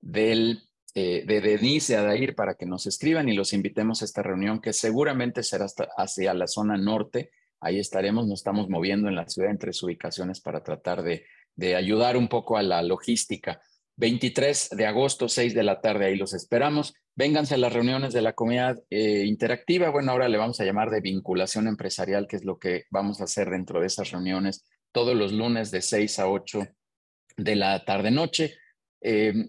del, 0.00 0.62
eh, 0.94 1.22
de 1.26 1.40
Denise 1.40 1.96
Adair 1.96 2.34
para 2.34 2.54
que 2.54 2.66
nos 2.66 2.86
escriban 2.86 3.28
y 3.28 3.34
los 3.34 3.52
invitemos 3.52 4.02
a 4.02 4.06
esta 4.06 4.22
reunión 4.22 4.60
que 4.60 4.72
seguramente 4.72 5.44
será 5.44 5.66
hasta, 5.66 5.88
hacia 5.96 6.34
la 6.34 6.48
zona 6.48 6.76
norte. 6.76 7.30
Ahí 7.60 7.78
estaremos, 7.78 8.26
nos 8.26 8.40
estamos 8.40 8.68
moviendo 8.68 9.08
en 9.08 9.14
la 9.14 9.28
ciudad 9.28 9.50
entre 9.50 9.72
sus 9.74 9.84
ubicaciones 9.84 10.40
para 10.40 10.64
tratar 10.64 11.04
de, 11.04 11.24
de 11.54 11.76
ayudar 11.76 12.16
un 12.16 12.26
poco 12.26 12.56
a 12.56 12.62
la 12.62 12.82
logística. 12.82 13.60
23 13.96 14.70
de 14.70 14.86
agosto, 14.86 15.28
6 15.28 15.54
de 15.54 15.62
la 15.62 15.80
tarde, 15.80 16.06
ahí 16.06 16.16
los 16.16 16.34
esperamos. 16.34 16.94
Vénganse 17.14 17.54
a 17.54 17.58
las 17.58 17.72
reuniones 17.72 18.12
de 18.12 18.22
la 18.22 18.32
comunidad 18.32 18.82
eh, 18.90 19.24
interactiva. 19.24 19.90
Bueno, 19.90 20.12
ahora 20.12 20.28
le 20.28 20.38
vamos 20.38 20.60
a 20.60 20.64
llamar 20.64 20.90
de 20.90 21.00
vinculación 21.00 21.68
empresarial, 21.68 22.26
que 22.26 22.36
es 22.36 22.44
lo 22.44 22.58
que 22.58 22.84
vamos 22.90 23.20
a 23.20 23.24
hacer 23.24 23.50
dentro 23.50 23.80
de 23.80 23.86
esas 23.86 24.10
reuniones 24.10 24.64
todos 24.90 25.14
los 25.14 25.32
lunes 25.32 25.70
de 25.70 25.82
6 25.82 26.18
a 26.18 26.28
8 26.28 26.66
de 27.36 27.56
la 27.56 27.84
tarde-noche. 27.84 28.56
Em, 29.00 29.48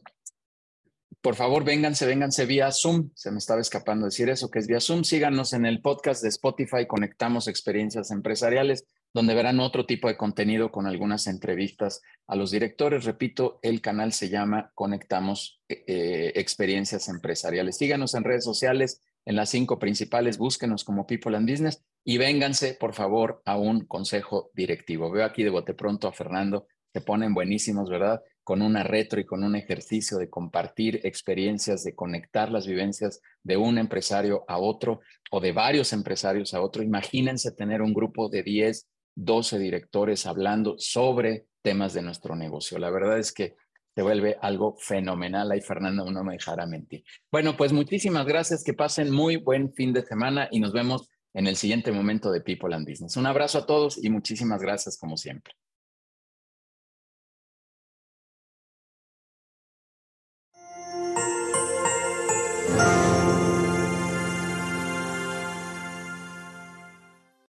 por 1.21 1.35
favor, 1.35 1.63
vénganse, 1.63 2.05
vénganse 2.05 2.45
vía 2.45 2.71
Zoom. 2.71 3.09
Se 3.15 3.31
me 3.31 3.39
estaba 3.39 3.61
escapando 3.61 4.05
decir 4.05 4.29
eso, 4.29 4.51
que 4.51 4.59
es 4.59 4.67
vía 4.67 4.79
Zoom. 4.79 5.03
Síganos 5.03 5.53
en 5.53 5.65
el 5.65 5.81
podcast 5.81 6.21
de 6.21 6.29
Spotify, 6.29 6.85
Conectamos 6.87 7.47
Experiencias 7.47 8.11
Empresariales 8.11 8.85
donde 9.15 9.33
verán 9.33 9.61
otro 9.61 9.85
tipo 9.85 10.09
de 10.09 10.17
contenido 10.17 10.73
con 10.73 10.87
algunas 10.87 11.27
entrevistas 11.27 12.01
a 12.27 12.35
los 12.35 12.51
directores. 12.51 13.05
Repito, 13.05 13.59
el 13.61 13.79
canal 13.79 14.11
se 14.11 14.27
llama 14.27 14.73
Conectamos 14.75 15.61
eh, 15.69 15.85
eh, 15.87 16.33
Experiencias 16.35 17.07
Empresariales. 17.07 17.77
Síganos 17.77 18.13
en 18.13 18.25
redes 18.25 18.43
sociales, 18.43 19.01
en 19.23 19.37
las 19.37 19.49
cinco 19.51 19.79
principales, 19.79 20.37
búsquenos 20.37 20.83
como 20.83 21.07
People 21.07 21.37
and 21.37 21.49
Business 21.49 21.81
y 22.03 22.17
vénganse, 22.17 22.73
por 22.73 22.93
favor, 22.93 23.41
a 23.45 23.55
un 23.55 23.85
consejo 23.85 24.51
directivo. 24.53 25.09
Veo 25.09 25.23
aquí 25.23 25.43
de 25.43 25.49
bote 25.49 25.73
pronto 25.73 26.09
a 26.09 26.11
Fernando, 26.11 26.67
se 26.91 26.99
ponen 26.99 27.33
buenísimos, 27.33 27.89
¿verdad? 27.89 28.21
Con 28.43 28.61
una 28.61 28.83
retro 28.83 29.21
y 29.21 29.25
con 29.25 29.45
un 29.45 29.55
ejercicio 29.55 30.17
de 30.17 30.29
compartir 30.29 30.99
experiencias, 31.05 31.85
de 31.85 31.95
conectar 31.95 32.51
las 32.51 32.67
vivencias 32.67 33.21
de 33.43 33.55
un 33.55 33.77
empresario 33.77 34.43
a 34.49 34.57
otro 34.57 34.99
o 35.31 35.39
de 35.39 35.53
varios 35.53 35.93
empresarios 35.93 36.53
a 36.53 36.59
otro. 36.59 36.83
Imagínense 36.83 37.53
tener 37.53 37.81
un 37.81 37.93
grupo 37.93 38.27
de 38.27 38.43
10, 38.43 38.89
12 39.15 39.59
directores 39.59 40.25
hablando 40.25 40.75
sobre 40.77 41.47
temas 41.61 41.93
de 41.93 42.01
nuestro 42.01 42.35
negocio. 42.35 42.77
La 42.77 42.89
verdad 42.89 43.17
es 43.17 43.31
que 43.31 43.55
se 43.95 44.01
vuelve 44.01 44.37
algo 44.41 44.75
fenomenal. 44.77 45.51
Ahí 45.51 45.61
Fernando 45.61 46.09
no 46.11 46.23
me 46.23 46.33
dejará 46.33 46.65
mentir. 46.65 47.03
Bueno, 47.31 47.55
pues 47.55 47.71
muchísimas 47.71 48.25
gracias. 48.25 48.63
Que 48.63 48.73
pasen 48.73 49.09
muy 49.09 49.37
buen 49.37 49.73
fin 49.73 49.93
de 49.93 50.05
semana 50.05 50.49
y 50.51 50.59
nos 50.59 50.73
vemos 50.73 51.09
en 51.33 51.47
el 51.47 51.55
siguiente 51.55 51.91
momento 51.91 52.31
de 52.31 52.41
People 52.41 52.75
and 52.75 52.87
Business. 52.87 53.17
Un 53.17 53.25
abrazo 53.25 53.59
a 53.59 53.65
todos 53.65 54.03
y 54.03 54.09
muchísimas 54.09 54.61
gracias 54.61 54.97
como 54.97 55.17
siempre. 55.17 55.53